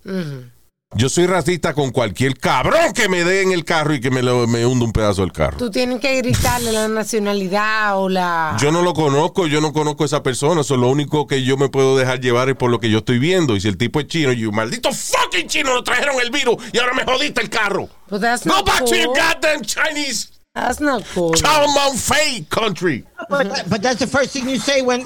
Yo 0.97 1.09
soy 1.09 1.27
racista 1.27 1.73
con 1.75 1.91
cualquier 1.91 2.39
cabrón 2.39 2.91
que 2.93 3.07
me 3.07 3.23
dé 3.23 3.43
en 3.43 3.51
el 3.51 3.63
carro 3.65 3.93
y 3.93 4.01
que 4.01 4.09
me, 4.09 4.23
lo- 4.23 4.47
me 4.47 4.65
hunda 4.65 4.83
un 4.85 4.91
pedazo 4.91 5.21
del 5.21 5.31
carro. 5.31 5.57
Tú 5.57 5.69
tienes 5.69 5.99
que 5.99 6.15
gritarle 6.17 6.71
la 6.71 6.87
nacionalidad 6.87 7.99
o 7.99 8.09
la. 8.09 8.57
Yo 8.59 8.71
no 8.71 8.81
lo 8.81 8.93
conozco, 8.95 9.45
yo 9.45 9.61
no 9.61 9.73
conozco 9.73 10.01
a 10.03 10.05
esa 10.07 10.23
persona. 10.23 10.61
Eso 10.61 10.75
lo 10.75 10.87
único 10.89 11.27
que 11.27 11.43
yo 11.43 11.55
me 11.55 11.69
puedo 11.69 11.95
dejar 11.97 12.19
llevar 12.19 12.49
es 12.49 12.55
por 12.55 12.71
lo 12.71 12.79
que 12.79 12.89
yo 12.89 12.97
estoy 12.99 13.19
viendo. 13.19 13.55
Y 13.55 13.61
si 13.61 13.67
el 13.67 13.77
tipo 13.77 13.99
es 13.99 14.07
chino, 14.07 14.31
yo, 14.33 14.51
maldito 14.51 14.91
fucking 14.91 15.47
chino, 15.47 15.71
nos 15.73 15.83
trajeron 15.83 16.19
el 16.19 16.31
virus 16.31 16.55
y 16.73 16.79
ahora 16.79 16.93
me 16.95 17.03
jodiste 17.03 17.41
el 17.41 17.49
carro. 17.49 17.87
But 18.09 18.21
that's 18.21 18.43
Go 18.43 18.55
not 18.55 18.65
back 18.65 18.83
to 18.85 18.95
your 18.95 19.13
goddamn 19.15 19.61
Chinese 19.61 20.29
That's 20.55 20.79
not 20.81 21.03
cool. 21.13 21.33
Chow 21.35 21.67
Mount 21.75 21.99
Fei 21.99 22.43
country. 22.49 23.05
But, 23.29 23.69
but 23.69 23.83
that's 23.83 23.99
the 23.99 24.07
first 24.07 24.31
thing 24.31 24.49
you 24.49 24.57
say 24.57 24.81
when, 24.81 25.05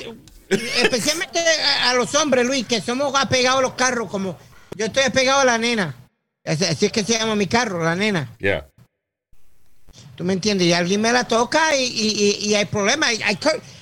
especialmente 0.50 1.38
a, 1.40 1.92
a 1.92 1.94
los 1.96 2.16
hombres, 2.16 2.46
Luis, 2.46 2.66
que 2.66 2.80
somos 2.80 3.14
apegados 3.16 3.60
a 3.60 3.62
los 3.62 3.74
carros, 3.74 4.10
como 4.10 4.38
yo 4.76 4.86
estoy 4.86 5.04
apegado 5.04 5.42
a 5.42 5.46
la 5.46 5.58
nena. 5.58 5.96
Así, 6.46 6.86
es 6.86 6.92
que 6.92 7.04
se 7.04 7.18
llama 7.18 7.36
mi 7.36 7.48
carro, 7.48 7.84
la 7.84 7.96
nena. 7.96 8.30
Yeah. 8.40 8.68
¿Tú 10.16 10.24
me 10.24 10.34
entiendes? 10.34 10.68
Y 10.68 10.74
alguien 10.74 11.02
me 11.02 11.12
la 11.12 11.26
toca 11.26 11.76
y, 11.76 11.84
y, 11.84 12.48
y, 12.48 12.56
hay 12.56 12.66
problemas. 12.66 13.14
I, 13.14 13.18
I, 13.20 13.38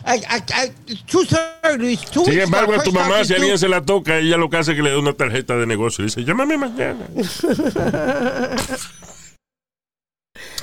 I, 0.06 0.96
two 1.06 1.26
two 1.26 2.26
Sin 2.26 2.40
embargo, 2.40 2.74
a 2.74 2.84
tu 2.84 2.92
mamá, 2.92 3.24
si 3.24 3.34
alguien 3.34 3.58
se 3.58 3.68
la 3.68 3.82
toca, 3.82 4.18
ella 4.18 4.38
lo 4.38 4.50
que 4.50 4.58
hace 4.58 4.72
es 4.72 4.78
que 4.78 4.84
le 4.84 4.92
da 4.92 5.00
una 5.00 5.14
tarjeta 5.14 5.56
de 5.56 5.66
negocio 5.66 6.04
y 6.04 6.08
dice, 6.08 6.24
llámame 6.24 6.58
mañana. 6.58 7.06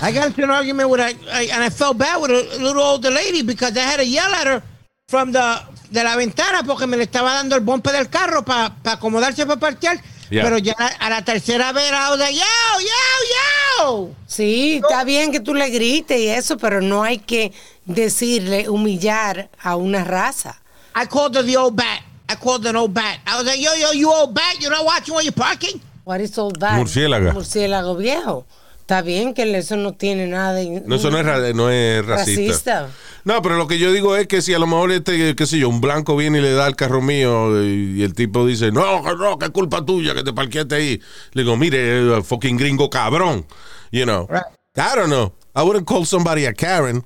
I 0.01 0.13
got 0.13 0.27
into 0.27 0.43
an 0.43 0.51
argument 0.51 0.91
with 0.91 1.01
a, 1.01 1.11
I, 1.33 1.51
and 1.53 1.63
I 1.63 1.71
felt 1.71 1.99
bad 1.99 2.21
with 2.21 2.31
a 2.31 2.59
little 2.59 2.83
older 2.83 3.11
lady 3.11 3.43
because 3.43 3.77
I 3.77 3.81
had 3.81 3.97
to 3.99 4.07
yell 4.07 4.33
at 4.35 4.47
her 4.47 4.63
from 5.09 5.33
the 5.33 5.61
de 5.91 6.03
la 6.03 6.17
ventana 6.17 6.63
porque 6.65 6.87
me 6.87 6.97
le 6.97 7.05
estaba 7.05 7.35
dando 7.35 7.57
el 7.57 7.63
bumper 7.63 7.93
del 7.93 8.09
carro 8.09 8.45
para 8.45 8.75
acomodarse 8.85 9.47
para 9.47 9.61
parquear. 9.61 10.01
Yeah. 10.31 10.45
Pero 10.45 10.59
ya 10.59 10.75
a, 10.75 11.11
la 11.11 11.23
tercera 11.23 11.73
vez 11.73 11.89
era 11.89 12.07
I 12.07 12.11
was 12.11 12.19
like, 12.19 12.35
yo, 12.35 12.81
yo, 12.81 13.87
yo. 13.87 14.15
Sí, 14.27 14.81
está 14.83 15.05
bien 15.05 15.31
que 15.31 15.41
tú 15.41 15.55
le 15.55 15.71
grites 15.71 16.19
y 16.19 16.29
eso, 16.29 16.57
pero 16.57 16.81
no 16.81 17.03
hay 17.03 17.19
que 17.19 17.53
decirle, 17.85 18.69
humillar 18.69 19.49
a 19.63 19.77
una 19.77 20.05
raza. 20.05 20.61
I 20.95 21.07
called 21.07 21.37
her 21.37 21.45
the 21.45 21.57
old 21.57 21.77
bat. 21.77 22.03
I 22.29 22.35
called 22.37 22.65
her 22.65 22.71
an 22.71 22.77
old 22.77 22.93
bat. 22.93 23.21
I 23.27 23.37
was 23.37 23.47
like, 23.47 23.61
yo, 23.61 23.73
yo, 23.75 23.93
you 23.93 24.11
old 24.11 24.35
bat, 24.35 24.57
you're 24.61 24.71
not 24.71 24.85
watching 24.85 25.15
where 25.15 25.23
you're 25.23 25.33
parking? 25.33 25.81
What 26.05 26.21
is 26.21 26.37
all 26.39 26.51
that? 26.53 26.79
Murciélaga. 26.79 27.33
Murciélago 27.33 27.97
viejo. 27.97 28.47
Está 28.87 29.03
bien 29.03 29.35
que 29.35 29.43
eso 29.59 29.77
no 29.77 29.95
tiene 29.95 30.29
nada 30.29 30.53
de... 30.53 30.81
No, 30.87 30.95
eso 30.95 31.11
no 31.11 31.19
es, 31.19 31.27
ra- 31.27 31.53
no 31.53 31.71
es 31.73 32.07
racista. 32.07 32.41
Racista. 32.53 32.91
No, 33.25 33.43
pero 33.43 33.57
lo 33.57 33.67
que 33.67 33.81
yo 33.81 33.91
digo 33.91 34.15
es 34.15 34.29
que 34.29 34.43
si 34.43 34.55
a 34.55 34.61
lo 34.61 34.69
mejor 34.69 34.93
este, 34.93 35.35
qué 35.35 35.45
sé 35.45 35.59
yo, 35.59 35.69
un 35.69 35.81
blanco 35.81 36.15
viene 36.17 36.39
y 36.39 36.43
le 36.43 36.53
da 36.53 36.69
el 36.69 36.77
carro 36.77 37.03
mío 37.03 37.61
y, 37.65 37.99
y 37.99 38.03
el 38.05 38.15
tipo 38.15 38.47
dice, 38.47 38.71
no, 38.71 39.03
que 39.03 39.17
no, 39.17 39.41
que 39.41 39.47
es 39.47 39.51
culpa 39.51 39.85
tuya 39.85 40.15
que 40.15 40.23
te 40.23 40.33
parqueaste 40.33 40.77
ahí. 40.77 41.03
Le 41.33 41.43
digo, 41.43 41.57
mire, 41.57 41.79
eh, 42.19 42.23
fucking 42.23 42.57
gringo 42.57 42.89
cabrón. 42.89 43.45
You 43.91 44.05
know. 44.05 44.29
Right. 44.31 44.45
I 44.77 44.95
don't 44.95 45.09
know. 45.09 45.33
I 45.57 45.63
wouldn't 45.65 45.89
call 45.89 46.07
somebody 46.07 46.47
a 46.47 46.53
Karen 46.53 47.05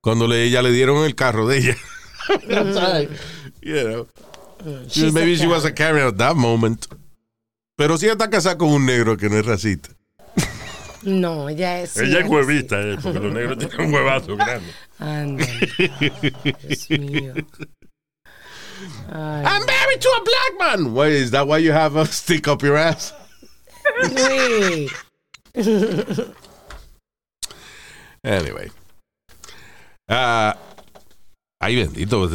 cuando 0.00 0.26
le, 0.26 0.44
ella 0.44 0.62
le 0.62 0.72
dieron 0.72 1.04
el 1.04 1.14
carro 1.14 1.46
de 1.46 1.58
ella. 1.58 1.76
You 3.60 3.84
know. 3.84 4.06
She's 4.88 5.12
Maybe 5.12 5.36
she 5.36 5.46
was 5.46 5.66
a 5.66 5.72
Karen 5.72 6.06
at 6.06 6.16
that 6.16 6.36
moment. 6.36 6.86
Pero 7.76 7.98
si 7.98 8.06
ella 8.06 8.14
está 8.14 8.30
casada 8.30 8.56
con 8.56 8.68
un 8.68 8.86
negro 8.86 9.18
que 9.18 9.28
no 9.28 9.36
es 9.38 9.44
racista. 9.44 9.90
No, 11.02 11.48
ella 11.48 11.80
es... 11.80 11.96
Ella 11.96 12.20
es 12.20 12.28
huevita, 12.28 12.80
eh, 12.80 12.96
porque 13.02 13.18
los 13.18 13.32
negros 13.32 13.58
tienen 13.58 13.80
un 13.80 13.94
huevazo 13.94 14.36
grande. 14.36 14.72
Ándale. 14.98 15.68
Dios 16.88 16.90
mío. 16.90 17.34
Ay, 19.12 19.44
I'm 19.44 19.66
married 19.66 20.00
to 20.00 20.08
a 20.08 20.22
black 20.24 20.58
man. 20.58 20.94
Why 20.94 21.08
is 21.08 21.30
that 21.32 21.46
why 21.46 21.58
you 21.58 21.72
have 21.72 21.96
a 21.96 22.06
stick 22.06 22.48
up 22.48 22.62
your 22.62 22.76
ass? 22.76 23.12
Luis. 24.02 24.90
Anyway. 28.24 28.70
Ah, 30.08 30.56
ay, 31.60 31.76
bendito. 31.76 32.28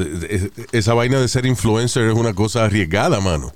Esa 0.72 0.94
vaina 0.94 1.20
de 1.20 1.28
ser 1.28 1.46
influencer 1.46 2.08
es 2.08 2.16
una 2.16 2.34
cosa 2.34 2.66
arriesgada, 2.66 3.20
mano. 3.20 3.54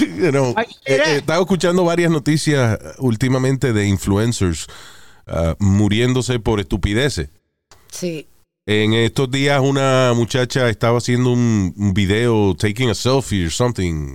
You 0.00 0.30
know, 0.30 0.54
eh, 0.58 0.66
eh, 0.86 1.16
estaba 1.16 1.40
escuchando 1.40 1.84
varias 1.84 2.10
noticias 2.10 2.78
eh, 2.80 2.92
últimamente 2.98 3.72
de 3.72 3.86
influencers 3.86 4.66
ah, 5.26 5.54
muriéndose 5.58 6.38
por 6.38 6.60
estupideces. 6.60 7.28
Sí. 7.90 8.26
En 8.66 8.92
estos 8.94 9.30
días 9.30 9.60
una 9.60 10.12
muchacha 10.14 10.68
estaba 10.68 10.98
haciendo 10.98 11.30
un, 11.32 11.74
un 11.76 11.92
video, 11.94 12.54
taking 12.56 12.90
a 12.90 12.94
selfie 12.94 13.44
or 13.46 13.50
something, 13.50 14.14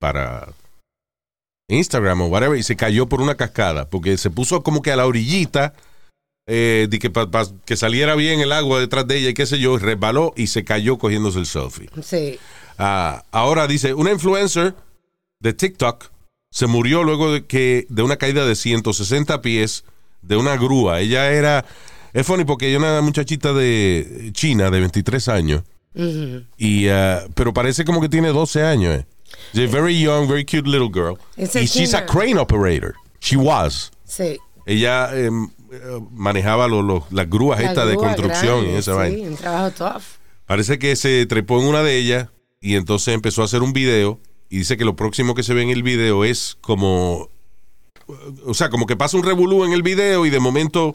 para 0.00 0.48
Instagram 1.68 2.22
o 2.22 2.26
whatever, 2.28 2.58
y 2.58 2.62
se 2.62 2.76
cayó 2.76 3.06
por 3.06 3.20
una 3.20 3.34
cascada, 3.34 3.88
porque 3.88 4.16
se 4.18 4.30
puso 4.30 4.62
como 4.62 4.80
que 4.82 4.92
a 4.92 4.96
la 4.96 5.06
orillita, 5.06 5.74
eh, 6.48 6.86
de 6.88 6.98
que, 6.98 7.10
pa- 7.10 7.30
pa- 7.30 7.46
que 7.64 7.76
saliera 7.76 8.14
bien 8.14 8.40
el 8.40 8.52
agua 8.52 8.80
detrás 8.80 9.06
de 9.06 9.18
ella 9.18 9.30
y 9.30 9.34
qué 9.34 9.46
sé 9.46 9.58
yo, 9.58 9.76
resbaló 9.78 10.32
y 10.36 10.46
se 10.46 10.64
cayó 10.64 10.96
cogiéndose 10.96 11.40
el 11.40 11.46
selfie. 11.46 11.90
Sí. 12.02 12.38
Ah, 12.78 13.24
ahora 13.30 13.66
dice, 13.66 13.94
una 13.94 14.12
influencer 14.12 14.74
de 15.46 15.54
TikTok 15.54 16.10
se 16.50 16.66
murió 16.66 17.04
luego 17.04 17.32
de 17.32 17.44
que 17.46 17.86
de 17.88 18.02
una 18.02 18.16
caída 18.16 18.44
de 18.46 18.54
160 18.56 19.40
pies 19.42 19.84
de 20.22 20.36
una 20.36 20.56
grúa. 20.56 21.00
Ella 21.00 21.30
era, 21.30 21.64
es 22.12 22.26
funny 22.26 22.44
porque 22.44 22.66
ella 22.68 22.76
es 22.78 22.82
una 22.82 23.00
muchachita 23.00 23.52
de 23.52 24.30
China 24.32 24.70
de 24.70 24.80
23 24.80 25.28
años, 25.28 25.62
y, 26.58 26.88
ah, 26.88 27.24
pero 27.34 27.52
parece 27.54 27.84
como 27.84 28.00
que 28.00 28.08
tiene 28.08 28.28
12 28.28 28.62
años. 28.64 28.94
Eh. 29.00 29.06
She's 29.54 29.68
a 29.68 29.72
very 29.72 29.98
young, 30.00 30.28
very 30.28 30.44
cute 30.44 30.68
little 30.68 30.90
girl. 30.92 31.18
Y 31.36 31.44
es 31.44 31.52
she's 31.72 31.94
a 31.94 32.04
crane 32.06 32.38
operator. 32.38 32.94
She 33.20 33.36
was. 33.36 33.90
Sí. 34.04 34.38
Ella 34.66 35.10
em, 35.16 35.44
eh, 35.72 35.78
manejaba 36.12 36.68
lo- 36.68 36.82
lo- 36.82 37.06
las 37.10 37.28
grúas 37.28 37.60
La 37.60 37.68
estas 37.68 37.86
de 37.88 37.96
construcción 37.96 38.60
grande, 38.60 38.72
y 38.72 38.76
esa 38.78 38.92
sí, 38.92 38.96
vaina. 38.98 39.28
un 39.28 39.36
trabajo 39.36 39.70
tough. 39.72 40.02
Parece 40.46 40.78
que 40.78 40.94
se 40.96 41.24
trepó 41.26 41.60
en 41.60 41.66
una 41.68 41.82
de 41.82 41.96
ellas 41.96 42.28
y 42.60 42.76
entonces 42.76 43.14
empezó 43.14 43.42
a 43.42 43.46
hacer 43.46 43.62
un 43.62 43.72
video 43.72 44.20
y 44.48 44.58
dice 44.58 44.76
que 44.76 44.84
lo 44.84 44.96
próximo 44.96 45.34
que 45.34 45.42
se 45.42 45.54
ve 45.54 45.62
en 45.62 45.70
el 45.70 45.82
video 45.82 46.24
es 46.24 46.56
como, 46.60 47.28
o 48.46 48.54
sea, 48.54 48.70
como 48.70 48.86
que 48.86 48.96
pasa 48.96 49.16
un 49.16 49.22
revolú 49.24 49.64
en 49.64 49.72
el 49.72 49.82
video 49.82 50.26
y 50.26 50.30
de 50.30 50.40
momento 50.40 50.94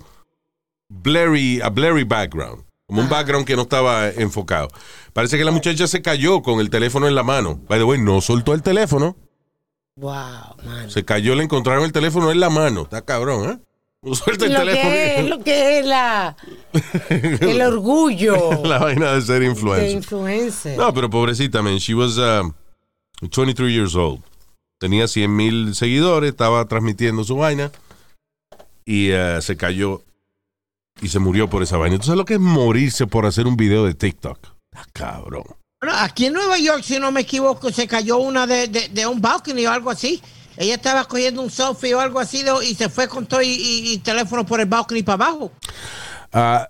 blurry, 0.90 1.62
a 1.62 1.70
blurry 1.70 2.04
background, 2.04 2.64
como 2.88 3.02
un 3.02 3.10
background 3.10 3.46
que 3.46 3.56
no 3.56 3.64
estaba 3.64 4.10
enfocado. 4.10 4.68
Parece 5.14 5.38
que 5.38 5.44
la 5.46 5.52
muchacha 5.52 5.88
se 5.88 6.02
cayó 6.02 6.42
con 6.42 6.60
el 6.60 6.70
teléfono 6.70 7.08
en 7.08 7.16
la 7.16 7.24
mano. 7.24 7.60
By 7.68 7.80
the 7.80 7.84
way, 7.84 8.00
no 8.00 8.22
soltó 8.22 8.54
el 8.54 8.62
teléfono, 8.62 9.16
Wow, 9.98 10.56
man. 10.66 10.90
se 10.90 11.04
cayó, 11.04 11.36
le 11.36 11.44
encontraron 11.44 11.84
el 11.84 11.92
teléfono 11.92 12.32
en 12.32 12.40
la 12.40 12.50
mano. 12.50 12.84
Está 12.84 13.02
cabrón, 13.04 13.50
¿eh? 13.52 13.60
Suelta 14.16 14.46
el 14.46 14.54
lo 14.54 14.60
teléfono. 14.60 14.90
que 14.90 15.20
es, 15.20 15.30
lo 15.30 15.44
que 15.44 15.80
es 15.80 15.86
la, 15.86 16.36
el 17.42 17.62
orgullo 17.62 18.64
La 18.66 18.80
vaina 18.80 19.12
de 19.14 19.22
ser 19.22 19.42
de 19.42 19.46
influencer. 19.48 19.92
influencer. 19.92 20.78
No, 20.78 20.92
pero 20.94 21.08
pobrecita, 21.10 21.62
man. 21.62 21.78
She 21.78 21.94
was 21.94 22.18
um, 22.18 22.54
23 23.22 23.72
years 23.72 23.96
old. 23.96 24.22
Tenía 24.80 25.08
100 25.08 25.36
mil 25.36 25.76
seguidores, 25.76 26.32
estaba 26.32 26.66
transmitiendo 26.66 27.24
su 27.24 27.36
vaina 27.36 27.72
y 28.86 29.12
uh, 29.14 29.42
se 29.42 29.56
cayó 29.56 30.02
y 31.02 31.10
se 31.10 31.20
murió 31.20 31.50
por 31.50 31.62
esa 31.64 31.78
vaina. 31.78 31.98
¿Tú 31.98 32.04
sabes 32.06 32.18
lo 32.18 32.26
que 32.26 32.34
es 32.36 32.40
morirse 32.40 33.08
por 33.08 33.26
hacer 33.26 33.46
un 33.48 33.56
video 33.58 33.86
de 33.86 33.94
TikTok? 33.94 34.40
Ah, 34.76 34.86
cabrón. 34.94 35.44
Bueno, 35.82 35.96
aquí 35.98 36.26
en 36.28 36.34
Nueva 36.34 36.58
York, 36.60 36.84
si 36.84 37.00
no 37.00 37.12
me 37.12 37.22
equivoco, 37.22 37.72
se 37.72 37.88
cayó 37.88 38.18
una 38.18 38.46
de, 38.48 38.68
de, 38.68 38.90
de 38.90 39.08
un 39.08 39.22
balcony 39.22 39.66
o 39.66 39.72
algo 39.72 39.90
así. 39.92 40.22
Ella 40.58 40.76
estaba 40.76 41.06
cogiendo 41.06 41.42
un 41.42 41.50
selfie 41.50 41.96
o 41.96 42.00
algo 42.00 42.20
así 42.20 42.44
de- 42.44 42.66
y 42.66 42.76
se 42.76 42.90
fue 42.90 43.08
con 43.08 43.26
todo 43.26 43.42
y, 43.42 43.48
y- 43.50 43.94
y 43.94 43.98
teléfono 44.00 44.46
por 44.46 44.60
el 44.60 44.68
balcony 44.68 45.02
para 45.04 45.26
abajo. 45.26 45.52
Ah, 46.34 46.70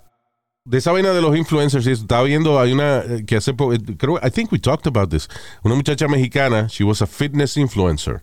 de 0.64 0.78
esa 0.78 0.92
vaina 0.92 1.12
de 1.12 1.20
los 1.20 1.36
influencers, 1.36 1.84
sí, 1.84 1.90
estaba 1.90 2.22
viendo, 2.22 2.60
hay 2.60 2.72
una 2.72 3.00
eh, 3.00 3.24
que 3.26 3.36
hace 3.36 3.52
poco, 3.52 3.72
eh, 3.74 3.78
creo, 3.98 4.18
I 4.22 4.30
think 4.30 4.52
we 4.52 4.58
talked 4.58 4.86
about 4.86 5.10
this. 5.10 5.28
Una 5.62 5.74
muchacha 5.74 6.06
mexicana, 6.08 6.68
she 6.68 6.84
was 6.84 7.02
a 7.02 7.06
fitness 7.06 7.56
influencer. 7.56 8.22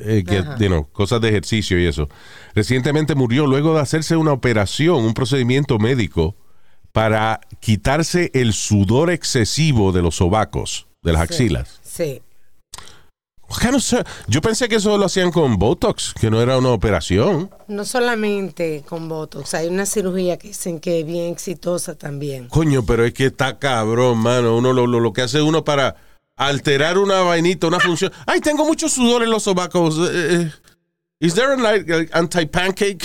Eh, 0.00 0.24
que, 0.26 0.42
you 0.58 0.68
know, 0.68 0.88
cosas 0.92 1.20
de 1.20 1.28
ejercicio 1.28 1.78
y 1.78 1.86
eso. 1.86 2.08
Recientemente 2.54 3.14
murió 3.14 3.46
luego 3.46 3.74
de 3.74 3.80
hacerse 3.80 4.16
una 4.16 4.32
operación, 4.32 5.04
un 5.04 5.12
procedimiento 5.12 5.78
médico 5.78 6.36
para 6.92 7.40
quitarse 7.60 8.30
el 8.32 8.54
sudor 8.54 9.10
excesivo 9.10 9.92
de 9.92 10.00
los 10.00 10.16
sobacos, 10.16 10.86
de 11.02 11.12
las 11.12 11.20
axilas. 11.22 11.80
Sí. 11.82 12.22
What 12.72 12.78
kind 12.78 12.78
of 12.78 12.82
sur- 12.82 13.33
Yo 14.28 14.40
pensé 14.40 14.68
que 14.68 14.76
eso 14.76 14.96
lo 14.98 15.06
hacían 15.06 15.30
con 15.30 15.56
Botox, 15.58 16.14
que 16.20 16.30
no 16.30 16.40
era 16.40 16.58
una 16.58 16.70
operación. 16.70 17.50
No 17.68 17.84
solamente 17.84 18.82
con 18.88 19.08
Botox, 19.08 19.54
hay 19.54 19.68
una 19.68 19.86
cirugía 19.86 20.36
que 20.36 20.48
dicen 20.48 20.80
que 20.80 21.00
es 21.00 21.06
bien 21.06 21.32
exitosa 21.32 21.94
también. 21.94 22.48
Coño, 22.48 22.84
pero 22.84 23.04
es 23.04 23.12
que 23.14 23.26
está 23.26 23.58
cabrón, 23.58 24.18
mano. 24.18 24.56
Uno 24.56 24.72
lo, 24.72 24.86
lo, 24.86 25.00
lo 25.00 25.12
que 25.12 25.22
hace 25.22 25.40
uno 25.40 25.64
para 25.64 25.96
alterar 26.36 26.98
una 26.98 27.20
vainita, 27.22 27.66
una 27.66 27.80
función. 27.80 28.12
Ay, 28.26 28.40
tengo 28.40 28.64
mucho 28.64 28.88
sudor 28.88 29.22
en 29.22 29.30
los 29.30 29.44
sobacos. 29.44 29.96
Eh, 29.98 30.10
eh, 30.12 30.50
is 31.20 31.34
there 31.34 31.52
an 31.52 31.62
like, 31.62 32.08
anti-pancake? 32.12 33.04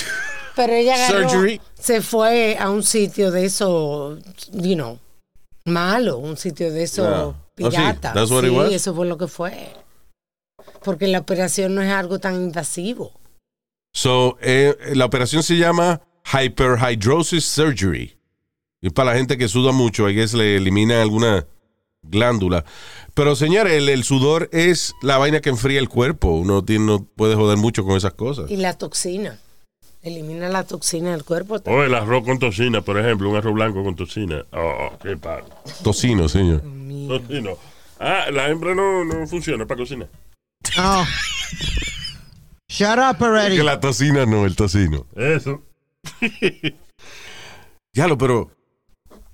Pero 0.55 0.73
ella 0.73 1.07
Surgery. 1.07 1.61
se 1.79 2.01
fue 2.01 2.57
a 2.59 2.69
un 2.69 2.83
sitio 2.83 3.31
de 3.31 3.45
eso, 3.45 4.17
you 4.51 4.75
know, 4.75 4.99
malo, 5.65 6.17
un 6.17 6.35
sitio 6.37 6.71
de 6.71 6.83
eso 6.83 7.35
Yeah. 7.59 7.67
Oh, 7.67 7.71
sí, 7.71 7.77
pirata. 7.77 8.13
that's 8.13 8.31
what 8.31 8.43
it 8.45 8.51
sí, 8.51 8.55
was? 8.55 8.71
eso 8.71 8.93
fue 8.95 9.05
lo 9.05 9.17
que 9.17 9.27
fue. 9.27 9.51
Porque 10.83 11.07
la 11.07 11.19
operación 11.19 11.75
no 11.75 11.81
es 11.81 11.91
algo 11.91 12.19
tan 12.19 12.35
invasivo. 12.35 13.11
So, 13.93 14.37
eh, 14.41 14.75
la 14.93 15.05
operación 15.05 15.43
se 15.43 15.57
llama 15.57 16.01
Hyperhidrosis 16.31 17.45
Surgery. 17.45 18.15
Y 18.81 18.87
es 18.87 18.93
para 18.93 19.11
la 19.11 19.17
gente 19.17 19.37
que 19.37 19.47
suda 19.47 19.71
mucho, 19.71 20.05
hay 20.05 20.15
que 20.15 20.37
le 20.37 20.55
eliminan 20.57 20.99
alguna 20.99 21.45
glándula. 22.01 22.63
Pero, 23.13 23.35
señores, 23.35 23.73
el, 23.73 23.89
el 23.89 24.03
sudor 24.03 24.47
es 24.53 24.93
la 25.01 25.17
vaina 25.17 25.41
que 25.41 25.49
enfría 25.49 25.79
el 25.79 25.89
cuerpo. 25.89 26.29
Uno 26.29 26.63
tiene- 26.63 26.85
no 26.85 27.03
puede 27.03 27.35
joder 27.35 27.57
mucho 27.57 27.83
con 27.83 27.97
esas 27.97 28.13
cosas. 28.13 28.49
Y 28.49 28.55
la 28.57 28.77
toxina. 28.77 29.37
Elimina 30.01 30.47
la 30.47 30.63
toxina 30.63 31.11
del 31.11 31.25
cuerpo. 31.25 31.59
O 31.65 31.83
el 31.83 31.93
arroz 31.93 32.23
con 32.23 32.39
tocina, 32.39 32.81
por 32.81 32.97
ejemplo, 32.97 33.29
un 33.29 33.35
arroz 33.35 33.53
blanco 33.53 33.83
con 33.83 33.95
tocina. 33.97 34.45
Oh, 34.53 34.91
qué 35.03 35.17
paro. 35.17 35.45
Tocino, 35.83 36.29
señor. 36.29 36.61
Tocino. 36.61 37.57
Ah, 37.99 38.27
la 38.31 38.47
hembra 38.49 38.73
no, 38.73 39.03
no 39.03 39.27
funciona 39.27 39.65
para 39.65 39.79
cocinar. 39.79 40.07
No. 40.77 41.05
Shut 42.67 42.97
up 42.99 43.21
already. 43.23 43.57
Que 43.57 43.63
la 43.63 43.79
tocina 43.79 44.25
no, 44.25 44.45
el 44.45 44.55
tocino. 44.55 45.05
Eso. 45.15 45.63
Diablo, 47.93 48.17
pero 48.17 48.51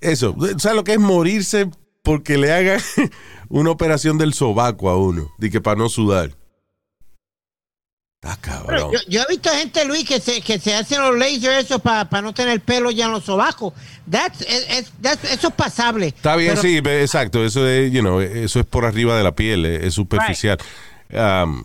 eso, 0.00 0.34
¿sabes 0.58 0.76
lo 0.76 0.84
que 0.84 0.94
es 0.94 0.98
morirse 0.98 1.68
porque 2.02 2.38
le 2.38 2.52
hagan 2.52 2.80
una 3.48 3.70
operación 3.70 4.18
del 4.18 4.32
sobaco 4.34 4.88
a 4.88 4.96
uno? 4.96 5.30
De 5.38 5.50
que 5.50 5.60
para 5.60 5.76
no 5.76 5.88
sudar. 5.88 6.30
Está 8.22 8.36
cabrón. 8.40 8.92
Yo, 8.92 8.98
yo 9.08 9.20
he 9.22 9.26
visto 9.28 9.50
gente, 9.50 9.84
Luis, 9.84 10.08
que 10.08 10.18
se, 10.20 10.40
que 10.40 10.58
se 10.58 10.74
hacen 10.74 11.00
los 11.02 11.16
lasers 11.18 11.66
eso 11.66 11.78
para 11.78 12.22
no 12.22 12.32
tener 12.32 12.60
pelo 12.60 12.90
ya 12.90 13.06
en 13.06 13.12
los 13.12 13.24
sobacos. 13.24 13.74
That's, 14.10 14.40
es- 14.40 14.90
that's- 15.02 15.30
eso 15.30 15.48
es 15.48 15.54
pasable. 15.54 16.06
Está 16.08 16.34
bien, 16.34 16.52
Pero- 16.52 16.62
sí, 16.62 16.78
exacto. 16.78 17.44
Eso 17.44 17.68
es, 17.68 17.92
you 17.92 18.00
know, 18.00 18.20
eso 18.20 18.58
es 18.58 18.66
por 18.66 18.86
arriba 18.86 19.16
de 19.18 19.22
la 19.22 19.34
piel, 19.34 19.66
es, 19.66 19.84
es 19.84 19.94
superficial. 19.94 20.58
Um, 21.12 21.64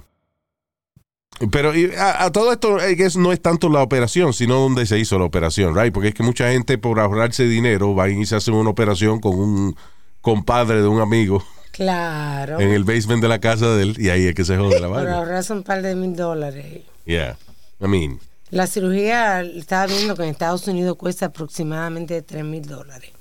pero 1.51 1.71
a, 1.97 2.25
a 2.25 2.31
todo 2.31 2.51
esto 2.51 2.77
no 3.17 3.31
es 3.31 3.41
tanto 3.41 3.69
la 3.69 3.81
operación, 3.81 4.33
sino 4.33 4.59
donde 4.59 4.85
se 4.85 4.99
hizo 4.99 5.17
la 5.17 5.25
operación, 5.25 5.75
right? 5.75 5.91
Porque 5.93 6.09
es 6.09 6.13
que 6.13 6.21
mucha 6.23 6.51
gente 6.51 6.77
por 6.77 6.99
ahorrarse 6.99 7.45
dinero 7.45 7.95
va 7.95 8.09
y 8.09 8.25
se 8.25 8.35
hace 8.35 8.51
una 8.51 8.69
operación 8.69 9.19
con 9.19 9.33
un 9.39 9.75
compadre 10.21 10.81
de 10.81 10.87
un 10.87 10.99
amigo 11.01 11.43
Claro. 11.71 12.59
en 12.59 12.69
el 12.71 12.83
basement 12.83 13.21
de 13.23 13.27
la 13.29 13.39
casa 13.39 13.69
de 13.75 13.83
él 13.83 13.95
y 13.97 14.09
ahí 14.09 14.27
es 14.27 14.35
que 14.35 14.45
se 14.45 14.55
jode 14.57 14.79
la 14.79 14.87
Por 14.87 14.97
vaina. 14.97 15.17
ahorrarse 15.17 15.53
un 15.53 15.63
par 15.63 15.81
de 15.81 15.95
mil 15.95 16.15
dólares. 16.15 16.81
Yeah. 17.05 17.37
I 17.79 17.87
mean, 17.87 18.19
La 18.51 18.67
cirugía, 18.67 19.41
estaba 19.41 19.87
viendo 19.87 20.15
que 20.15 20.23
en 20.23 20.29
Estados 20.29 20.67
Unidos 20.67 20.95
cuesta 20.97 21.27
aproximadamente 21.27 22.21
3 22.21 22.43
mil 22.43 22.61
dólares. 22.67 23.11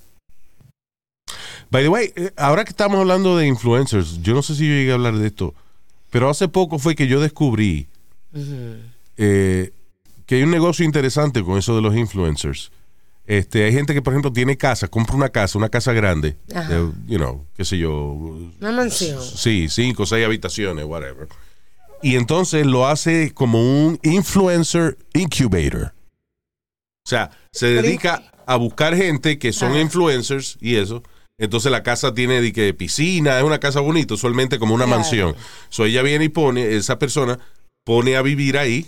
By 1.71 1.85
the 1.85 1.89
way, 1.89 2.13
eh, 2.17 2.33
ahora 2.37 2.65
que 2.65 2.71
estamos 2.71 2.99
hablando 2.99 3.37
de 3.39 3.47
influencers, 3.47 4.21
yo 4.23 4.35
no 4.35 4.43
sé 4.43 4.57
si 4.57 4.67
yo 4.67 4.75
llegué 4.75 4.91
a 4.91 4.95
hablar 4.95 5.15
de 5.15 5.29
esto, 5.29 5.55
pero 6.11 6.29
hace 6.29 6.49
poco 6.49 6.79
fue 6.79 6.95
que 6.95 7.07
yo 7.07 7.21
descubrí 7.21 7.89
eh, 9.17 9.73
que 10.27 10.35
hay 10.37 10.43
un 10.43 10.51
negocio 10.51 10.85
interesante 10.85 11.43
con 11.43 11.59
eso 11.59 11.75
de 11.75 11.83
los 11.83 11.97
influencers. 11.97 12.71
Este, 13.27 13.65
hay 13.65 13.73
gente 13.73 13.95
que, 13.95 14.03
por 14.03 14.13
ejemplo, 14.13 14.33
tiene 14.33 14.57
casa, 14.57 14.89
compra 14.89 15.15
una 15.15 15.29
casa, 15.29 15.57
una 15.57 15.69
casa 15.69 15.93
grande, 15.93 16.37
de, 16.47 16.91
you 17.07 17.17
know, 17.19 17.45
qué 17.57 17.65
sé 17.65 17.79
yo, 17.79 17.95
Una 18.61 18.73
mansión. 18.73 19.23
sí, 19.23 19.69
cinco, 19.69 20.05
seis 20.05 20.25
habitaciones, 20.27 20.85
whatever. 20.85 21.29
Y 22.03 22.17
entonces 22.17 22.67
lo 22.67 22.87
hace 22.89 23.33
como 23.33 23.61
un 23.61 24.01
influencer 24.03 24.97
incubator. 25.15 25.93
O 27.05 27.09
sea, 27.09 27.31
se 27.53 27.67
dedica 27.69 28.33
a 28.47 28.57
buscar 28.57 28.97
gente 28.97 29.39
que 29.39 29.53
son 29.53 29.73
Ajá. 29.73 29.81
influencers 29.81 30.57
y 30.61 30.77
eso. 30.77 31.03
Entonces 31.41 31.73
la 31.73 31.83
casa 31.83 32.15
tiene 32.15 32.41
de 32.41 32.53
que 32.53 32.73
piscina, 32.75 33.37
es 33.39 33.43
una 33.45 33.59
casa 33.59 33.81
bonita, 33.81 34.15
usualmente 34.15 34.59
como 34.61 34.75
una 34.75 34.85
Claro. 34.85 35.01
mansión. 35.01 35.35
So 35.71 35.87
ella 35.87 36.03
viene 36.03 36.27
y 36.27 36.29
pone, 36.29 36.77
esa 36.77 36.99
persona 36.99 37.39
pone 37.85 38.15
a 38.17 38.23
vivir 38.23 38.57
ahí 38.59 38.87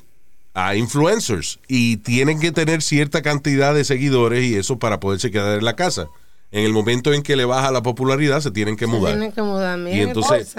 a 0.54 0.76
influencers 0.76 1.58
y 1.66 1.96
tienen 1.96 2.38
que 2.38 2.52
tener 2.52 2.82
cierta 2.82 3.22
cantidad 3.22 3.74
de 3.74 3.84
seguidores 3.84 4.44
y 4.44 4.54
eso 4.54 4.78
para 4.78 5.00
poderse 5.00 5.30
quedar 5.30 5.58
en 5.58 5.64
la 5.64 5.74
casa. 5.76 6.08
En 6.50 6.66
el 6.66 6.74
momento 6.74 7.14
en 7.14 7.22
que 7.22 7.34
le 7.34 7.46
baja 7.46 7.70
la 7.72 7.82
popularidad 7.82 8.40
se 8.42 8.50
tienen 8.50 8.76
que 8.76 8.86
mudar. 8.86 9.14
Tienen 9.14 9.32
que 9.32 9.40
mudar. 9.40 9.78
Y 9.78 9.82
Miren, 9.84 10.08
entonces-. 10.08 10.54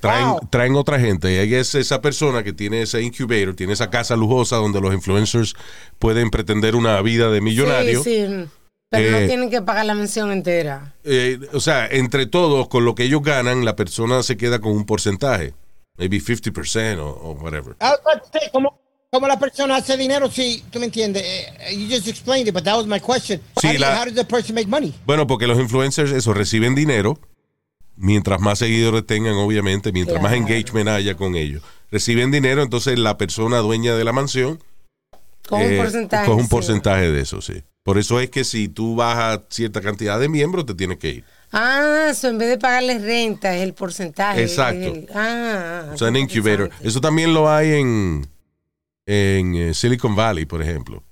Traen, 0.00 0.28
Wow. 0.30 0.40
traen 0.50 0.74
otra 0.74 0.98
gente. 0.98 1.32
Y 1.32 1.38
ahí 1.38 1.54
es 1.54 1.72
esa 1.76 2.02
persona 2.02 2.42
que 2.42 2.52
tiene 2.52 2.82
ese 2.82 3.00
incubator, 3.00 3.54
tiene 3.54 3.74
esa 3.74 3.88
casa 3.90 4.16
lujosa 4.16 4.56
donde 4.56 4.80
los 4.80 4.92
influencers 4.92 5.54
pueden 6.00 6.30
pretender 6.30 6.74
una 6.74 7.00
vida 7.02 7.30
de 7.30 7.40
millonario. 7.40 8.02
Sí, 8.02 8.26
sí. 8.26 8.48
Pero 8.90 9.16
Eh, 9.16 9.20
no 9.20 9.26
tienen 9.28 9.50
que 9.50 9.62
pagar 9.62 9.86
la 9.86 9.94
mención 9.94 10.32
entera. 10.32 10.94
Eh, 11.04 11.38
o 11.52 11.60
sea, 11.60 11.86
entre 11.86 12.26
todos, 12.26 12.68
con 12.68 12.84
lo 12.84 12.94
que 12.94 13.04
ellos 13.04 13.22
ganan, 13.22 13.64
la 13.64 13.76
persona 13.76 14.22
se 14.24 14.36
queda 14.36 14.58
con 14.60 14.72
un 14.72 14.84
porcentaje. 14.84 15.54
Maybe 15.96 16.18
50% 16.18 16.98
o, 16.98 17.08
o 17.08 17.32
whatever. 17.34 17.74
To 17.76 17.86
say, 18.32 18.48
¿cómo, 18.52 18.80
cómo 19.10 19.28
la 19.28 19.38
persona 19.38 19.76
hace 19.76 19.96
dinero? 19.96 20.28
Sí, 20.30 20.64
tú 20.72 20.80
me 20.80 20.86
entiendes. 20.86 21.22
Eh, 21.24 21.76
You 21.76 21.86
just 21.94 22.08
explained 22.08 22.48
it, 22.48 22.54
but 22.54 22.64
that 22.64 22.76
was 22.76 22.86
my 22.86 22.98
question. 22.98 23.40
Sí, 23.60 23.68
how, 23.68 23.78
la- 23.78 23.98
how 24.00 24.04
does 24.06 24.14
the 24.14 24.24
person 24.24 24.54
make 24.54 24.66
money? 24.66 24.92
Bueno, 25.06 25.26
porque 25.26 25.46
los 25.46 25.58
influencers, 25.60 26.10
eso, 26.10 26.32
reciben 26.34 26.74
dinero. 26.74 27.18
Mientras 27.96 28.40
más 28.40 28.58
seguidores 28.58 29.06
tengan, 29.06 29.34
obviamente, 29.34 29.92
mientras 29.92 30.20
más 30.22 30.32
engagement 30.32 30.88
haya 30.88 31.16
con 31.16 31.36
ellos. 31.36 31.62
Reciben 31.92 32.30
dinero, 32.30 32.62
entonces 32.62 32.98
la 32.98 33.18
persona 33.18 33.58
dueña 33.58 33.94
de 33.94 34.04
la 34.04 34.12
mansión 34.12 34.58
Con 35.48 35.60
eh, 35.60 35.72
un 35.72 35.76
porcentaje. 35.76 36.24
coge 36.26 36.38
un 36.38 36.44
sí. 36.46 36.50
porcentaje 36.50 37.10
de 37.10 37.20
eso, 37.20 37.42
sí. 37.42 37.62
Por 37.82 37.98
eso 37.98 38.20
es 38.20 38.30
que 38.30 38.44
si 38.44 38.68
tú 38.68 38.94
bajas 38.94 39.40
cierta 39.48 39.80
cantidad 39.80 40.20
de 40.20 40.28
miembros, 40.28 40.66
te 40.66 40.74
tienes 40.74 40.98
que 40.98 41.08
ir. 41.10 41.24
Ah, 41.52 42.08
eso 42.10 42.28
en 42.28 42.38
vez 42.38 42.48
de 42.50 42.58
pagarle 42.58 42.98
renta 42.98 43.56
es 43.56 43.62
el 43.62 43.74
porcentaje. 43.74 44.42
Exacto. 44.42 44.94
el- 44.94 45.08
ah, 45.14 45.90
O 45.92 45.98
sea, 45.98 46.08
un 46.08 46.14
qué 46.14 46.20
incubator. 46.20 46.70
Eso 46.82 47.00
también 47.00 47.34
lo 47.34 47.50
hay 47.50 47.72
en, 47.72 48.26
en 49.06 49.54
eh, 49.56 49.74
Silicon 49.74 50.14
Valley, 50.14 50.44
por 50.44 50.62
ejemplo. 50.62 51.02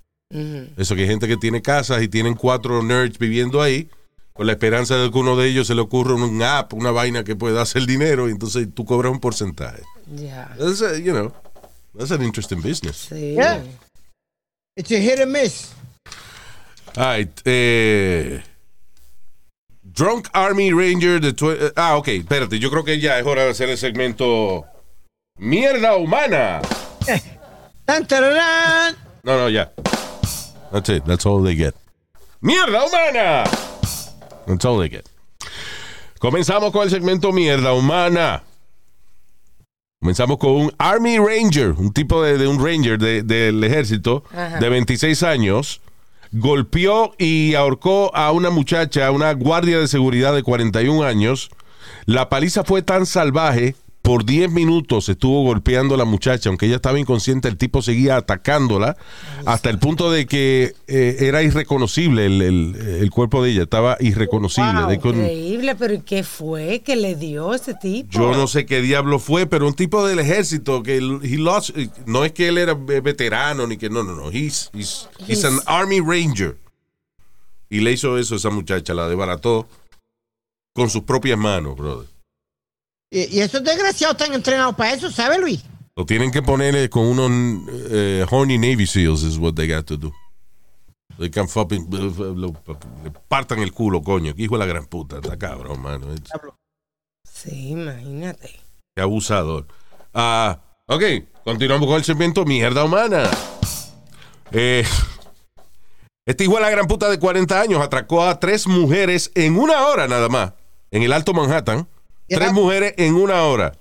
Eso 0.77 0.95
que 0.95 1.03
hay 1.03 1.09
gente 1.09 1.27
que 1.27 1.39
tiene 1.39 1.63
casas 1.63 2.03
y 2.03 2.09
tienen 2.09 2.35
cuatro 2.35 2.83
nerds 2.83 3.19
viviendo 3.19 3.63
ahí, 3.63 3.89
con 4.35 4.47
la 4.47 4.53
esperanza 4.53 4.95
de 4.97 5.11
que 5.11 5.19
uno 5.19 5.37
de 5.37 5.49
ellos 5.49 5.67
se 5.67 5.75
le 5.75 5.81
ocurra 5.81 6.15
un 6.15 6.43
app, 6.43 6.75
una 6.75 6.91
vaina 6.91 7.25
que 7.25 7.35
pueda 7.35 7.63
hacer 7.63 7.87
dinero, 7.87 8.29
y 8.29 8.33
entonces 8.33 8.69
tú 8.75 8.85
cobras 8.85 9.11
un 9.11 9.21
porcentaje. 9.21 9.83
Ya. 10.15 10.55
A- 10.61 10.99
you 10.99 11.13
know, 11.15 11.33
that's 11.97 12.11
an 12.13 12.23
interesting 12.23 12.61
business. 12.61 13.09
Sí. 13.09 13.33
Yeah. 13.33 13.63
It's 14.77 14.93
a 14.93 15.01
hit 15.01 15.19
and 15.19 15.33
miss. 15.33 15.71
All 16.99 17.17
right, 17.19 17.31
eh, 17.45 18.43
Drunk 19.85 20.29
Army 20.33 20.73
Ranger 20.73 21.21
de... 21.21 21.29
eh, 21.31 21.73
ah, 21.77 21.97
ok, 21.97 22.09
espérate, 22.09 22.59
yo 22.59 22.71
creo 22.71 22.83
que 22.85 22.99
ya 22.99 23.19
es 23.21 23.27
hora 23.27 23.45
de 23.45 23.51
hacer 23.51 23.69
el 23.69 23.79
segmento 23.79 24.65
Mierda 25.39 25.95
Humana. 25.97 26.61
No, 29.23 29.37
no, 29.39 29.49
ya. 29.49 29.71
That's 30.73 30.89
it. 30.91 31.05
That's 31.05 31.25
all 31.25 31.43
they 31.45 31.55
get. 31.57 31.75
¡Mierda 32.43 32.85
humana! 32.85 33.45
That's 34.47 34.65
all 34.65 34.79
they 34.79 34.89
get. 34.91 35.09
Comenzamos 36.21 36.71
con 36.73 36.83
el 36.83 36.91
segmento 36.91 37.33
Mierda 37.33 37.73
humana. 37.73 38.43
Comenzamos 40.01 40.39
con 40.39 40.51
un 40.51 40.73
Army 40.79 41.19
Ranger, 41.19 41.71
un 41.73 41.93
tipo 41.93 42.23
de, 42.23 42.39
de 42.39 42.47
un 42.47 42.63
Ranger 42.65 42.99
de- 42.99 43.23
del 43.23 43.63
ejército 43.65 44.23
Ajá. 44.33 44.59
de 44.59 44.69
26 44.69 45.23
años. 45.23 45.81
Golpeó 46.33 47.13
y 47.19 47.55
ahorcó 47.55 48.15
a 48.15 48.33
una 48.33 48.51
muchacha, 48.51 49.11
una 49.11 49.33
guardia 49.33 49.79
de 49.79 49.89
seguridad 49.89 50.35
de 50.35 50.43
41 50.43 51.03
años. 51.05 51.51
La 52.05 52.29
paliza 52.29 52.65
fue 52.65 52.83
tan 52.83 53.07
salvaje, 53.07 53.75
por 54.09 54.25
10 54.25 54.51
minutos 54.51 55.09
estuvo 55.11 55.43
golpeando 55.43 55.95
a 55.95 55.99
la 55.99 56.07
muchacha, 56.07 56.49
aunque 56.49 56.65
ella 56.65 56.77
estaba 56.77 56.99
inconsciente, 56.99 57.47
el 57.47 57.59
tipo 57.59 57.83
seguía 57.83 58.17
atacándola 58.17 58.97
hasta 59.45 59.69
el 59.69 59.79
punto 59.79 60.11
de 60.11 60.25
que 60.25 60.75
eh, 60.87 61.17
era 61.21 61.43
irreconocible 61.43 62.25
el, 62.25 62.41
el- 62.41 62.77
el 63.03 63.11
cuerpo 63.11 63.43
de 63.43 63.51
ella, 63.51 63.63
estaba 63.65 63.99
irreconocible. 64.01 64.71
Increíble, 65.25 65.75
pero 65.75 65.93
¿y 65.93 66.01
qué 66.01 66.23
fue 66.23 66.81
que 66.85 66.97
le 66.97 67.17
dio 67.17 67.53
ese 67.53 67.75
tipo? 67.75 68.09
yo 68.11 68.33
no 68.33 68.47
sé 68.47 68.65
qué 68.65 68.81
diablo 68.81 69.19
fue, 69.19 69.47
pero 69.47 69.67
un 69.67 69.75
tipo 69.75 70.07
del 70.07 70.21
ejército 70.21 70.83
que 70.83 70.97
he 70.97 71.01
lost, 71.37 71.77
no 72.07 72.25
es 72.25 72.33
que 72.33 72.49
él 72.49 72.57
era 72.57 72.73
ve- 72.73 73.03
veterano 73.03 73.67
ni 73.67 73.77
que 73.77 73.91
no, 73.91 74.05
no, 74.05 74.15
no, 74.15 74.31
he's, 74.31 74.71
he's, 74.73 75.07
he's 75.27 75.45
an 75.45 75.61
army 75.67 76.01
ranger. 76.01 76.57
Y 77.69 77.81
le 77.81 77.93
hizo 77.93 78.17
eso 78.17 78.33
a 78.35 78.39
esa 78.39 78.49
muchacha, 78.49 78.95
la 78.95 79.07
desbarató 79.07 79.69
con 80.73 80.89
sus 80.89 81.03
propias 81.03 81.39
manos, 81.39 81.77
brother. 81.77 82.07
Y, 83.11 83.37
y 83.37 83.41
esos 83.41 83.63
desgraciados 83.65 84.17
están 84.21 84.35
entrenados 84.35 84.75
para 84.75 84.93
eso, 84.93 85.11
¿sabe, 85.11 85.39
Luis? 85.39 85.65
Lo 85.97 86.05
tienen 86.07 86.31
que 86.31 86.43
ponerle 86.43 86.89
con 86.91 87.05
unos 87.07 87.69
eh, 87.91 88.25
horny 88.31 88.59
Navy 88.59 88.87
SEALs, 88.87 89.23
is 89.23 89.37
what 89.39 89.55
they 89.55 89.67
got 89.69 89.85
to 89.87 89.97
do. 89.97 90.13
They 91.19 91.31
can 91.31 91.49
fucking- 91.49 91.89
lo- 91.91 92.55
le 93.03 93.11
partan 93.29 93.59
el 93.61 93.73
culo, 93.73 94.03
coño. 94.03 94.35
Que 94.35 94.43
hijo 94.43 94.55
de 94.55 94.61
la 94.61 94.67
gran 94.67 94.87
puta, 94.87 95.17
está 95.17 95.37
cabrón, 95.37 95.81
mano. 95.83 96.13
It's- 96.15 96.31
Sí, 97.33 97.71
imagínate. 97.71 98.61
Qué 98.95 99.03
abusador. 99.03 99.67
Ah, 100.15 100.61
ok, 100.87 101.03
continuamos 101.45 101.87
con 101.89 101.97
el 101.97 102.05
segmento 102.05 102.45
Mierda 102.45 102.85
Humana. 102.85 103.29
Eh, 104.53 104.85
este 106.27 106.45
hijo 106.45 106.55
de 106.57 106.61
la 106.61 106.71
gran 106.71 106.87
puta 106.87 107.09
de 107.11 107.19
40 107.19 107.61
años 107.61 107.81
atracó 107.81 108.25
a 108.25 108.39
tres 108.39 108.67
mujeres 108.67 109.31
en 109.35 109.59
una 109.59 109.87
hora 109.87 110.07
nada 110.09 110.29
más, 110.29 110.53
en 110.91 111.03
el 111.03 111.13
Alto 111.13 111.33
Manhattan. 111.33 111.89
Tres 112.29 112.53
mujeres 112.53 112.95
en 112.97 113.15
una 113.15 113.43
hora. 113.45 113.73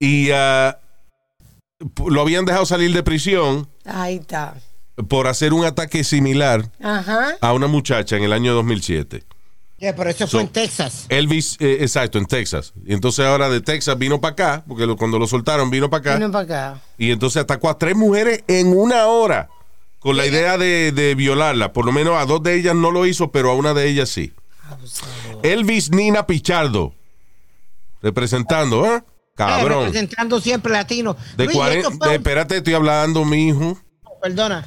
Y 0.00 0.30
ah, 0.32 0.78
lo 2.06 2.20
habían 2.20 2.44
dejado 2.44 2.66
salir 2.66 2.92
de 2.94 3.02
prisión 3.02 3.68
Ahí 3.84 4.16
está. 4.16 4.56
por 5.08 5.26
hacer 5.26 5.52
un 5.52 5.64
ataque 5.64 6.04
similar 6.04 6.70
Ajá. 6.82 7.36
a 7.40 7.52
una 7.52 7.66
muchacha 7.66 8.16
en 8.16 8.22
el 8.24 8.32
año 8.32 8.54
2007. 8.54 9.24
Ya, 9.80 9.94
pero 9.94 10.10
eso 10.10 10.26
So- 10.26 10.38
fue 10.38 10.40
en 10.42 10.48
Texas. 10.48 11.06
Elvis, 11.08 11.56
eh, 11.60 11.78
exacto, 11.82 12.18
en 12.18 12.26
Texas. 12.26 12.72
Y 12.84 12.92
entonces 12.94 13.24
ahora 13.24 13.48
de 13.48 13.60
Texas 13.60 13.96
vino 13.96 14.20
para 14.20 14.32
acá, 14.32 14.64
porque 14.66 14.86
lo- 14.86 14.96
cuando 14.96 15.18
lo 15.20 15.26
soltaron 15.28 15.70
vino 15.70 15.88
para 15.88 16.00
acá. 16.00 16.14
Vino 16.16 16.32
para 16.32 16.44
acá. 16.44 16.80
Y 16.98 17.12
entonces 17.12 17.40
atacó 17.42 17.70
a 17.70 17.78
tres 17.78 17.94
mujeres 17.96 18.42
en 18.48 18.76
una 18.76 19.06
hora 19.06 19.48
con 20.00 20.16
la 20.16 20.26
idea 20.26 20.58
de, 20.58 20.90
de 20.92 21.14
violarla. 21.14 21.72
Por 21.72 21.84
lo 21.86 21.92
menos 21.92 22.16
a 22.16 22.24
dos 22.26 22.42
de 22.42 22.54
ellas 22.54 22.74
no 22.74 22.90
lo 22.90 23.06
hizo, 23.06 23.30
pero 23.30 23.50
a 23.50 23.54
una 23.54 23.72
de 23.72 23.88
ellas 23.88 24.08
sí. 24.08 24.32
Elvis 25.42 25.90
Nina 25.92 26.26
Pichardo, 26.26 26.92
representando, 28.02 28.84
¿eh? 28.86 28.96
Eh, 28.98 29.02
Cabrón. 29.34 29.84
representando 29.86 30.40
siempre 30.40 30.72
latino. 30.72 31.16
De 31.36 31.44
Luis, 31.44 31.56
40, 31.56 31.78
esto 31.88 31.90
fue 31.98 32.08
de- 32.08 32.14
un- 32.16 32.20
espérate, 32.20 32.56
estoy 32.58 32.74
hablando, 32.74 33.24
mi 33.24 33.48
hijo. 33.48 33.78
Perdona, 34.20 34.66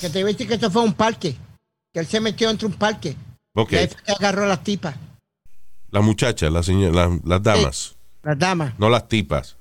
que 0.00 0.08
te 0.08 0.20
iba 0.20 0.28
a 0.28 0.32
decir 0.32 0.48
que 0.48 0.54
esto 0.54 0.70
fue 0.70 0.82
un 0.82 0.94
parque. 0.94 1.36
Que 1.92 2.00
él 2.00 2.06
se 2.06 2.20
metió 2.20 2.48
entre 2.50 2.66
un 2.66 2.72
parque. 2.74 3.16
Ok, 3.54 3.72
Y 3.72 3.76
ahí 3.76 3.88
fue 3.88 4.02
que 4.02 4.12
agarró 4.12 4.44
a 4.44 4.46
las 4.46 4.62
tipas, 4.64 4.94
las 5.90 6.02
muchachas, 6.04 6.50
las, 6.52 6.66
señoras, 6.66 6.94
las, 6.94 7.24
las 7.24 7.42
damas, 7.42 7.96
las 8.22 8.38
damas. 8.38 8.72
no 8.78 8.88
las 8.90 9.08
tipas. 9.08 9.56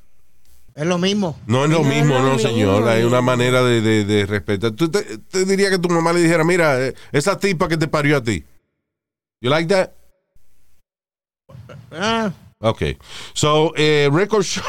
Es 0.73 0.85
lo 0.85 0.97
mismo. 0.97 1.39
No 1.47 1.63
es 1.63 1.69
lo 1.71 1.83
No 1.83 1.89
mismo, 1.89 2.15
no, 2.19 2.33
mismo, 2.33 2.39
señor. 2.39 2.85
Hay 2.89 3.03
una 3.03 3.21
manera 3.21 3.63
de, 3.63 3.79
de, 3.79 4.03
de 4.03 4.25
respetar. 4.25 4.71
Tú 4.71 4.89
te, 4.91 5.17
te 5.19 5.45
diría 5.45 5.69
que 5.69 5.79
tu 5.79 5.87
mamá 5.87 6.11
le 6.11 6.19
dijera, 6.21 6.43
mira, 6.43 6.81
eh, 6.85 6.93
esa 7.13 7.37
tipa 7.39 7.69
que 7.69 7.77
te 7.77 7.87
parió 7.87 8.17
a 8.17 8.21
ti. 8.21 8.43
You 9.39 9.49
like 9.49 9.73
that? 9.73 9.91
Ah, 11.91 12.31
Ok. 12.65 12.81
So, 13.33 13.73
eh, 13.75 14.09
record 14.11 14.43
show. 14.43 14.63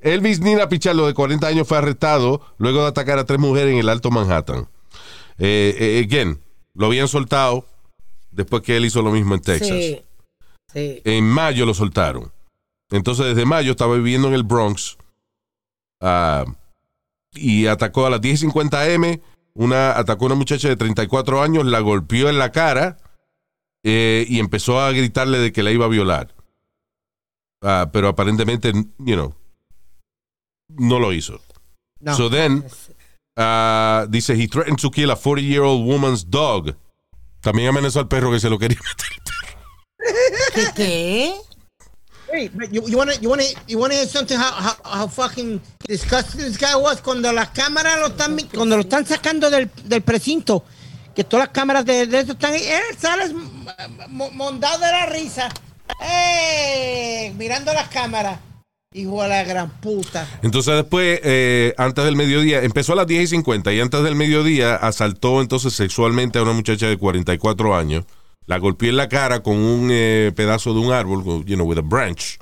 Elvis 0.00 0.40
Nina 0.40 0.68
Pichardo, 0.68 1.06
de 1.06 1.14
40 1.14 1.46
años, 1.46 1.66
fue 1.66 1.78
arrestado 1.78 2.40
luego 2.58 2.82
de 2.82 2.88
atacar 2.88 3.18
a 3.18 3.24
tres 3.24 3.38
mujeres 3.38 3.72
en 3.72 3.78
el 3.78 3.88
Alto 3.88 4.10
Manhattan. 4.10 4.68
Eh, 5.38 5.76
eh, 5.78 6.04
again, 6.04 6.40
lo 6.74 6.86
habían 6.86 7.08
soltado 7.08 7.66
después 8.30 8.62
que 8.62 8.76
él 8.76 8.84
hizo 8.84 9.02
lo 9.02 9.10
mismo 9.10 9.34
en 9.34 9.40
Texas. 9.40 9.68
Sí. 9.68 10.02
Sí. 10.72 11.02
En 11.04 11.24
mayo 11.24 11.66
lo 11.66 11.74
soltaron. 11.74 12.32
Entonces, 12.90 13.26
desde 13.26 13.44
mayo 13.44 13.72
estaba 13.72 13.96
viviendo 13.96 14.28
en 14.28 14.34
el 14.34 14.44
Bronx 14.44 14.96
ah, 16.00 16.44
y 17.32 17.66
atacó 17.66 18.06
a 18.06 18.10
las 18.10 18.20
10.50 18.20 18.90
M. 18.90 19.20
Una, 19.54 19.98
atacó 19.98 20.24
a 20.24 20.26
una 20.26 20.34
muchacha 20.36 20.68
de 20.68 20.76
34 20.76 21.42
años, 21.42 21.66
la 21.66 21.80
golpeó 21.80 22.28
en 22.28 22.38
la 22.38 22.52
cara 22.52 22.96
eh, 23.82 24.24
y 24.28 24.38
empezó 24.38 24.80
a 24.80 24.90
gritarle 24.92 25.38
de 25.38 25.52
que 25.52 25.62
la 25.62 25.72
iba 25.72 25.84
a 25.84 25.88
violar. 25.88 26.34
Ah, 27.62 27.88
pero 27.92 28.08
aparentemente, 28.08 28.72
you 28.98 29.14
know, 29.14 29.34
no 30.68 30.98
lo 30.98 31.12
hizo. 31.12 31.40
no. 32.00 32.16
So 32.16 32.28
then, 32.28 32.64
ah, 33.36 34.06
dice, 34.08 34.34
he 34.34 34.48
threatened 34.48 34.78
to 34.80 34.90
kill 34.90 35.10
a 35.10 35.16
40-year-old 35.16 35.86
woman's 35.86 36.24
dog. 36.28 36.74
También 37.40 37.68
amenazó 37.68 38.00
al 38.00 38.08
perro 38.08 38.30
que 38.30 38.40
se 38.40 38.48
lo 38.50 38.58
quería 38.58 38.78
meter. 38.82 39.08
¿Qué? 40.54 40.64
qué? 40.74 41.34
Hey, 42.32 42.50
you, 42.70 42.82
you 42.88 42.96
wanna, 42.96 43.12
you 43.20 43.28
wanna, 43.28 43.42
you 43.68 43.78
wanna 43.78 43.94
hear 43.94 44.06
something 44.06 44.36
how, 44.38 44.50
how, 44.52 44.74
how 44.84 45.06
fucking 45.06 45.60
disgusting 45.86 46.40
this 46.40 46.56
guy 46.56 46.74
was 46.74 47.00
cuando 47.02 47.30
las 47.30 47.50
cámaras 47.50 48.00
lo 48.00 48.06
están, 48.06 48.36
cuando 48.54 48.76
lo 48.76 48.82
están 48.82 49.04
sacando 49.06 49.50
del, 49.50 49.70
del 49.84 50.00
precinto, 50.02 50.64
que 51.14 51.24
todas 51.24 51.48
las 51.48 51.52
cámaras 51.54 51.84
de, 51.84 52.06
de 52.06 52.20
eso 52.20 52.32
están 52.32 52.54
ahí, 52.54 52.64
él 52.66 52.96
sale 52.98 53.34
mo- 54.08 54.30
mondado 54.30 54.78
de 54.78 54.90
la 54.92 55.06
risa, 55.06 55.50
¡eh! 56.00 57.32
mirando 57.36 57.72
las 57.72 57.88
cámaras, 57.88 58.38
hijo 58.92 59.22
de 59.22 59.28
la 59.28 59.44
gran 59.44 59.70
puta. 59.80 60.28
Entonces 60.42 60.74
después, 60.74 61.20
eh, 61.24 61.74
antes 61.76 62.04
del 62.04 62.16
mediodía, 62.16 62.62
empezó 62.62 62.92
a 62.92 62.96
las 62.96 63.06
10 63.06 63.24
y 63.24 63.26
50 63.26 63.72
y 63.72 63.80
antes 63.80 64.02
del 64.02 64.14
mediodía 64.14 64.76
asaltó 64.76 65.40
entonces 65.40 65.72
sexualmente 65.72 66.38
a 66.38 66.42
una 66.42 66.52
muchacha 66.52 66.86
de 66.86 66.96
44 66.96 67.76
años. 67.76 68.04
La 68.46 68.58
golpeó 68.58 68.90
en 68.90 68.96
la 68.96 69.08
cara 69.08 69.42
con 69.42 69.56
un 69.56 69.88
eh, 69.90 70.32
pedazo 70.34 70.74
de 70.74 70.80
un 70.80 70.92
árbol, 70.92 71.24
con, 71.24 71.44
you 71.44 71.54
know, 71.54 71.66
with 71.66 71.78
a 71.78 71.82
branch. 71.82 72.38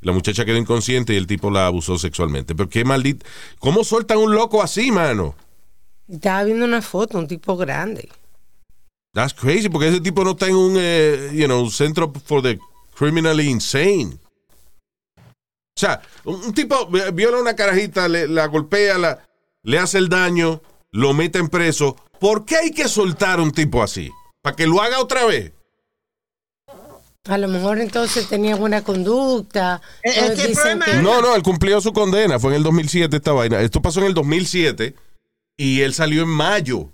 La 0.00 0.12
muchacha 0.12 0.44
quedó 0.44 0.56
inconsciente 0.56 1.14
y 1.14 1.16
el 1.16 1.26
tipo 1.26 1.50
la 1.50 1.66
abusó 1.66 1.98
sexualmente. 1.98 2.54
Pero 2.54 2.68
qué 2.68 2.84
maldito. 2.84 3.26
¿Cómo 3.58 3.82
sueltan 3.82 4.18
un 4.18 4.34
loco 4.34 4.62
así, 4.62 4.92
mano? 4.92 5.34
Estaba 6.08 6.44
viendo 6.44 6.64
una 6.64 6.80
foto, 6.80 7.18
un 7.18 7.26
tipo 7.26 7.56
grande. 7.56 8.08
That's 9.16 9.32
crazy, 9.32 9.70
porque 9.70 9.88
ese 9.88 10.00
tipo 10.02 10.22
no 10.24 10.32
está 10.32 10.46
en 10.46 10.56
un, 10.56 10.74
eh, 10.78 11.30
you 11.32 11.46
know, 11.46 11.70
centro 11.70 12.12
for 12.26 12.42
the 12.42 12.58
criminally 12.94 13.48
insane. 13.48 14.18
O 15.16 15.80
sea, 15.80 16.02
un, 16.24 16.34
un 16.44 16.52
tipo 16.52 16.86
vi- 16.88 17.00
viola 17.14 17.38
a 17.38 17.40
una 17.40 17.56
carajita, 17.56 18.08
le, 18.08 18.28
la 18.28 18.44
golpea, 18.46 18.98
la, 18.98 19.26
le 19.62 19.78
hace 19.78 19.96
el 19.96 20.10
daño, 20.10 20.60
lo 20.90 21.14
meten 21.14 21.48
preso. 21.48 21.96
¿Por 22.20 22.44
qué 22.44 22.56
hay 22.56 22.70
que 22.72 22.88
soltar 22.88 23.38
a 23.38 23.42
un 23.42 23.52
tipo 23.52 23.82
así? 23.82 24.10
¿Para 24.42 24.54
que 24.54 24.66
lo 24.66 24.82
haga 24.82 25.00
otra 25.00 25.24
vez? 25.24 25.52
A 27.26 27.38
lo 27.38 27.48
mejor 27.48 27.78
entonces 27.78 28.28
tenía 28.28 28.54
buena 28.54 28.84
conducta. 28.84 29.80
Es 30.02 30.12
que 30.14 30.20
el 30.26 30.36
dicen 30.36 30.52
problema 30.54 30.84
que- 30.84 30.96
No, 30.98 31.22
no, 31.22 31.34
él 31.34 31.42
cumplió 31.42 31.80
su 31.80 31.94
condena. 31.94 32.38
Fue 32.38 32.50
en 32.50 32.56
el 32.58 32.62
2007 32.62 33.16
esta 33.16 33.32
vaina. 33.32 33.62
Esto 33.62 33.80
pasó 33.80 34.00
en 34.00 34.06
el 34.08 34.14
2007 34.14 34.94
y 35.56 35.80
él 35.80 35.94
salió 35.94 36.22
en 36.22 36.28
mayo 36.28 36.90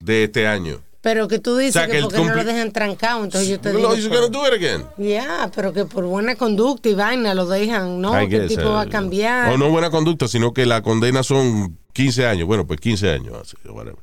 de 0.00 0.24
este 0.24 0.48
año. 0.48 0.82
Pero 1.02 1.28
que 1.28 1.38
tú 1.38 1.56
dices 1.56 1.76
O 1.76 1.78
sea, 1.78 1.88
que, 1.88 2.02
porque 2.02 2.18
no 2.18 2.34
lo 2.34 2.44
dejan 2.44 2.72
trancado. 2.72 3.24
Entonces 3.24 3.48
yo 3.48 3.58
te 3.58 3.72
No, 3.72 3.78
digo. 3.78 3.94
he's 3.94 4.06
pero- 4.08 4.28
gonna 4.28 4.38
do 4.38 4.46
it 4.46 4.62
again. 4.62 4.84
Ya, 4.98 5.50
pero 5.54 5.72
que 5.72 5.86
por 5.86 6.04
buena 6.04 6.36
conducta 6.36 6.88
y 6.90 6.94
vaina 6.94 7.32
lo 7.34 7.46
dejan, 7.46 8.00
¿no? 8.02 8.12
Que 8.28 8.36
el 8.36 8.48
tipo 8.48 8.60
eh, 8.62 8.64
va 8.66 8.82
a 8.82 8.88
cambiar. 8.88 9.50
O 9.52 9.56
no 9.56 9.70
buena 9.70 9.90
conducta, 9.90 10.28
sino 10.28 10.52
que 10.52 10.66
la 10.66 10.82
condena 10.82 11.22
son 11.22 11.78
15 11.94 12.26
años. 12.26 12.46
Bueno, 12.46 12.66
pues 12.66 12.80
15 12.80 13.10
años. 13.10 13.34
así, 13.40 13.56
whatever. 13.68 13.98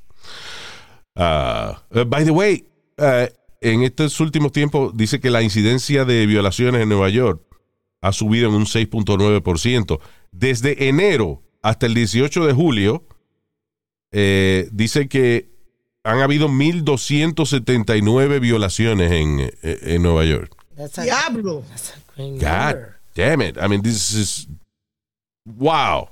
Ah, 1.16 1.84
eh, 1.92 2.04
by 2.08 2.26
the 2.26 2.32
way, 2.32 2.68
eh, 2.98 3.32
en 3.62 3.84
estos 3.84 4.20
últimos 4.20 4.52
tiempos 4.52 4.96
dice 4.96 5.20
que 5.20 5.30
la 5.30 5.42
incidencia 5.42 6.06
de 6.06 6.26
violaciones 6.26 6.82
en 6.82 6.90
Nueva 6.90 7.10
York 7.10 7.42
ha 8.02 8.12
subido 8.12 8.50
en 8.50 8.56
un 8.56 8.66
6.9%. 8.66 10.00
Desde 10.32 10.88
enero 10.90 11.44
hasta 11.62 11.86
el 11.88 11.94
18 11.94 12.46
de 12.46 12.54
julio, 12.54 13.04
eh, 14.12 14.70
dice 14.72 15.08
que 15.08 15.57
han 16.08 16.22
habido 16.22 16.48
1.279 16.48 18.40
violaciones 18.40 19.12
en, 19.12 19.40
eh, 19.42 19.52
en 19.82 20.02
Nueva 20.04 20.24
York. 20.26 20.54
That's 20.76 20.98
a- 21.00 21.04
Diablo. 21.04 21.64
that's 21.70 21.92
a 21.92 21.96
great 22.16 22.40
God 22.40 22.76
number. 22.76 22.96
damn 23.16 23.42
it. 23.42 23.58
I 23.58 23.68
mean, 23.68 23.82
this 23.82 24.14
is. 24.14 24.48
Wow. 25.46 26.08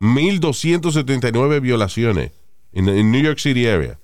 1.279 0.00 1.60
violaciones 1.60 2.30
en 2.72 2.88
en 2.88 3.10
New 3.12 3.20
York 3.22 3.38
City 3.38 3.66
area. 3.66 3.98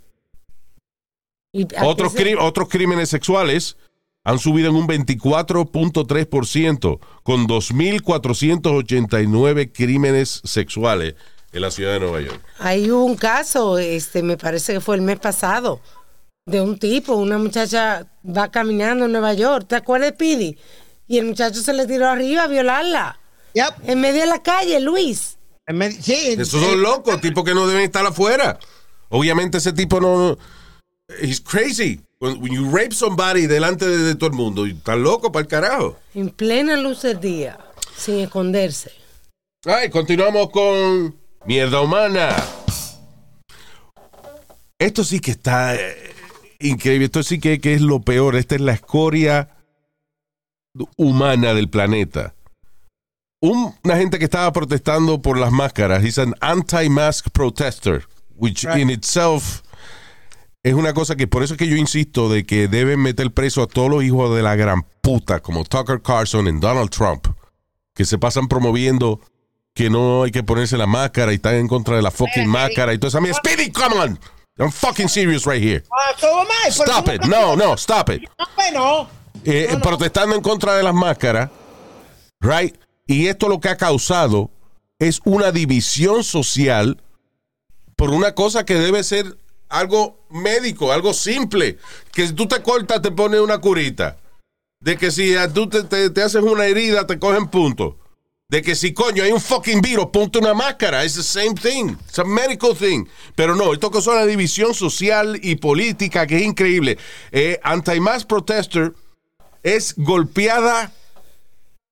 Otros, 1.83 2.15
cri- 2.15 2.37
otros 2.41 2.69
crímenes 2.69 3.09
sexuales 3.11 3.77
han 4.25 4.39
subido 4.39 4.69
en 4.71 4.77
un 4.77 4.87
24.3% 4.87 7.01
con 7.25 7.47
2.489 7.49 9.73
crímenes 9.73 10.41
sexuales 10.45 11.17
en 11.53 11.61
la 11.63 11.71
ciudad 11.71 11.93
de 11.95 12.01
Nueva 12.01 12.21
York. 12.21 12.41
Hay 12.59 12.91
un 12.91 13.17
caso, 13.17 13.79
este, 13.79 14.23
me 14.23 14.37
parece 14.37 14.75
que 14.75 14.81
fue 14.81 14.97
el 14.97 15.03
mes 15.03 15.19
pasado, 15.19 15.81
de 16.47 16.61
un 16.61 16.79
tipo, 16.79 17.15
una 17.15 17.39
muchacha 17.39 18.07
va 18.25 18.51
caminando 18.51 19.05
en 19.07 19.13
Nueva 19.13 19.35
York, 19.35 19.67
¿te 19.69 19.77
acuerdas, 19.77 20.13
Pidi? 20.13 20.59
Y 21.07 21.19
el 21.19 21.27
muchacho 21.27 21.61
se 21.61 21.73
le 21.73 21.87
tiró 21.87 22.09
arriba 22.09 22.45
a 22.45 22.47
violarla. 22.49 23.19
Yep. 23.55 23.89
En 23.89 24.01
medio 24.01 24.21
de 24.21 24.27
la 24.29 24.43
calle, 24.43 24.81
Luis. 24.81 25.39
En 25.67 25.77
med- 25.79 26.01
Sí, 26.01 26.37
Esos 26.39 26.63
son 26.63 26.81
locos, 26.83 27.21
tipos 27.21 27.45
que 27.45 27.53
no 27.55 27.67
deben 27.67 27.83
estar 27.83 28.07
afuera. 28.07 28.59
Obviamente 29.09 29.59
ese 29.59 29.73
tipo 29.73 30.01
no... 30.01 30.39
He's 31.21 31.41
crazy. 31.41 32.01
When, 32.21 32.41
when 32.41 32.53
you 32.53 32.71
rape 32.71 32.93
somebody 32.95 33.47
delante 33.49 33.87
de, 33.89 33.99
de 33.99 34.15
todo 34.15 34.31
el 34.31 34.37
mundo, 34.37 34.67
está 34.67 34.95
loco 34.95 35.33
para 35.33 35.43
el 35.43 35.49
carajo. 35.49 35.99
En 36.15 36.31
plena 36.31 36.77
luz 36.77 37.03
del 37.03 37.19
día, 37.19 37.59
sin 37.97 38.21
esconderse. 38.21 38.93
Ay, 39.65 39.91
continuamos 39.91 40.51
con 40.51 41.17
mierda 41.47 41.81
humana. 41.81 42.37
Esto 44.79 45.05
sí 45.05 45.21
que 45.21 45.33
está 45.33 45.75
eh, 45.75 46.13
increíble. 46.61 47.07
Esto 47.07 47.23
sí 47.23 47.39
que, 47.39 47.61
que 47.61 47.75
es 47.75 47.81
lo 47.83 48.01
peor. 48.01 48.37
Esta 48.37 48.55
es 48.55 48.61
la 48.61 48.73
escoria 48.73 49.49
humana 50.97 51.53
del 51.55 51.69
planeta. 51.69 52.35
Un- 53.43 53.75
una 53.85 53.97
gente 53.97 54.19
que 54.19 54.25
estaba 54.25 54.53
protestando 54.53 55.21
por 55.23 55.39
las 55.39 55.53
máscaras. 55.53 56.03
He's 56.05 56.19
an 56.19 56.35
anti-mask 56.41 57.29
protester, 57.31 58.07
which 58.37 58.65
Right. 58.65 58.79
in 58.79 58.91
itself 58.91 59.63
es 60.63 60.75
una 60.75 60.93
cosa 60.93 61.17
que 61.17 61.27
por 61.27 61.43
eso 61.43 61.55
es 61.55 61.59
que 61.59 61.67
yo 61.67 61.77
insisto 61.77 62.29
de 62.29 62.45
que 62.45 62.69
deben 62.69 63.01
meter 63.01 63.31
preso 63.33 63.63
a 63.63 63.67
todos 63.67 63.89
los 63.91 64.05
hijos 64.05 64.35
de 64.37 64.43
la 64.43 64.57
gran 64.57 64.83
puta, 65.01 65.41
como 65.41 65.65
Tucker 65.65 66.03
Carlson 66.03 66.49
y 66.49 66.61
Donald 66.61 66.91
Trump, 66.91 67.27
que 67.95 68.05
se 68.05 68.19
pasan 68.19 68.47
promoviendo 68.47 69.21
que 69.81 69.89
no 69.89 70.25
hay 70.25 70.31
que 70.31 70.43
ponerse 70.43 70.77
la 70.77 70.87
máscara 70.87 71.33
y 71.33 71.37
están 71.37 71.55
en 71.55 71.67
contra 71.67 71.97
de 71.97 72.03
la 72.03 72.11
fucking 72.11 72.47
máscara 72.47 72.93
y 72.93 72.99
todo 72.99 73.09
eso. 73.09 73.17
I 73.19 73.23
mean, 73.23 73.35
Speedy, 73.35 73.71
come 73.73 73.97
on. 73.97 74.19
I'm 74.59 74.71
fucking 74.71 75.09
serious 75.09 75.47
right 75.47 75.63
here. 75.63 75.83
Ah, 75.91 76.13
so 76.19 76.39
am 76.39 76.47
I, 76.47 76.71
pero 76.77 76.93
Stop 76.93 77.09
it. 77.15 77.23
No, 77.25 77.57
no, 77.57 77.73
stop 77.79 78.11
it. 78.11 78.23
No. 78.75 79.09
Eh, 79.47 79.69
No, 79.71 79.77
no. 79.77 79.81
Protestando 79.81 80.37
en 80.37 80.43
contra 80.43 80.75
de 80.75 80.83
las 80.83 80.93
máscaras, 80.93 81.49
right? 82.41 82.77
Y 83.07 83.29
esto 83.29 83.49
lo 83.49 83.59
que 83.59 83.71
ha 83.71 83.77
causado 83.79 84.51
es 84.99 85.23
una 85.25 85.51
división 85.51 86.25
social 86.25 87.03
por 87.97 88.11
una 88.11 88.35
cosa 88.35 88.67
que 88.67 88.75
debe 88.75 89.03
ser 89.03 89.35
algo 89.71 90.19
médico, 90.29 90.93
algo 90.93 91.15
simple. 91.15 91.79
Que 92.13 92.27
si 92.27 92.35
tú 92.35 92.47
te 92.47 92.61
cortas, 92.61 93.01
te 93.01 93.11
pones 93.13 93.41
una 93.41 93.57
curita. 93.63 94.19
De 94.79 94.99
que 94.99 95.11
si 95.11 95.35
tú 95.55 95.71
te, 95.71 95.85
te- 95.85 96.11
te 96.11 96.23
haces 96.23 96.43
una 96.43 96.67
herida, 96.67 97.07
te 97.07 97.19
cogen 97.19 97.49
puntos. 97.49 97.95
De 98.51 98.63
que 98.63 98.75
si 98.75 98.93
coño 98.93 99.23
hay 99.23 99.31
un 99.31 99.41
fucking 99.41 99.81
virus, 99.81 100.07
ponte 100.13 100.41
una 100.41 100.55
máscara. 100.55 101.05
It's 101.05 101.15
the 101.15 101.23
same 101.23 101.55
thing. 101.55 101.97
It's 102.09 102.19
a 102.19 102.25
medical 102.25 102.75
thing. 102.77 103.07
Pero 103.37 103.55
no, 103.55 103.73
esto 103.73 103.93
causó 103.93 104.11
una 104.11 104.27
división 104.27 104.75
social 104.75 105.39
y 105.41 105.55
política 105.55 106.27
que 106.27 106.39
es 106.39 106.43
increíble. 106.43 106.99
Eh, 107.31 107.61
Anti-mask 107.63 108.27
protester 108.27 108.93
es 109.63 109.95
golpeada. 109.97 110.93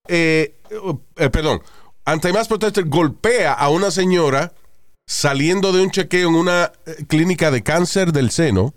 eh, 0.09 0.57
eh, 1.17 1.31
perdón. 1.31 1.63
Anti-mask 2.05 2.49
protester 2.49 2.85
golpea 2.87 3.53
a 3.53 3.69
una 3.69 3.93
señora 3.93 4.53
saliendo 5.07 5.73
de 5.73 5.83
un 5.83 5.91
chequeo 5.93 6.29
en 6.29 6.35
una 6.35 6.73
eh, 6.87 7.05
clínica 7.07 7.53
de 7.53 7.63
cáncer 7.63 8.13
del 8.13 8.33
seno 8.33 8.75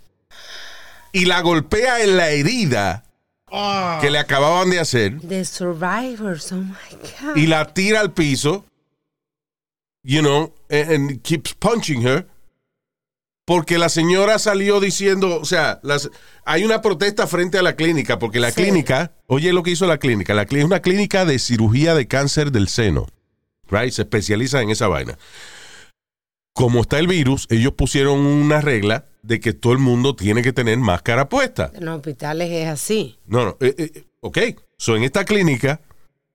y 1.13 1.25
la 1.25 1.41
golpea 1.41 2.03
en 2.03 2.15
la 2.15 2.29
herida 2.29 3.05
Ah. 3.51 3.97
que 4.01 4.09
le 4.09 4.17
acababan 4.19 4.69
de 4.69 4.79
hacer 4.79 5.19
The 5.27 5.43
Survivors, 5.45 6.51
oh 6.51 6.57
my 6.57 6.73
God. 7.21 7.35
y 7.35 7.47
la 7.47 7.73
tira 7.73 7.99
al 7.99 8.13
piso, 8.13 8.65
you 10.03 10.21
know, 10.21 10.53
and, 10.69 10.91
and 10.91 11.21
keeps 11.21 11.53
punching 11.53 12.01
her. 12.07 12.27
Porque 13.45 13.77
la 13.77 13.89
señora 13.89 14.39
salió 14.39 14.79
diciendo, 14.79 15.39
o 15.41 15.45
sea, 15.45 15.79
las, 15.83 16.09
hay 16.45 16.63
una 16.63 16.81
protesta 16.81 17.27
frente 17.27 17.57
a 17.57 17.63
la 17.63 17.75
clínica, 17.75 18.17
porque 18.19 18.39
la 18.39 18.51
Sí. 18.51 18.61
clínica, 18.61 19.13
oye 19.27 19.51
lo 19.51 19.63
que 19.63 19.71
hizo 19.71 19.87
la 19.87 19.97
clínica, 19.97 20.33
la 20.33 20.45
clínica 20.45 20.63
es 20.63 20.71
una 20.71 20.81
clínica 20.81 21.25
de 21.25 21.39
cirugía 21.39 21.93
de 21.95 22.07
cáncer 22.07 22.51
del 22.51 22.67
seno, 22.69 23.07
right? 23.69 23.91
Se 23.91 24.03
especializa 24.03 24.61
en 24.61 24.69
esa 24.69 24.87
vaina. 24.87 25.17
Como 26.53 26.81
está 26.81 26.99
el 26.99 27.07
virus, 27.07 27.47
ellos 27.49 27.73
pusieron 27.73 28.19
una 28.19 28.61
regla 28.61 29.05
de 29.23 29.39
que 29.39 29.53
todo 29.53 29.73
el 29.73 29.79
mundo 29.79 30.15
tiene 30.15 30.41
que 30.41 30.53
tener 30.53 30.77
máscara 30.77 31.29
puesta. 31.29 31.71
En 31.73 31.85
los 31.85 31.97
hospitales 31.97 32.49
es 32.51 32.67
así. 32.67 33.19
No, 33.25 33.45
no, 33.45 33.57
eh, 33.59 33.75
eh, 33.77 34.03
ok. 34.19 34.37
So, 34.77 34.95
en 34.95 35.03
esta 35.03 35.25
clínica 35.25 35.81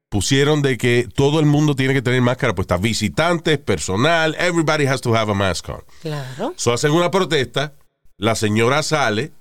pusieron 0.09 0.63
de 0.63 0.79
que 0.79 1.09
todo 1.15 1.41
el 1.41 1.47
mundo 1.47 1.75
tiene 1.75 1.95
que 1.95 2.03
tener 2.03 2.23
máscara 2.23 2.55
puesta. 2.55 2.77
Visitantes, 2.77 3.59
personal, 3.59 4.35
everybody 4.39 4.87
has 4.87 5.01
to 5.01 5.15
have 5.15 5.31
a 5.31 5.35
mask 5.35 5.69
on. 5.69 5.83
Claro. 6.01 6.55
So, 6.57 6.73
hacen 6.73 6.93
una 6.93 7.11
protesta, 7.11 7.75
la 8.17 8.35
señora 8.35 8.83
sale 8.83 9.33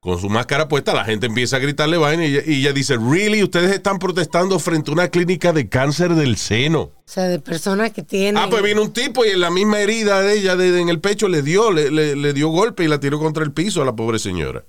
con 0.00 0.18
su 0.18 0.30
máscara 0.30 0.66
puesta, 0.66 0.94
la 0.94 1.04
gente 1.04 1.26
empieza 1.26 1.56
a 1.56 1.58
gritarle 1.58 1.98
vaina 1.98 2.24
y 2.24 2.34
ella, 2.36 2.42
y 2.46 2.60
ella 2.60 2.72
dice, 2.72 2.96
really, 2.96 3.42
ustedes 3.42 3.70
están 3.70 3.98
protestando 3.98 4.58
frente 4.58 4.90
a 4.90 4.94
una 4.94 5.08
clínica 5.08 5.52
de 5.52 5.68
cáncer 5.68 6.14
del 6.14 6.38
seno. 6.38 6.80
O 6.80 6.92
sea, 7.04 7.24
de 7.24 7.38
personas 7.38 7.92
que 7.92 8.02
tienen. 8.02 8.38
Ah, 8.38 8.46
pues 8.48 8.62
vino 8.62 8.80
un 8.80 8.94
tipo 8.94 9.26
y 9.26 9.28
en 9.28 9.40
la 9.40 9.50
misma 9.50 9.80
herida 9.80 10.22
de 10.22 10.38
ella 10.38 10.56
de- 10.56 10.72
de- 10.72 10.80
en 10.80 10.88
el 10.88 11.00
pecho 11.00 11.28
le 11.28 11.42
dio, 11.42 11.70
le, 11.70 11.90
le- 11.90 12.16
le 12.16 12.32
dio 12.32 12.48
golpe 12.48 12.82
y 12.84 12.88
la 12.88 12.98
tiró 12.98 13.18
contra 13.18 13.44
el 13.44 13.52
piso 13.52 13.82
a 13.82 13.84
la 13.84 13.94
pobre 13.94 14.18
señora. 14.18 14.64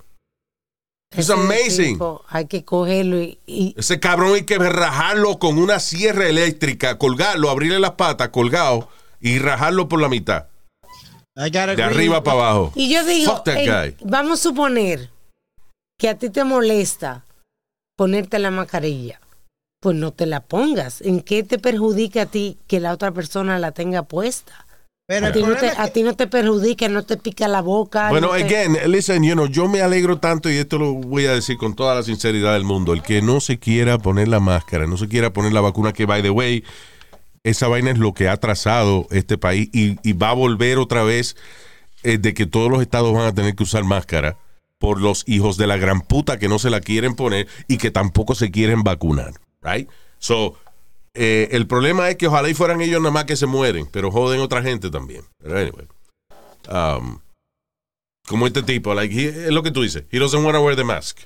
It's 1.12 1.20
ese 1.30 1.32
amazing. 1.32 1.94
tipo, 1.94 2.22
hay 2.28 2.46
que 2.46 2.64
cogerlo 2.66 3.18
y, 3.22 3.38
y- 3.46 3.74
Ese 3.78 4.00
cabrón 4.00 4.34
hay 4.34 4.42
que 4.44 4.58
rajarlo 4.58 5.38
con 5.38 5.56
una 5.56 5.80
sierra 5.80 6.26
eléctrica, 6.28 6.98
colgarlo, 6.98 7.48
abrirle 7.48 7.80
las 7.80 7.92
patas, 7.92 8.28
colgado 8.28 8.88
y 9.18 9.38
rajarlo 9.38 9.88
por 9.88 10.00
la 10.02 10.08
mitad, 10.10 10.46
de 11.34 11.82
arriba 11.82 12.22
para 12.22 12.36
abajo. 12.38 12.72
y 12.74 12.92
yo 12.92 13.02
digo, 13.06 13.34
Fuck 13.34 13.44
that 13.44 13.56
en- 13.56 13.66
guy. 13.96 13.96
vamos 14.10 14.40
a 14.40 14.42
suponer 14.42 15.10
que 16.02 16.08
a 16.08 16.18
ti 16.18 16.30
te 16.30 16.42
molesta 16.42 17.24
ponerte 17.96 18.40
la 18.40 18.50
mascarilla. 18.50 19.20
Pues 19.80 19.94
no 19.94 20.10
te 20.12 20.26
la 20.26 20.40
pongas. 20.40 21.00
¿En 21.00 21.20
qué 21.20 21.44
te 21.44 21.60
perjudica 21.60 22.22
a 22.22 22.26
ti 22.26 22.58
que 22.66 22.80
la 22.80 22.92
otra 22.92 23.12
persona 23.12 23.60
la 23.60 23.70
tenga 23.70 24.02
puesta? 24.02 24.66
Pero 25.06 25.28
A 25.28 25.32
ti, 25.32 25.44
no 25.44 25.54
te, 25.54 25.68
a 25.68 25.88
ti 25.92 26.02
no 26.02 26.16
te 26.16 26.26
perjudica, 26.26 26.88
no 26.88 27.04
te 27.04 27.16
pica 27.18 27.46
la 27.46 27.60
boca. 27.62 28.08
Bueno, 28.10 28.32
no 28.32 28.32
te- 28.34 28.42
again, 28.42 28.76
listen, 28.90 29.22
you 29.22 29.34
know, 29.34 29.46
yo 29.46 29.68
me 29.68 29.80
alegro 29.80 30.18
tanto 30.18 30.50
y 30.50 30.56
esto 30.56 30.76
lo 30.76 30.92
voy 30.94 31.26
a 31.26 31.34
decir 31.34 31.56
con 31.56 31.76
toda 31.76 31.94
la 31.94 32.02
sinceridad 32.02 32.54
del 32.54 32.64
mundo. 32.64 32.92
El 32.94 33.02
que 33.02 33.22
no 33.22 33.40
se 33.40 33.60
quiera 33.60 33.96
poner 33.98 34.26
la 34.26 34.40
máscara, 34.40 34.88
no 34.88 34.96
se 34.96 35.06
quiera 35.06 35.32
poner 35.32 35.52
la 35.52 35.60
vacuna, 35.60 35.92
que 35.92 36.04
by 36.04 36.20
the 36.20 36.30
way, 36.30 36.64
esa 37.44 37.68
vaina 37.68 37.92
es 37.92 37.98
lo 37.98 38.12
que 38.12 38.28
ha 38.28 38.36
trazado 38.38 39.06
este 39.12 39.38
país 39.38 39.68
y, 39.72 39.98
y 40.02 40.14
va 40.14 40.30
a 40.30 40.34
volver 40.34 40.78
otra 40.78 41.04
vez 41.04 41.36
eh, 42.02 42.18
de 42.18 42.34
que 42.34 42.46
todos 42.46 42.72
los 42.72 42.82
estados 42.82 43.14
van 43.14 43.26
a 43.26 43.32
tener 43.32 43.54
que 43.54 43.62
usar 43.62 43.84
máscara 43.84 44.36
por 44.82 45.00
los 45.00 45.22
hijos 45.28 45.56
de 45.58 45.68
la 45.68 45.76
gran 45.76 46.00
puta 46.00 46.40
que 46.40 46.48
no 46.48 46.58
se 46.58 46.68
la 46.68 46.80
quieren 46.80 47.14
poner 47.14 47.46
y 47.68 47.78
que 47.78 47.92
tampoco 47.92 48.34
se 48.34 48.50
quieren 48.50 48.82
vacunar, 48.82 49.32
right? 49.62 49.88
So, 50.18 50.56
eh, 51.14 51.50
el 51.52 51.68
problema 51.68 52.10
es 52.10 52.16
que 52.16 52.26
ojalá 52.26 52.48
y 52.48 52.54
fueran 52.54 52.80
ellos 52.80 53.00
nada 53.00 53.12
más 53.12 53.24
que 53.26 53.36
se 53.36 53.46
mueren, 53.46 53.86
pero 53.92 54.10
joden 54.10 54.40
otra 54.40 54.60
gente 54.60 54.90
también. 54.90 55.22
Pero 55.38 55.56
anyway. 55.56 55.86
Um, 56.68 57.20
como 58.26 58.48
este 58.48 58.64
tipo, 58.64 58.92
like, 58.92 59.24
es 59.24 59.52
lo 59.52 59.62
que 59.62 59.70
tú 59.70 59.82
dices. 59.82 60.02
He 60.10 60.18
doesn't 60.18 60.44
want 60.44 60.56
to 60.56 60.62
wear 60.62 60.74
the 60.74 60.82
mask. 60.82 61.20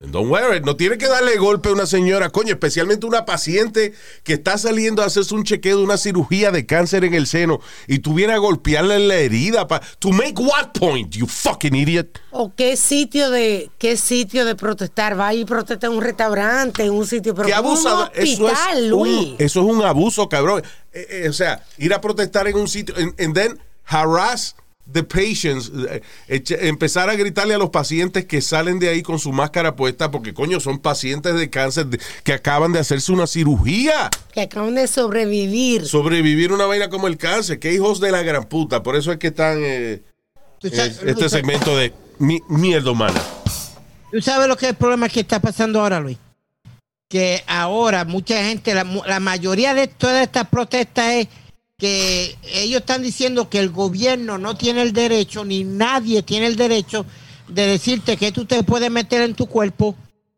Don't 0.00 0.28
wear 0.28 0.54
it. 0.54 0.64
No 0.64 0.76
tiene 0.76 0.98
que 0.98 1.06
darle 1.06 1.36
golpe 1.36 1.68
a 1.68 1.72
una 1.72 1.86
señora, 1.86 2.30
coño, 2.30 2.52
especialmente 2.52 3.06
una 3.06 3.24
paciente 3.24 3.94
que 4.22 4.34
está 4.34 4.58
saliendo 4.58 5.02
a 5.02 5.06
hacerse 5.06 5.34
un 5.34 5.44
chequeo 5.44 5.78
de 5.78 5.84
una 5.84 5.96
cirugía 5.96 6.50
de 6.50 6.66
cáncer 6.66 7.04
en 7.04 7.14
el 7.14 7.26
seno 7.26 7.60
y 7.86 8.00
tú 8.00 8.12
vienes 8.12 8.36
a 8.36 8.38
golpearle 8.38 8.96
en 8.96 9.08
la 9.08 9.14
herida. 9.16 9.66
Pa 9.66 9.80
to 10.00 10.10
make 10.10 10.34
what 10.36 10.72
point, 10.78 11.14
you 11.14 11.26
fucking 11.26 11.74
idiot? 11.74 12.20
¿O 12.32 12.54
qué 12.54 12.76
sitio 12.76 13.30
de 13.30 13.70
qué 13.78 13.96
sitio 13.96 14.44
de 14.44 14.56
protestar? 14.56 15.18
Va 15.18 15.32
y 15.32 15.44
protesta 15.44 15.86
en 15.86 15.94
un 15.94 16.02
restaurante, 16.02 16.84
en 16.84 16.90
un 16.90 17.06
sitio, 17.06 17.34
pero 17.34 17.46
Qué 17.46 17.54
abusador. 17.54 18.10
Eso 18.14 18.48
es, 18.50 18.82
Luis. 18.82 19.28
un, 19.28 19.36
eso 19.38 19.60
es 19.60 19.66
un 19.66 19.82
abuso, 19.82 20.28
cabrón. 20.28 20.62
Eh, 20.92 21.06
eh, 21.24 21.28
o 21.28 21.32
sea, 21.32 21.64
ir 21.78 21.94
a 21.94 22.00
protestar 22.00 22.46
en 22.46 22.56
un 22.56 22.68
sitio 22.68 22.94
and, 22.98 23.18
and 23.20 23.34
then 23.34 23.58
harass 23.84 24.54
the 24.92 25.02
patients, 25.02 25.70
eh, 25.88 26.02
empezar 26.60 27.08
a 27.08 27.14
gritarle 27.16 27.54
a 27.54 27.58
los 27.58 27.70
pacientes 27.70 28.26
que 28.26 28.40
salen 28.42 28.78
de 28.78 28.88
ahí 28.90 29.02
con 29.02 29.18
su 29.18 29.32
máscara 29.32 29.76
puesta 29.76 30.10
porque 30.10 30.34
coño 30.34 30.60
son 30.60 30.78
pacientes 30.78 31.34
de 31.34 31.48
cáncer 31.50 31.86
de- 31.86 31.98
que 32.22 32.32
acaban 32.34 32.72
de 32.72 32.80
hacerse 32.80 33.10
una 33.12 33.26
cirugía. 33.26 34.10
que 34.32 34.42
acaban 34.42 34.74
de 34.74 34.86
sobrevivir. 34.86 35.86
Sobrevivir 35.86 36.52
una 36.52 36.66
vaina 36.66 36.90
como 36.90 37.06
el 37.08 37.16
cáncer, 37.16 37.58
qué 37.58 37.72
hijos 37.72 37.98
de 38.00 38.10
la 38.12 38.22
gran 38.22 38.44
puta. 38.44 38.82
Por 38.82 38.96
eso 38.96 39.10
es 39.12 39.18
que 39.18 39.28
están 39.28 39.58
eh, 39.62 40.02
eh, 40.62 40.96
este 41.06 41.28
segmento 41.28 41.76
de 41.76 41.92
mi- 42.18 42.42
mierda 42.48 42.90
humana. 42.90 43.22
¿Tú 44.12 44.20
sabes 44.20 44.48
lo 44.48 44.56
que 44.56 44.66
es 44.66 44.70
el 44.70 44.76
problema 44.76 45.08
que 45.08 45.20
está 45.20 45.40
pasando 45.40 45.80
ahora, 45.80 45.98
Luis? 46.00 46.18
Que 47.08 47.42
ahora 47.46 48.04
mucha 48.04 48.42
gente, 48.44 48.74
la, 48.74 48.84
la 49.06 49.20
mayoría 49.20 49.72
de 49.74 49.86
todas 49.88 50.22
estas 50.22 50.48
protestas 50.48 51.12
es 51.14 51.28
que 51.84 52.36
ellos 52.62 52.80
están 52.80 53.02
diciendo 53.02 53.50
que 53.50 53.58
el 53.58 53.68
gobierno 53.68 54.38
no 54.38 54.56
tiene 54.56 54.80
el 54.82 54.92
derecho, 54.94 55.44
ni 55.44 55.64
nadie 55.64 56.22
tiene 56.22 56.46
el 56.46 56.56
derecho 56.56 57.04
de 57.48 57.66
decirte 57.66 58.16
que 58.16 58.32
tú 58.32 58.46
te 58.46 58.62
puedes 58.62 58.90
meter 58.90 59.20
en 59.20 59.34
tu 59.34 59.46
cuerpo 59.46 59.94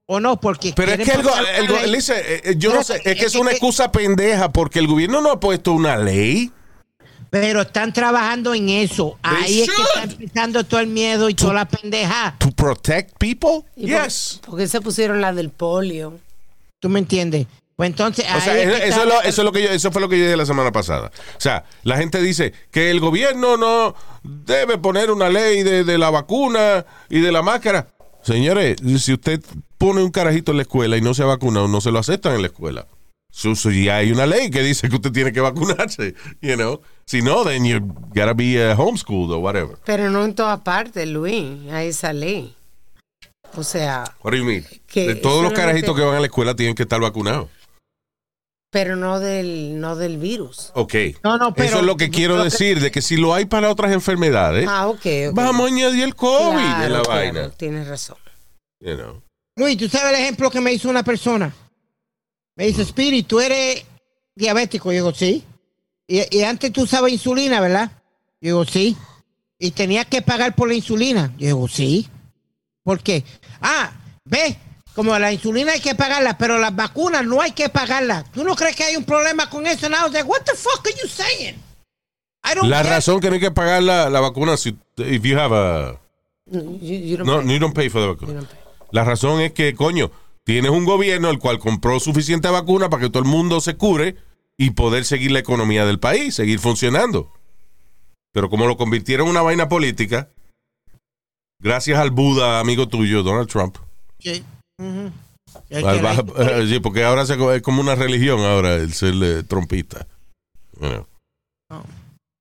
o 0.07 0.19
no, 0.19 0.41
porque... 0.41 0.73
Pero 0.75 0.93
es 0.93 0.99
que 1.09 1.15
el, 1.15 1.27
el 1.65 1.73
ley. 1.73 1.91
listen, 1.93 2.17
eh, 2.19 2.41
eh, 2.45 2.55
yo 2.59 2.75
no 2.75 2.83
sé, 2.83 3.01
es 3.05 3.17
que 3.19 3.27
es 3.27 3.35
una 3.37 3.51
que- 3.51 3.57
excusa 3.57 3.93
pendeja 3.93 4.51
porque 4.53 4.81
el 4.81 4.89
gobierno 4.89 5.21
no 5.21 5.31
ha 5.31 5.39
puesto 5.39 5.73
una 5.73 5.97
ley. 5.97 6.51
Pero 7.31 7.63
están 7.63 7.93
trabajando 7.93 8.55
en 8.55 8.69
eso. 8.69 9.19
Ahí 9.23 9.63
es 9.63 9.71
que 9.71 9.83
está 9.83 10.03
empezando 10.05 10.65
todo 10.65 10.81
el 10.81 10.87
miedo 10.89 11.29
y 11.29 11.35
toda 11.35 11.55
la 11.55 11.69
pendeja. 11.69 12.35
To 12.39 12.51
protect 12.51 13.17
people? 13.19 13.63
¿Y 13.77 13.91
por- 13.93 14.05
Yes. 14.05 14.41
¿Por 14.45 14.59
qué 14.59 14.67
se 14.67 14.81
pusieron 14.81 15.21
la 15.21 15.33
del 15.33 15.51
polio? 15.51 16.19
¿Tú 16.81 16.89
me 16.89 16.99
entiendes? 17.01 17.47
Pues 17.77 17.91
entonces... 17.91 18.24
O 18.35 18.41
sea, 18.41 18.59
es 18.59 18.85
eso, 18.85 19.03
es 19.03 19.07
lo, 19.07 19.20
eso 19.20 19.43
es 19.43 19.45
lo 19.45 19.53
que 19.53 19.62
yo, 19.62 19.68
eso 19.70 19.93
fue 19.93 20.01
lo 20.01 20.09
que 20.09 20.18
yo 20.18 20.24
dije 20.24 20.37
la 20.37 20.47
semana 20.47 20.72
pasada. 20.72 21.11
O 21.37 21.41
sea, 21.41 21.64
la 21.83 21.99
gente 21.99 22.20
dice 22.22 22.55
que 22.70 22.91
el 22.91 23.01
gobierno 23.01 23.59
no 23.59 23.95
debe 24.22 24.79
poner 24.79 25.11
una 25.11 25.29
ley 25.29 25.62
de, 25.62 25.85
de 25.85 25.99
la 25.99 26.11
vacuna 26.11 26.87
y 27.11 27.20
de 27.20 27.33
la 27.33 27.43
máscara. 27.43 27.89
Señores, 28.22 28.79
si 28.99 29.12
usted 29.12 29.41
pone 29.79 30.03
un 30.03 30.11
carajito 30.11 30.51
en 30.51 30.57
la 30.57 30.62
escuela 30.62 30.97
y 30.97 31.03
no 31.03 31.14
se 31.14 31.22
ha 31.22 31.27
vacunado, 31.27 31.68
no 31.68 31.81
se 31.81 31.91
lo 31.91 31.99
aceptan 31.99 32.35
en 32.35 32.43
la 32.43 32.49
escuela. 32.49 32.87
So, 33.31 33.55
so 33.55 33.70
ya 33.70 33.99
hay 33.99 34.11
una 34.12 34.24
ley 34.24 34.51
que 34.51 34.62
dice 34.62 34.89
que 34.89 34.97
usted 34.97 35.12
tiene 35.12 35.31
que 35.31 35.41
vacunarse, 35.41 36.14
you 36.41 36.55
know. 36.55 36.81
Si 37.05 37.20
no, 37.20 37.45
then 37.45 37.66
you 37.66 37.81
gotta 38.14 38.33
be 38.33 38.57
uh, 38.57 38.74
homeschooled 38.74 39.31
or 39.31 39.39
whatever. 39.39 39.77
Pero 39.85 40.09
no 40.09 40.24
en 40.24 40.35
todas 40.35 40.61
partes, 40.61 41.07
Luis, 41.07 41.70
hay 41.70 41.89
esa 41.89 42.14
ley. 42.14 42.57
O 43.55 43.62
sea, 43.62 44.05
What 44.22 44.33
do 44.33 44.39
you 44.39 44.45
mean? 44.45 44.64
Que 44.87 45.07
De 45.07 45.14
todos 45.16 45.43
los 45.43 45.53
carajitos 45.53 45.95
que 45.95 46.03
van 46.03 46.16
a 46.16 46.20
la 46.20 46.27
escuela 46.27 46.57
tienen 46.57 46.74
que 46.74 46.85
estar 46.85 47.01
vacunados. 47.01 47.49
Pero 48.71 48.97
no 48.97 49.21
del, 49.21 49.81
no 49.81 49.97
del 49.97 50.19
virus. 50.19 50.71
Ok. 50.75 50.95
No, 51.25 51.39
no, 51.39 51.55
pero- 51.55 51.69
Eso 51.69 51.79
es 51.79 51.85
lo 51.85 51.97
que 51.97 52.11
quiero 52.11 52.37
lo 52.37 52.43
que- 52.45 52.51
decir, 52.51 52.81
de 52.81 52.91
que 52.91 53.01
si 53.03 53.17
lo 53.17 53.33
hay 53.35 53.45
para 53.47 53.71
otras 53.71 53.93
enfermedades, 53.93 54.67
Ah, 54.69 54.89
ok, 54.89 55.07
ok. 55.31 55.35
vamos 55.35 55.71
a 55.71 55.73
añadir 55.75 56.05
el 56.05 56.14
COVID 56.14 56.53
Claro, 56.53 56.85
en 56.85 56.93
la 56.93 57.03
claro, 57.03 57.09
vaina. 57.21 57.51
Tienes 57.51 57.89
razón. 57.89 58.17
You 58.81 58.95
know. 58.97 59.23
Luis, 59.57 59.79
¿tú 59.79 59.89
sabes 59.89 60.14
el 60.17 60.23
ejemplo 60.23 60.51
que 60.51 60.61
me 60.61 60.73
hizo 60.73 60.89
una 60.91 61.03
persona? 61.03 61.55
Me 62.57 62.67
dice, 62.67 62.83
Spirit, 62.83 63.27
tú 63.27 63.41
eres 63.41 63.85
diabético. 64.35 64.91
Yo 64.91 64.97
digo, 64.97 65.14
sí. 65.14 65.45
Y, 66.07 66.37
y 66.39 66.43
antes 66.43 66.73
tú 66.73 66.83
usabas 66.83 67.11
insulina, 67.11 67.61
¿verdad? 67.61 67.91
Yo 68.41 68.49
digo, 68.49 68.64
sí. 68.64 68.97
Y 69.59 69.71
tenías 69.71 70.07
que 70.07 70.21
pagar 70.23 70.55
por 70.55 70.69
la 70.69 70.75
insulina. 70.75 71.33
Yo 71.39 71.47
digo, 71.47 71.69
sí. 71.69 72.07
¿Por 72.83 73.01
qué? 73.03 73.25
Ah, 73.61 73.91
ve, 74.25 74.57
como 74.97 75.17
la 75.19 75.31
insulina 75.33 75.73
hay 75.73 75.81
que 75.81 75.95
pagarla, 75.95 76.37
pero 76.39 76.59
las 76.59 76.75
vacunas 76.75 77.25
no 77.25 77.41
hay 77.43 77.53
que 77.53 77.69
pagarlas. 77.69 78.25
¿Tú 78.33 78.43
no 78.43 78.57
crees 78.57 78.75
que 78.75 78.83
hay 78.83 78.97
un 78.97 79.05
problema 79.05 79.49
con 79.51 79.67
eso? 79.67 79.89
No, 79.91 80.09
like, 80.09 80.25
what 80.27 80.41
the 80.45 80.55
fuck 80.57 80.85
are 80.87 80.95
you 81.01 81.07
saying? 81.09 81.55
I 82.45 82.55
don't 82.55 82.69
La 82.69 82.83
razón 82.83 83.21
que 83.21 83.29
no 83.29 83.35
hay 83.35 83.41
que 83.41 83.51
pagar 83.51 83.83
la, 83.83 84.09
la 84.09 84.21
vacuna 84.21 84.57
si 84.57 84.77
if 84.97 85.23
you 85.23 85.39
have 85.39 85.55
a 85.55 86.01
You- 86.51 86.79
you 86.81 87.17
don't 87.19 87.27
no, 87.29 87.41
pay. 87.43 87.53
you 87.53 87.59
don't 87.59 87.75
pay 87.75 87.89
for 87.91 88.01
the 88.01 88.07
vacuna. 88.09 88.49
La 88.91 89.05
razón 89.05 89.41
es 89.41 89.53
que 89.53 89.75
coño, 89.75 90.11
tienes 90.45 90.71
un 90.71 90.85
gobierno 90.85 91.29
el 91.29 91.39
cual 91.41 91.59
compró 91.59 92.01
suficiente 92.01 92.49
vacuna 92.49 92.89
para 92.89 93.03
que 93.03 93.11
todo 93.11 93.23
el 93.23 93.29
mundo 93.29 93.61
se 93.61 93.77
cure 93.77 94.17
y 94.57 94.71
poder 94.71 95.05
seguir 95.05 95.31
la 95.33 95.41
economía 95.41 95.85
del 95.85 95.99
país, 95.99 96.35
seguir 96.37 96.59
funcionando. 96.59 97.31
Pero 98.33 98.49
como 98.49 98.67
lo 98.67 98.77
convirtieron 98.79 99.27
en 99.27 99.33
una 99.33 99.43
vaina 99.43 99.69
política, 99.69 100.31
gracias 101.59 101.99
al 101.99 102.11
Buda, 102.13 102.61
amigo 102.61 102.89
tuyo, 102.89 103.23
Donald 103.23 103.49
Trump. 103.51 103.77
Sí. 104.21 104.43
Baja- 104.79 106.22
sí, 106.68 106.81
porque 106.81 107.05
ahora 107.05 107.24
se- 107.27 107.57
es 107.57 107.62
como 107.62 107.81
una 107.81 107.95
religión 107.95 108.41
ahora 108.41 108.74
el 108.74 108.93
ser 108.93 109.14
eh, 109.22 109.43
trompista. 109.43 110.07
You 110.81 110.89
know. 110.89 111.07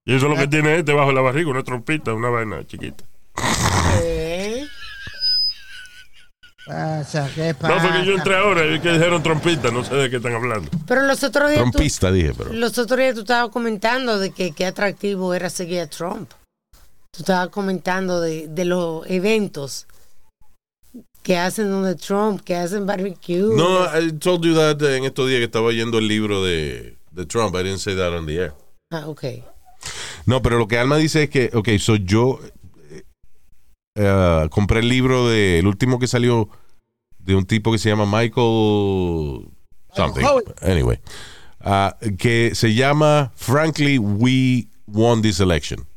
Y 0.07 0.15
eso 0.15 0.25
es 0.27 0.31
lo 0.31 0.38
que 0.38 0.47
tiene 0.47 0.77
este 0.77 0.93
bajo 0.93 1.11
la 1.11 1.21
barriga, 1.21 1.49
una 1.49 1.63
trompita, 1.63 2.13
una 2.13 2.29
vaina 2.29 2.65
chiquita. 2.67 3.03
Pasa, 6.67 7.29
¿qué 7.36 7.53
No, 7.61 7.77
porque 7.79 8.05
yo 8.05 8.13
entré 8.15 8.36
ahora 8.36 8.65
y 8.65 8.79
que 8.79 8.91
dijeron 8.93 9.21
trompita, 9.21 9.69
no 9.69 9.83
sé 9.83 9.93
de 9.93 10.09
qué 10.09 10.15
están 10.17 10.33
hablando. 10.33 10.69
Pero 10.88 11.03
los 11.03 11.23
otros 11.23 11.49
días 11.51 11.63
tú, 11.63 11.69
Trompista 11.71 12.11
dije, 12.11 12.33
pero. 12.36 12.53
los 12.53 12.75
otros 12.79 12.97
días 12.99 13.13
tú 13.13 13.21
estabas 13.21 13.51
comentando 13.51 14.17
de 14.17 14.31
que 14.31 14.51
qué 14.51 14.65
atractivo 14.65 15.36
era 15.36 15.51
seguir 15.51 15.81
a 15.81 15.88
Trump. 15.88 16.31
Tú 17.11 17.19
estabas 17.21 17.49
comentando 17.49 18.19
de, 18.19 18.47
de 18.47 18.65
los 18.65 19.05
eventos 19.07 19.86
que 21.26 21.36
hacen 21.39 21.71
donde 21.71 21.95
Trump, 21.95 22.41
que 22.41 22.55
hacen 22.55 22.86
barbecue. 22.86 23.55
No, 23.55 23.86
I 23.86 24.11
told 24.19 24.45
you 24.45 24.53
that 24.53 24.80
eh, 24.84 24.97
en 24.97 25.05
estos 25.05 25.28
días 25.28 25.39
que 25.39 25.45
estaba 25.45 25.65
oyendo 25.65 25.97
el 25.97 26.07
libro 26.07 26.43
de, 26.43 26.97
de 27.09 27.26
Trump. 27.26 27.55
I 27.55 27.63
didn't 27.63 27.80
say 27.80 27.95
that 27.95 28.13
on 28.13 28.28
the 28.28 28.36
air. 28.38 28.53
Ah, 28.91 29.07
ok. 29.07 29.23
No, 30.28 30.43
pero 30.43 30.59
lo 30.59 30.67
que 30.67 30.78
Alma 30.78 30.97
dice 30.97 31.23
es 31.23 31.30
que, 31.32 31.49
ok, 31.51 31.69
so 31.80 31.95
yo 31.95 32.39
eh, 33.95 34.47
compré 34.51 34.82
el 34.82 34.88
libro 34.88 35.28
de, 35.28 35.57
el 35.57 35.65
último 35.65 35.97
que 35.97 36.05
salió 36.05 36.47
de 37.17 37.34
un 37.34 37.47
tipo 37.47 37.71
que 37.71 37.80
se 37.80 37.89
llama 37.89 38.05
Michael 38.05 39.49
something. 39.95 40.23
Anyway, 40.61 40.99
ah, 41.59 41.97
que 42.19 42.51
se 42.53 42.76
llama 42.76 43.32
Frankly, 43.36 43.97
We 43.97 44.67
Won 44.86 45.23
This 45.23 45.39
Election. 45.39 45.88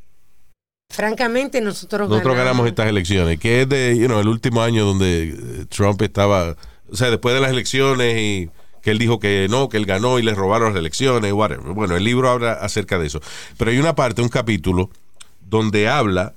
Francamente, 0.91 1.61
nosotros, 1.61 2.09
Nosotros 2.09 2.37
ganamos 2.37 2.67
estas 2.67 2.89
elecciones, 2.89 3.39
que 3.39 3.63
es 3.63 3.69
de, 3.69 3.97
you 3.99 4.07
know, 4.07 4.21
el 4.21 4.29
último 4.29 4.63
año 4.63 4.87
donde 4.87 5.29
eh, 5.29 5.65
Trump 5.69 6.01
estaba, 6.03 6.57
o 6.91 6.97
sea, 6.97 7.11
después 7.11 7.35
de 7.35 7.41
las 7.41 7.51
elecciones 7.51 8.17
y 8.19 8.51
que 8.83 8.91
él 8.91 8.99
dijo 8.99 9.19
que 9.19 9.49
no, 9.51 9.69
que 9.69 9.77
él 9.77 9.87
ganó 9.87 10.19
y 10.19 10.23
le 10.23 10.35
robaron 10.35 10.73
las 10.73 10.81
elecciones, 10.81 11.33
whatever. 11.33 11.75
Bueno, 11.75 11.97
el 11.97 12.05
libro 12.05 12.31
habla 12.31 12.53
acerca 12.53 12.99
de 12.99 13.07
eso. 13.07 13.21
Pero 13.59 13.71
hay 13.71 13.79
una 13.79 13.95
parte, 13.95 14.23
un 14.23 14.29
capítulo, 14.29 14.91
donde 15.41 15.89
habla 15.89 16.35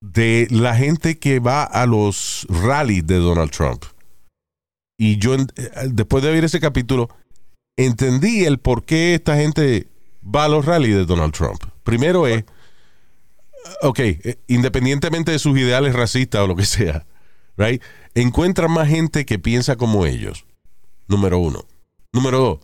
de 0.00 0.46
la 0.50 0.76
gente 0.76 1.18
que 1.18 1.40
va 1.40 1.64
a 1.64 1.86
los 1.86 2.46
rallies 2.48 3.06
de 3.06 3.18
Donald 3.18 3.50
Trump. 3.50 3.84
Y 4.96 5.18
yo, 5.18 5.34
eh, 5.34 5.46
después 5.88 6.22
de 6.22 6.30
oír 6.30 6.44
ese 6.44 6.60
capítulo, 6.60 7.08
entendí 7.76 8.44
el 8.44 8.58
por 8.58 8.84
qué 8.84 9.14
esta 9.14 9.36
gente 9.36 9.88
va 10.24 10.44
a 10.44 10.48
los 10.48 10.64
rallies 10.64 10.96
de 10.96 11.06
Donald 11.06 11.32
Trump. 11.32 11.62
Primero 11.82 12.26
es, 12.26 12.44
ok, 13.82 13.98
eh, 14.00 14.38
independientemente 14.48 15.32
de 15.32 15.38
sus 15.38 15.58
ideales 15.58 15.94
racistas 15.94 16.42
o 16.42 16.46
lo 16.46 16.56
que 16.56 16.64
sea, 16.66 17.06
right, 17.56 17.82
encuentran 18.14 18.70
más 18.70 18.88
gente 18.88 19.24
que 19.24 19.38
piensa 19.38 19.76
como 19.76 20.06
ellos. 20.06 20.44
Número 21.06 21.38
uno. 21.38 21.66
Número 22.12 22.38
dos. 22.38 22.58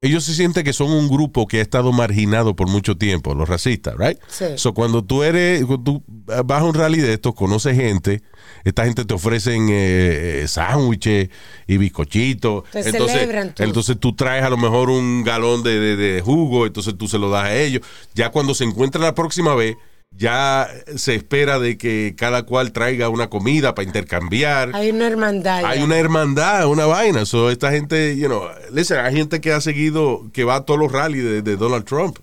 Ellos 0.00 0.22
se 0.22 0.32
sienten 0.34 0.62
que 0.62 0.72
son 0.72 0.92
un 0.92 1.08
grupo 1.08 1.48
que 1.48 1.58
ha 1.58 1.62
estado 1.62 1.90
marginado 1.90 2.54
por 2.54 2.68
mucho 2.68 2.96
tiempo, 2.96 3.34
los 3.34 3.48
racistas, 3.48 3.96
right? 3.98 4.16
Sí. 4.28 4.44
So, 4.54 4.72
cuando 4.72 5.02
tú 5.04 5.24
eres, 5.24 5.64
tú 5.84 6.04
vas 6.44 6.62
a 6.62 6.64
un 6.64 6.74
rally 6.74 7.00
de 7.00 7.14
estos, 7.14 7.34
conoces 7.34 7.74
gente, 7.76 8.22
esta 8.62 8.84
gente 8.84 9.04
te 9.04 9.12
ofrecen 9.14 9.68
eh, 9.70 10.42
eh, 10.42 10.44
sándwiches 10.46 11.30
y 11.66 11.76
bizcochitos. 11.78 12.62
Te 12.70 12.88
entonces, 12.88 13.10
celebran 13.12 13.54
entonces 13.58 13.98
tú 13.98 14.14
traes 14.14 14.44
a 14.44 14.50
lo 14.50 14.56
mejor 14.56 14.88
un 14.88 15.24
galón 15.24 15.64
de, 15.64 15.80
de- 15.80 15.96
de 15.96 16.20
jugo, 16.20 16.64
entonces 16.66 16.94
tú 16.96 17.08
se 17.08 17.18
lo 17.18 17.28
das 17.28 17.46
a 17.46 17.54
ellos. 17.56 17.82
Ya 18.14 18.30
cuando 18.30 18.54
se 18.54 18.62
encuentran 18.62 19.02
la 19.02 19.16
próxima 19.16 19.56
vez, 19.56 19.76
ya 20.10 20.68
se 20.96 21.14
espera 21.14 21.58
de 21.58 21.78
que 21.78 22.14
cada 22.16 22.44
cual 22.44 22.72
traiga 22.72 23.08
una 23.08 23.30
comida 23.30 23.74
para 23.74 23.86
intercambiar. 23.86 24.70
Hay 24.74 24.90
una 24.90 25.06
hermandad. 25.06 25.64
Hay 25.64 25.82
una 25.82 25.96
hermandad, 25.96 26.66
una 26.66 26.86
vaina. 26.86 27.24
So, 27.24 27.50
esta 27.50 27.70
gente, 27.70 28.16
you 28.16 28.26
know, 28.26 28.48
listen, 28.72 28.98
hay 28.98 29.14
gente 29.14 29.40
que 29.40 29.52
ha 29.52 29.60
seguido, 29.60 30.28
que 30.32 30.44
va 30.44 30.56
a 30.56 30.64
todos 30.64 30.80
los 30.80 30.90
rallies 30.90 31.24
de, 31.24 31.42
de 31.42 31.56
Donald 31.56 31.84
Trump. 31.84 32.18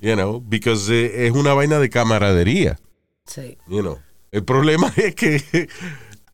You 0.00 0.14
know, 0.14 0.40
because 0.40 0.90
eh, 0.90 1.26
es 1.26 1.32
una 1.32 1.52
vaina 1.52 1.78
de 1.78 1.90
camaradería. 1.90 2.78
Sí. 3.26 3.58
You 3.68 3.80
know. 3.80 3.98
El 4.32 4.44
problema 4.44 4.92
es 4.96 5.14
que 5.14 5.68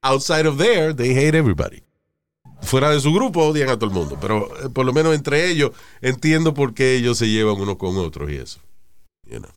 outside 0.03 0.47
of 0.47 0.57
there, 0.57 0.95
they 0.95 1.11
hate 1.11 1.37
everybody. 1.37 1.83
Fuera 2.63 2.91
de 2.91 3.01
su 3.01 3.13
grupo 3.13 3.45
odian 3.45 3.69
a 3.69 3.77
todo 3.77 3.87
el 3.87 3.95
mundo, 3.95 4.17
pero 4.21 4.49
eh, 4.65 4.71
por 4.71 4.87
lo 4.87 4.93
menos 4.93 5.15
entre 5.15 5.51
ellos 5.51 5.73
entiendo 6.01 6.55
por 6.55 6.73
qué 6.75 6.95
ellos 6.95 7.19
se 7.19 7.29
llevan 7.29 7.61
unos 7.61 7.77
con 7.77 7.97
otros 7.99 8.31
y 8.31 8.37
eso. 8.37 8.61
You 9.25 9.41
know. 9.41 9.51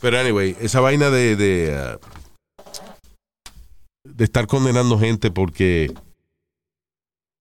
Pero 0.00 0.18
anyway, 0.18 0.56
esa 0.60 0.80
vaina 0.80 1.10
de 1.10 1.36
de, 1.36 1.76
ah, 1.76 1.98
de 4.04 4.24
estar 4.24 4.46
condenando 4.46 4.98
gente 4.98 5.30
porque 5.30 5.92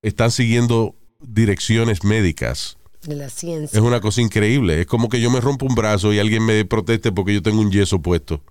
están 0.03 0.31
siguiendo 0.31 0.95
direcciones 1.21 2.03
médicas 2.03 2.77
De 3.01 3.15
la 3.15 3.25
es 3.25 3.33
ciencia. 3.33 3.81
una 3.81 4.01
cosa 4.01 4.21
increíble. 4.21 4.81
Es 4.81 4.87
como 4.87 5.09
que 5.09 5.19
yo 5.21 5.29
me 5.29 5.41
rompo 5.41 5.65
un 5.65 5.75
brazo 5.75 6.13
y 6.13 6.19
alguien 6.19 6.45
me 6.45 6.63
proteste 6.65 7.11
porque 7.11 7.33
yo 7.33 7.41
tengo 7.41 7.59
un 7.61 7.71
yeso 7.71 7.99
puesto. 8.01 8.41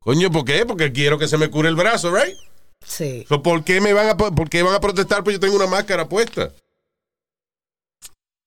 Coño, 0.00 0.30
¿por 0.30 0.44
qué? 0.44 0.64
Porque 0.64 0.92
quiero 0.92 1.18
que 1.18 1.28
se 1.28 1.36
me 1.38 1.50
cure 1.50 1.68
el 1.68 1.74
brazo, 1.76 2.14
right? 2.14 2.34
Sí. 2.84 3.24
So, 3.28 3.42
¿por, 3.42 3.64
qué 3.64 3.80
me 3.80 3.92
van 3.92 4.08
a, 4.08 4.16
po- 4.16 4.32
¿Por 4.34 4.48
qué 4.48 4.62
van 4.62 4.74
a 4.74 4.80
protestar 4.80 5.18
porque 5.24 5.34
yo 5.34 5.40
tengo 5.40 5.56
una 5.56 5.66
máscara 5.66 6.08
puesta? 6.08 6.52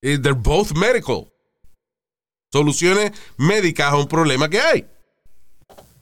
Eh, 0.01 0.17
They're 0.17 0.33
both 0.33 0.71
medical. 0.71 1.27
Soluciones 2.51 3.11
médicas 3.37 3.91
a 3.93 3.97
un 3.97 4.07
problema 4.07 4.49
que 4.49 4.59
hay. 4.59 4.85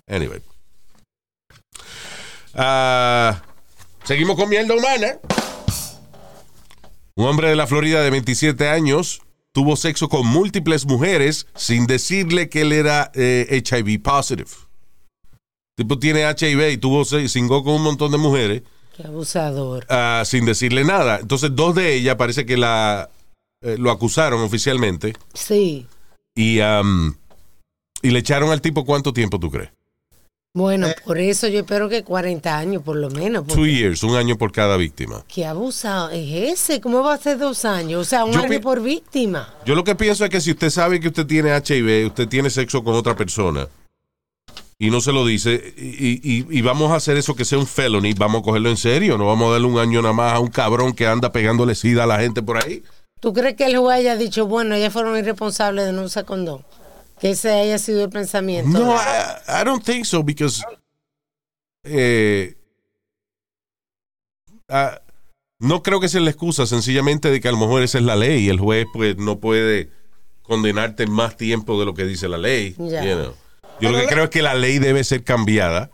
Anyway. 0.10 0.42
Ah, 2.54 3.42
seguimos 4.04 4.36
con 4.36 4.50
mierda 4.50 4.74
humana. 4.76 5.20
Un 7.16 7.26
hombre 7.26 7.50
de 7.50 7.56
la 7.56 7.68
Florida 7.68 8.02
de 8.02 8.10
27 8.10 8.70
años 8.70 9.22
tuvo 9.52 9.76
sexo 9.76 10.10
con 10.10 10.26
múltiples 10.26 10.86
mujeres 10.86 11.48
sin 11.56 11.86
decirle 11.86 12.50
que 12.50 12.62
él 12.62 12.72
era 12.72 13.12
eh, 13.14 13.62
HIV 13.66 14.02
positive. 14.02 14.50
El 15.78 15.86
tipo 15.86 16.00
tiene 16.00 16.24
HIV 16.30 16.72
y 16.72 16.78
tuvo 16.78 17.04
cingó 17.06 17.64
con 17.64 17.74
un 17.76 17.84
montón 17.84 18.12
de 18.12 18.18
mujeres 18.18 18.64
Qué 18.96 19.04
abusador. 19.04 19.86
ah, 19.90 20.24
sin 20.26 20.46
decirle 20.46 20.84
nada. 20.84 21.20
Entonces, 21.20 21.52
dos 21.56 21.76
de 21.76 21.94
ellas 21.94 22.16
parece 22.16 22.46
que 22.46 22.58
la 22.58 23.10
eh, 23.62 23.76
lo 23.78 23.92
acusaron 23.92 24.42
oficialmente 24.42 25.14
Sí. 25.34 25.88
y, 26.36 26.60
am, 26.62 27.18
y 28.02 28.10
le 28.12 28.20
echaron 28.20 28.52
al 28.52 28.62
tipo 28.62 28.86
cuánto 28.86 29.12
tiempo 29.14 29.40
tú 29.40 29.52
crees? 29.52 29.72
Bueno, 30.56 30.88
por 31.06 31.20
eso 31.20 31.48
yo 31.48 31.60
espero 31.60 31.88
que 31.90 32.04
40 32.04 32.58
años 32.58 32.82
por 32.82 32.96
lo 32.98 33.10
menos. 33.12 33.46
Two 33.48 33.68
years, 33.68 34.02
un 34.02 34.16
año 34.16 34.36
por 34.38 34.52
cada 34.52 34.78
víctima. 34.78 35.24
qué 35.28 35.46
abusado 35.46 36.10
es 36.10 36.28
ese. 36.60 36.82
¿Cómo 36.82 37.04
va 37.04 37.14
a 37.14 37.18
ser 37.18 37.38
dos 37.38 37.66
años? 37.66 38.02
O 38.02 38.04
sea, 38.04 38.26
un 38.26 38.32
Yo 38.34 38.40
año 38.42 38.60
por 38.60 38.82
víctima. 38.82 39.54
Yo 39.66 39.76
lo 39.76 39.84
que 39.84 39.94
pienso 39.96 40.24
es 40.26 40.32
que 40.32 40.42
si 40.42 40.52
usted 40.52 40.72
sabe 40.72 41.00
que 41.00 41.10
usted 41.10 41.28
tiene 41.28 41.52
HIV, 41.56 42.08
usted 42.08 42.28
tiene 42.28 42.50
sexo 42.50 42.84
con 42.84 42.96
otra 42.96 43.16
persona 43.16 43.68
y 44.80 44.90
no 44.90 45.02
se 45.02 45.12
lo 45.12 45.26
dice, 45.26 45.74
y, 45.78 46.14
y- 46.24 46.46
y 46.50 46.62
vamos 46.62 46.92
a 46.92 46.96
hacer 46.96 47.18
eso 47.18 47.36
que 47.36 47.44
sea 47.46 47.60
un 47.60 47.68
felony, 47.68 48.14
vamos 48.18 48.40
a 48.42 48.44
cogerlo 48.44 48.70
en 48.70 48.78
serio, 48.78 49.18
no 49.18 49.28
vamos 49.28 49.50
a 49.50 49.52
darle 49.52 49.68
un 49.68 49.78
año 49.78 50.02
nada 50.02 50.14
más 50.14 50.34
a 50.34 50.40
un 50.40 50.48
cabrón 50.48 50.94
que 50.94 51.06
anda 51.06 51.32
pegándole 51.34 51.76
sida 51.76 52.06
a 52.06 52.08
la 52.08 52.20
gente 52.20 52.42
por 52.42 52.58
ahí. 52.64 52.82
¿Tú 53.20 53.34
crees 53.34 53.56
que 53.56 53.66
el 53.66 53.78
juez 53.78 53.98
haya 54.00 54.16
dicho, 54.16 54.48
bueno, 54.48 54.74
ellas 54.76 54.94
fueron 54.94 55.18
irresponsables 55.18 55.86
de 55.86 55.92
no 55.92 56.04
usar 56.04 56.24
condón? 56.24 56.64
Que 57.20 57.32
ese 57.32 57.52
haya 57.52 57.78
sido 57.78 58.04
el 58.04 58.10
pensamiento. 58.10 58.70
No, 58.70 58.96
I, 58.96 59.62
I 59.62 59.64
don't 59.66 59.84
think 59.84 60.06
so, 60.06 60.24
because 60.24 60.64
eh, 61.84 62.56
ah, 64.70 65.02
no 65.60 65.84
creo 65.84 66.00
que 66.00 66.08
sea 66.08 66.22
la 66.22 66.30
excusa, 66.30 66.66
sencillamente 66.66 67.30
de 67.30 67.42
que 67.42 67.48
a 67.48 67.52
lo 67.52 67.58
mejor 67.58 67.84
esa 67.84 67.98
es 67.98 68.04
la 68.04 68.16
ley 68.16 68.46
y 68.46 68.50
el 68.50 68.60
juez 68.60 68.88
pues 68.94 69.18
no 69.18 69.40
puede 69.40 69.90
condenarte 70.44 71.08
más 71.08 71.38
tiempo 71.38 71.80
de 71.80 71.86
lo 71.86 71.94
que 71.94 72.06
dice 72.06 72.30
la 72.30 72.38
ley. 72.38 72.76
You 72.78 72.88
know. 72.88 73.36
Yo 73.82 73.92
lo 73.92 74.00
que 74.00 74.08
creo 74.08 74.26
es 74.26 74.30
que 74.30 74.42
la 74.42 74.56
ley 74.56 74.80
debe 74.80 75.04
ser 75.04 75.24
cambiada 75.24 75.92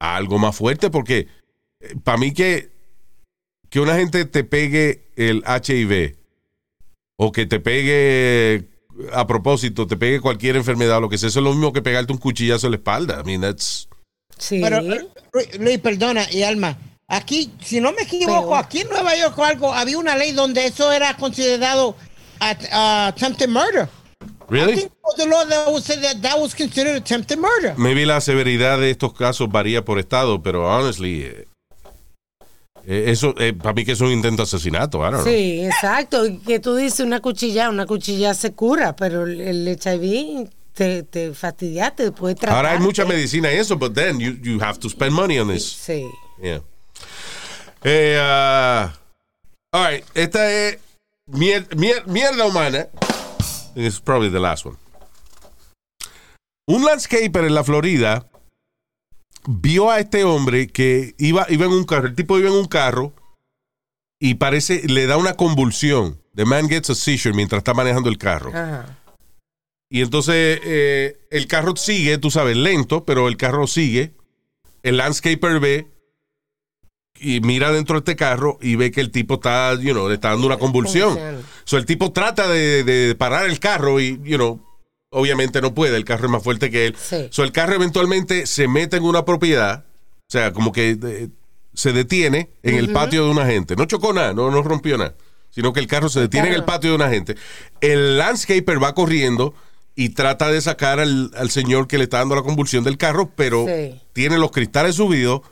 a 0.00 0.16
algo 0.16 0.38
más 0.38 0.56
fuerte 0.56 0.90
porque 0.90 1.28
para 2.04 2.18
mí 2.18 2.32
que, 2.32 2.70
que 3.70 3.80
una 3.80 3.96
gente 3.96 4.24
te 4.24 4.44
pegue 4.44 5.04
el 5.16 5.44
HIV 5.46 6.16
o 7.16 7.32
que 7.32 7.46
te 7.46 7.60
pegue 7.60 8.68
a 9.12 9.26
propósito, 9.26 9.86
te 9.86 9.96
pegue 9.96 10.20
cualquier 10.20 10.56
enfermedad 10.56 10.98
o 10.98 11.00
lo 11.02 11.08
que 11.08 11.18
sea, 11.18 11.28
eso 11.28 11.40
es 11.40 11.44
lo 11.44 11.52
mismo 11.52 11.72
que 11.72 11.82
pegarte 11.82 12.12
un 12.12 12.18
cuchillazo 12.18 12.66
en 12.66 12.72
la 12.72 12.76
espalda. 12.76 13.20
I 13.20 13.24
mean, 13.26 13.40
that's... 13.40 13.88
Sí. 14.38 14.60
Pero, 14.62 14.78
eh, 14.78 15.08
Luis, 15.58 15.78
perdona, 15.78 16.26
y 16.30 16.42
Alma, 16.42 16.76
aquí, 17.08 17.52
si 17.62 17.80
no 17.80 17.92
me 17.92 18.02
equivoco, 18.02 18.50
Pero- 18.50 18.56
aquí 18.56 18.80
en 18.80 18.88
Nueva 18.88 19.16
York 19.16 19.38
o 19.38 19.44
algo, 19.44 19.72
había 19.72 19.98
una 19.98 20.16
ley 20.16 20.32
donde 20.32 20.66
eso 20.66 20.90
era 20.92 21.16
considerado 21.16 21.96
at- 22.40 22.62
uh, 22.72 23.08
attempted 23.08 23.48
murder. 23.48 23.88
I 24.22 24.54
Really? 24.54 24.74
think 24.76 24.90
there 24.92 25.02
was 25.04 25.18
a 25.20 25.26
law 25.26 25.48
that 25.48 25.68
would 25.70 25.82
say 25.82 25.96
that 26.02 26.20
that 26.20 26.38
was 26.38 26.54
considered 26.54 26.96
attempted 26.96 27.38
murder. 27.38 27.74
Maybe 27.78 28.04
la 28.04 28.20
severidad 28.20 28.78
de 28.80 28.90
estos 28.90 29.14
casos 29.14 29.48
varía 29.50 29.82
por 29.84 29.98
estado, 29.98 30.42
pero 30.42 30.66
honestly, 30.68 31.26
eh, 32.86 33.04
eso, 33.08 33.34
eh, 33.38 33.52
para 33.52 33.72
mí 33.74 33.84
que 33.84 33.92
es 33.92 34.00
un 34.00 34.10
intento 34.10 34.38
de 34.38 34.44
asesinato. 34.44 35.00
Sí, 35.24 35.64
exacto. 35.64 36.24
Que 36.46 36.58
tú 36.60 36.74
dices 36.74 37.00
una 37.00 37.20
cuchilla, 37.20 37.68
una 37.70 37.86
cuchilla 37.86 38.34
se 38.34 38.52
cura, 38.52 38.94
pero 38.96 39.24
el- 39.24 39.68
HIV 39.68 40.48
te, 40.74 41.02
te 41.02 41.32
fastidiaste, 41.34 42.12
puede 42.12 42.34
tratar. 42.34 42.56
Ahora 42.56 42.72
hay 42.72 42.78
mucha 42.80 43.04
medicina 43.04 43.52
y 43.52 43.56
eso, 43.58 43.76
but 43.76 43.94
then 43.94 44.18
you, 44.18 44.32
you 44.42 44.58
have 44.60 44.78
to 44.78 44.88
spend 44.88 45.12
money 45.12 45.38
on 45.38 45.48
this. 45.48 45.64
Sí. 45.64 46.04
Yeah. 46.42 46.60
Eh, 47.84 48.16
ah, 48.20 48.92
all 49.72 49.84
right, 49.90 50.04
esta 50.14 50.50
es 50.50 50.78
mier- 51.26 51.68
mier- 51.76 52.04
mierda 52.06 52.46
humana. 52.46 52.88
It's 53.74 54.00
probably 54.00 54.30
the 54.30 54.38
last 54.40 54.64
one. 54.66 54.76
Un 56.66 56.84
landscaper 56.84 57.44
en 57.44 57.54
la 57.54 57.64
Florida 57.64 58.24
vio 59.46 59.90
a 59.90 60.00
este 60.00 60.24
hombre 60.24 60.68
que 60.68 61.14
iba, 61.18 61.46
iba 61.48 61.66
en 61.66 61.72
un 61.72 61.84
carro. 61.84 62.06
El 62.06 62.14
tipo 62.14 62.38
iba 62.38 62.48
en 62.48 62.56
un 62.56 62.66
carro 62.66 63.12
y 64.20 64.34
parece, 64.34 64.86
le 64.88 65.06
da 65.06 65.16
una 65.16 65.34
convulsión. 65.34 66.20
The 66.34 66.44
man 66.44 66.68
gets 66.68 66.90
a 66.90 66.94
seizure 66.94 67.34
mientras 67.34 67.58
está 67.58 67.74
manejando 67.74 68.08
el 68.08 68.18
carro. 68.18 68.50
Ajá. 68.50 68.98
Y 69.92 70.00
entonces 70.00 70.58
eh, 70.64 71.18
el 71.30 71.46
carro 71.46 71.76
sigue, 71.76 72.16
tú 72.16 72.30
sabes, 72.30 72.56
lento, 72.56 73.04
pero 73.04 73.28
el 73.28 73.36
carro 73.36 73.66
sigue. 73.66 74.14
El 74.82 74.96
landscaper 74.96 75.60
ve 75.60 75.86
y 77.20 77.40
mira 77.40 77.70
dentro 77.70 77.96
de 77.96 77.98
este 77.98 78.16
carro 78.16 78.58
y 78.62 78.76
ve 78.76 78.90
que 78.90 79.02
el 79.02 79.10
tipo 79.10 79.34
está, 79.34 79.74
you 79.74 79.92
know, 79.92 80.08
le 80.08 80.14
está 80.14 80.30
dando 80.30 80.46
una 80.46 80.56
convulsión. 80.56 81.18
So, 81.64 81.76
el 81.76 81.84
tipo 81.84 82.10
trata 82.10 82.48
de, 82.48 82.84
de 82.84 83.14
parar 83.14 83.44
el 83.44 83.60
carro 83.60 84.00
y, 84.00 84.18
you 84.24 84.36
know, 84.36 84.64
obviamente 85.12 85.60
no 85.60 85.72
puede, 85.74 85.96
el 85.96 86.04
carro 86.04 86.24
es 86.26 86.30
más 86.32 86.42
fuerte 86.42 86.70
que 86.70 86.86
él. 86.86 86.96
Sí. 86.98 87.28
So, 87.30 87.44
el 87.44 87.52
carro 87.52 87.74
eventualmente 87.74 88.46
se 88.46 88.66
mete 88.66 88.96
en 88.96 89.04
una 89.04 89.24
propiedad, 89.24 89.84
o 90.28 90.30
sea, 90.32 90.52
como 90.52 90.72
que 90.72 90.98
eh, 91.02 91.28
se 91.74 91.92
detiene 91.92 92.50
en 92.62 92.74
el 92.74 92.92
patio 92.92 93.24
de 93.24 93.30
una 93.30 93.46
gente. 93.46 93.76
No 93.76 93.84
chocó 93.84 94.12
nada, 94.12 94.32
no, 94.34 94.50
no 94.50 94.62
rompió 94.62 94.98
nada, 94.98 95.14
sino 95.50 95.72
que 95.72 95.80
el 95.80 95.86
carro 95.86 96.08
se 96.08 96.20
detiene 96.20 96.48
en 96.48 96.54
el 96.54 96.64
patio 96.64 96.90
de 96.90 96.96
una 96.96 97.08
gente. 97.10 97.36
El 97.80 98.18
landscaper 98.18 98.82
va 98.82 98.94
corriendo 98.94 99.54
y 99.94 100.10
trata 100.10 100.50
de 100.50 100.60
sacar 100.60 101.00
al, 101.00 101.30
al 101.36 101.50
señor 101.50 101.86
que 101.86 101.98
le 101.98 102.04
está 102.04 102.18
dando 102.18 102.34
la 102.34 102.42
convulsión 102.42 102.82
del 102.84 102.96
carro, 102.98 103.30
pero 103.36 103.66
Sí. 103.66 104.00
tiene 104.14 104.38
los 104.38 104.50
cristales 104.50 104.96
subidos 104.96 105.42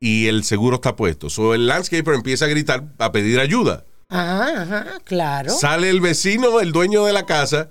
y 0.00 0.26
el 0.28 0.44
seguro 0.44 0.76
está 0.76 0.96
puesto. 0.96 1.28
So, 1.28 1.52
el 1.54 1.66
landscaper 1.66 2.14
empieza 2.14 2.46
a 2.46 2.48
gritar, 2.48 2.84
a 2.98 3.12
pedir 3.12 3.38
ayuda. 3.38 3.84
Ajá, 4.08 4.62
ajá, 4.62 4.86
claro. 5.04 5.50
Sale 5.50 5.90
el 5.90 6.00
vecino, 6.00 6.60
el 6.60 6.72
dueño 6.72 7.04
de 7.04 7.12
la 7.12 7.26
casa, 7.26 7.68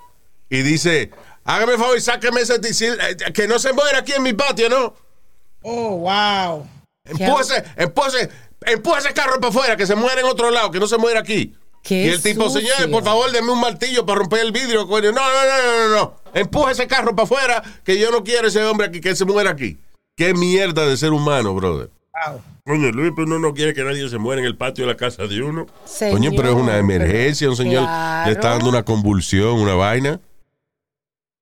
y 0.49 0.61
dice, 0.61 1.09
hágame 1.55 1.73
el 1.73 1.79
favor 1.79 1.97
y 1.97 2.01
sáqueme 2.01 2.41
ese 2.41 2.59
tisil- 2.61 2.97
eh, 3.01 3.33
que 3.33 3.47
no 3.47 3.57
se 3.59 3.73
muera 3.73 3.99
aquí 3.99 4.13
en 4.13 4.23
mi 4.23 4.33
patio, 4.33 4.69
¿no? 4.69 4.93
Oh, 5.61 5.97
wow. 5.97 6.67
Empújese, 7.05 7.63
empújese, 7.75 8.29
empújese 8.65 9.07
ese 9.07 9.13
carro 9.15 9.39
para 9.39 9.49
afuera, 9.49 9.75
que 9.75 9.87
se 9.87 9.95
muera 9.95 10.21
en 10.21 10.27
otro 10.27 10.51
lado, 10.51 10.69
que 10.71 10.79
no 10.79 10.87
se 10.87 10.97
muera 10.97 11.19
aquí. 11.19 11.55
Qué 11.81 12.05
y 12.05 12.09
el 12.09 12.21
tipo, 12.21 12.49
sucio. 12.49 12.69
señor, 12.75 12.91
por 12.91 13.03
favor, 13.03 13.31
deme 13.31 13.51
un 13.51 13.59
martillo 13.61 14.05
para 14.05 14.19
romper 14.19 14.41
el 14.41 14.51
vidrio, 14.51 14.87
coño. 14.87 15.11
No, 15.11 15.21
no, 15.21 15.27
no, 15.45 15.63
no, 15.63 15.89
no, 15.89 15.95
no. 15.95 16.13
Empuje 16.33 16.73
ese 16.73 16.87
carro 16.87 17.15
para 17.15 17.23
afuera, 17.23 17.63
que 17.83 17.97
yo 17.97 18.11
no 18.11 18.23
quiero 18.23 18.47
ese 18.47 18.63
hombre 18.63 18.87
aquí, 18.87 19.01
que 19.01 19.15
se 19.15 19.25
muera 19.25 19.51
aquí. 19.51 19.77
Qué 20.15 20.33
mierda 20.33 20.85
de 20.85 20.97
ser 20.97 21.11
humano, 21.13 21.53
brother. 21.55 21.89
Wow. 22.27 22.41
Coño, 22.65 22.91
Luis, 22.91 23.13
pero 23.15 23.25
uno 23.27 23.39
no 23.39 23.53
quiere 23.53 23.73
que 23.73 23.83
nadie 23.83 24.07
se 24.09 24.17
muera 24.17 24.41
en 24.41 24.45
el 24.45 24.55
patio 24.57 24.85
de 24.85 24.91
la 24.91 24.97
casa 24.97 25.25
de 25.25 25.41
uno. 25.41 25.65
Coño, 26.11 26.31
pero 26.35 26.49
es 26.49 26.55
una 26.55 26.77
emergencia, 26.77 27.49
un 27.49 27.55
señor 27.55 27.83
le 28.25 28.33
está 28.33 28.49
dando 28.49 28.69
una 28.69 28.83
convulsión, 28.83 29.53
una 29.59 29.73
vaina. 29.73 30.19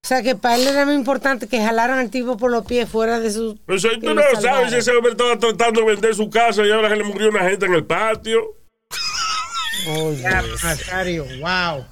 O 0.07 0.09
sea, 0.09 0.23
que 0.23 0.35
para 0.35 0.55
él 0.55 0.65
era 0.65 0.85
muy 0.85 0.95
importante 0.95 1.49
que 1.49 1.59
jalaran 1.61 1.99
al 1.99 2.09
tipo 2.09 2.37
por 2.37 2.49
los 2.49 2.65
pies 2.65 2.87
fuera 2.87 3.19
de 3.19 3.29
su. 3.29 3.59
Pero 3.65 3.77
si 3.77 3.89
que 3.89 3.97
tú 3.97 4.13
lo 4.13 4.15
no 4.15 4.39
sabes 4.39 4.71
ese 4.71 4.91
hombre 4.91 5.11
estaba 5.11 5.37
tratando 5.37 5.81
de 5.81 5.87
vender 5.87 6.15
su 6.15 6.29
casa 6.29 6.65
y 6.65 6.71
ahora 6.71 6.87
se 6.87 6.95
le 6.95 7.03
murió 7.03 7.27
una 7.27 7.41
gente 7.41 7.65
en 7.65 7.73
el 7.73 7.83
patio. 7.83 8.55
Yeah, 10.17 10.43
Nazario, 10.63 11.25
wow. 11.41 11.85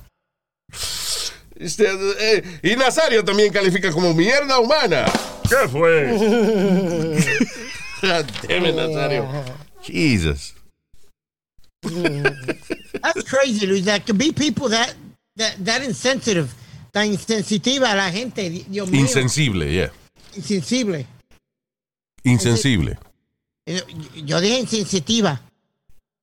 Este, 1.57 1.88
eh, 2.20 2.59
y 2.63 2.76
Nazario 2.78 3.24
también 3.26 3.51
califica 3.51 3.91
como 3.91 4.13
mierda 4.13 4.59
humana. 4.59 5.05
¿Qué 5.49 5.68
fue? 5.68 6.05
Damn 8.01 8.66
it, 8.66 8.76
Nazario. 8.76 9.28
Jesus. 9.82 10.53
That's 11.84 13.24
crazy, 13.30 13.68
Luis. 13.68 13.84
That 13.84 14.05
could 14.05 14.18
be 14.18 14.32
people 14.32 14.70
that, 14.70 14.93
that, 15.36 15.55
that 15.66 15.84
insensitive, 15.84 16.53
tan 16.96 17.08
insensitiva 17.12 17.91
a 17.91 17.96
la 17.96 18.10
gente. 18.10 18.50
Dios 18.70 18.89
mío. 18.89 19.02
Insensible, 19.02 19.70
yeah. 19.70 19.91
Insensible. 20.38 21.06
Insensible. 22.24 22.98
Eh, 23.66 23.84
Yo 24.24 24.39
dije 24.39 24.60
insensitiva. 24.60 25.41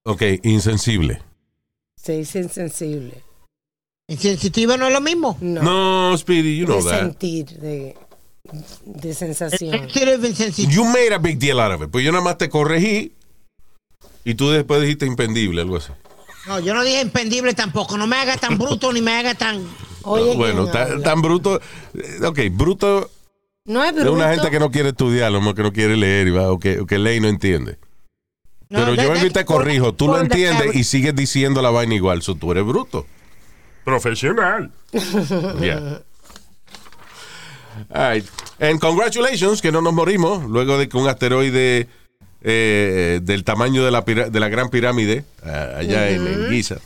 Ok, 0.05 0.23
insensible. 0.45 1.20
Se 2.03 2.16
dice 2.16 2.39
insensible. 2.39 3.23
Insensitiva 4.09 4.79
no 4.79 4.87
es 4.87 4.95
lo 4.95 5.03
mismo. 5.03 5.37
No. 5.43 5.62
No, 5.62 6.16
Speedy, 6.16 6.57
you 6.57 6.64
know 6.64 6.83
de 6.83 6.91
that. 6.91 7.01
sentir, 7.01 7.45
de, 7.61 7.95
de 8.87 9.14
sensación. 9.14 9.73
Sensitive, 9.79 10.27
insensitive. 10.27 10.73
You 10.73 10.87
made 10.87 11.12
a 11.12 11.18
big 11.18 11.39
deal 11.39 11.61
out 11.61 11.73
of 11.75 11.83
it. 11.83 11.91
Pues 11.91 12.03
yo 12.03 12.12
nada 12.12 12.25
más 12.25 12.39
te 12.39 12.49
corregí 12.49 13.12
y 14.25 14.35
tú 14.37 14.49
después 14.49 14.81
dijiste 14.81 15.05
impendible, 15.05 15.61
algo 15.61 15.77
así. 15.77 15.93
No, 16.47 16.59
yo 16.61 16.73
no 16.73 16.83
dije 16.83 17.03
impendible 17.03 17.53
tampoco. 17.53 17.99
No 17.99 18.07
me 18.07 18.16
haga 18.16 18.39
tan 18.39 18.57
bruto 18.57 18.91
ni 18.91 19.03
me 19.03 19.12
haga 19.12 19.35
tan. 19.35 19.62
Oye, 20.05 20.36
bueno, 20.36 20.68
¿quién 20.70 21.03
tan, 21.03 21.22
bruto. 21.22 21.61
eh, 21.94 22.26
Ok, 22.26 22.38
bruto 22.50 23.11
no 23.64 23.82
es 23.84 23.90
es 23.90 23.96
bruto. 23.96 24.12
una 24.12 24.30
gente 24.34 24.50
que 24.50 24.59
no 24.59 24.70
quiere 24.70 24.90
estudiar, 24.90 25.30
lo 25.32 25.55
que 25.55 25.62
no 25.62 25.72
quiere 25.72 25.96
leer 25.96 26.28
y 26.28 26.30
va, 26.30 26.50
o 26.50 26.59
que, 26.59 26.80
o 26.80 26.86
que 26.86 26.98
lee 26.98 27.16
y 27.16 27.20
no 27.20 27.28
entiende. 27.28 27.78
No, 28.68 28.78
Pero 28.86 28.94
yo 28.94 29.12
vengo 29.12 29.26
y 29.26 29.30
te 29.30 29.44
corrijo, 29.44 29.92
tú 29.94 30.07
lo 30.09 30.18
entiendes 30.20 30.74
y 30.74 30.84
sigues 30.84 31.14
diciendo 31.14 31.61
la 31.62 31.70
vaina 31.70 31.94
igual, 31.94 32.22
so 32.22 32.34
tú 32.34 32.53
eres 32.53 32.64
bruto. 32.64 33.07
Profesional. 33.84 34.70
Yeah. 35.61 36.00
All 37.90 38.12
right. 38.14 38.24
And 38.61 38.78
congratulations, 38.80 39.61
que 39.61 39.72
no 39.72 39.80
nos 39.82 39.92
morimos 39.92 40.44
luego 40.44 40.78
de 40.78 40.88
que 40.88 40.96
un 40.96 41.09
asteroide 41.09 41.88
eh, 42.42 43.20
del 43.22 43.44
tamaño 43.44 43.84
de 43.84 43.90
la, 43.90 44.03
de 44.03 44.40
la 44.40 44.48
Gran 44.48 44.68
Pirámide, 44.70 45.24
allá 45.42 46.11
en, 46.11 46.26
en 46.26 46.48
Giza, 46.50 46.76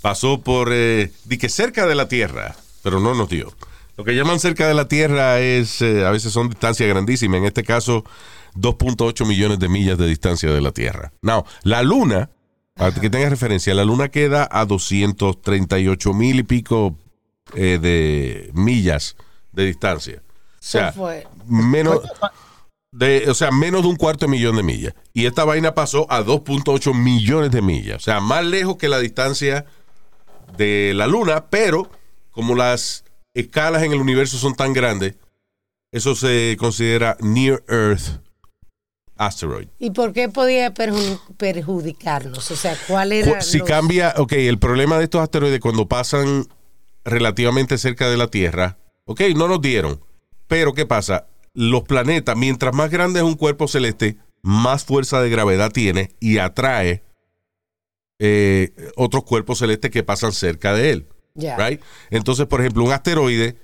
pasó 0.00 0.40
por, 0.40 0.68
eh, 0.72 1.10
di 1.24 1.38
que 1.38 1.48
cerca 1.48 1.86
de 1.86 1.94
la 1.94 2.08
Tierra, 2.08 2.56
pero 2.84 3.00
no 3.00 3.14
nos 3.14 3.28
dio. 3.30 3.52
Lo 3.96 4.04
que 4.04 4.14
llaman 4.14 4.38
cerca 4.38 4.68
de 4.68 4.74
la 4.74 4.86
Tierra 4.86 5.40
es, 5.40 5.80
eh, 5.80 6.04
a 6.04 6.10
veces 6.10 6.32
son 6.32 6.50
distancias 6.50 6.88
grandísimas, 6.88 7.38
en 7.38 7.46
este 7.46 7.64
caso 7.64 8.04
2.8 8.56 9.26
millones 9.26 9.58
de 9.58 9.68
millas 9.68 9.96
de 9.96 10.06
distancia 10.06 10.52
de 10.52 10.60
la 10.60 10.70
Tierra. 10.70 11.12
Now, 11.22 11.44
la 11.62 11.82
Luna, 11.82 12.30
para 12.74 12.92
que 12.92 13.08
tengas 13.08 13.30
referencia, 13.30 13.74
la 13.74 13.84
Luna 13.84 14.10
queda 14.10 14.46
a 14.50 14.66
238 14.66 16.12
mil 16.12 16.40
y 16.40 16.42
pico 16.42 16.98
eh, 17.54 17.78
de 17.80 18.50
millas 18.52 19.16
de 19.52 19.64
distancia. 19.64 20.22
O 20.26 20.56
sea, 20.58 20.92
fue. 20.92 21.26
menos 21.46 22.00
de, 22.90 23.30
o 23.30 23.34
sea, 23.34 23.50
menos 23.50 23.82
de 23.82 23.88
un 23.88 23.96
cuarto 23.96 24.26
de 24.26 24.30
millón 24.30 24.56
de 24.56 24.62
millas. 24.62 24.94
Y 25.14 25.24
esta 25.26 25.44
vaina 25.44 25.74
pasó 25.74 26.06
a 26.10 26.22
2.8 26.22 26.94
millones 26.94 27.50
de 27.50 27.62
millas. 27.62 27.96
O 27.96 28.00
sea, 28.00 28.20
más 28.20 28.44
lejos 28.44 28.76
que 28.76 28.88
la 28.88 28.98
distancia 28.98 29.64
de 30.56 30.92
la 30.94 31.06
Luna, 31.06 31.46
pero 31.48 31.88
como 32.34 32.54
las 32.54 33.04
escalas 33.34 33.82
en 33.82 33.92
el 33.92 34.00
universo 34.00 34.36
son 34.38 34.54
tan 34.54 34.72
grandes, 34.72 35.14
eso 35.92 36.14
se 36.14 36.56
considera 36.58 37.16
Near 37.20 37.62
Earth 37.68 38.20
Asteroid. 39.16 39.68
¿Y 39.78 39.90
por 39.90 40.12
qué 40.12 40.28
podía 40.28 40.74
perju- 40.74 41.20
perjudicarnos? 41.36 42.50
O 42.50 42.56
sea, 42.56 42.76
¿cuál 42.88 43.12
era? 43.12 43.40
Si 43.40 43.58
los- 43.58 43.68
cambia, 43.68 44.14
ok, 44.18 44.32
el 44.32 44.58
problema 44.58 44.98
de 44.98 45.04
estos 45.04 45.20
asteroides 45.22 45.60
cuando 45.60 45.86
pasan 45.86 46.46
relativamente 47.04 47.78
cerca 47.78 48.10
de 48.10 48.16
la 48.16 48.26
Tierra, 48.28 48.76
ok, 49.04 49.20
no 49.36 49.46
nos 49.46 49.60
dieron. 49.60 50.00
Pero 50.48 50.74
¿qué 50.74 50.84
pasa? 50.84 51.26
Los 51.52 51.84
planetas, 51.84 52.36
mientras 52.36 52.74
más 52.74 52.90
grande 52.90 53.20
es 53.20 53.24
un 53.24 53.36
cuerpo 53.36 53.68
celeste, 53.68 54.16
más 54.42 54.84
fuerza 54.84 55.22
de 55.22 55.30
gravedad 55.30 55.70
tiene 55.70 56.10
y 56.18 56.38
atrae 56.38 57.02
eh, 58.18 58.72
otros 58.96 59.24
cuerpos 59.24 59.58
celestes 59.58 59.90
que 59.90 60.02
pasan 60.02 60.32
cerca 60.32 60.72
de 60.74 60.90
él. 60.90 61.06
Right? 61.56 61.80
Entonces, 62.10 62.46
por 62.46 62.60
ejemplo, 62.60 62.84
un 62.84 62.92
asteroide 62.92 63.56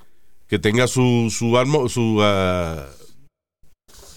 que 0.49 0.59
tenga 0.59 0.87
su 0.89 1.29
su, 1.31 1.57
armo- 1.57 1.89
su 1.89 2.19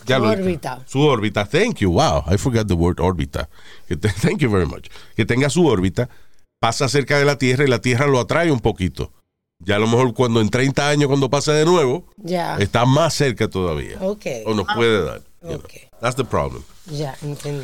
ya 0.06 0.18
Su 0.18 0.24
órbita. 0.24 0.84
Su 0.86 1.00
órbita. 1.02 1.46
Thank 1.46 1.78
you. 1.78 1.92
Wow, 1.92 2.24
I 2.32 2.38
forgot 2.38 2.68
the 2.68 2.74
word 2.74 3.00
órbita. 3.00 3.48
Thank 4.22 4.40
you 4.40 4.50
very 4.50 4.66
much. 4.66 4.88
Que 5.16 5.26
tenga 5.26 5.50
su 5.50 5.66
órbita, 5.66 6.10
pasa 6.60 6.90
cerca 6.90 7.18
de 7.20 7.26
la 7.26 7.38
Tierra 7.38 7.64
y 7.64 7.68
la 7.68 7.80
Tierra 7.80 8.08
lo 8.08 8.20
atrae 8.20 8.52
un 8.52 8.60
poquito. 8.60 9.14
Ya 9.60 9.78
a 9.78 9.80
lo 9.80 9.88
mejor 9.88 10.14
cuando 10.14 10.42
en 10.42 10.50
30 10.50 10.90
años, 10.90 11.08
cuando 11.08 11.30
pase 11.30 11.54
de 11.54 11.64
nuevo, 11.64 12.06
está 12.60 12.86
más 12.86 13.14
cerca 13.14 13.48
todavía. 13.48 13.98
O 14.46 14.54
nos 14.54 14.66
puede 14.76 15.06
dar. 15.06 15.22
you 15.42 15.48
know. 15.50 15.56
Ok. 15.60 15.72
That's 16.02 16.16
the 16.18 16.26
problem. 16.26 16.64
Ya, 16.88 17.16
entendí. 17.22 17.64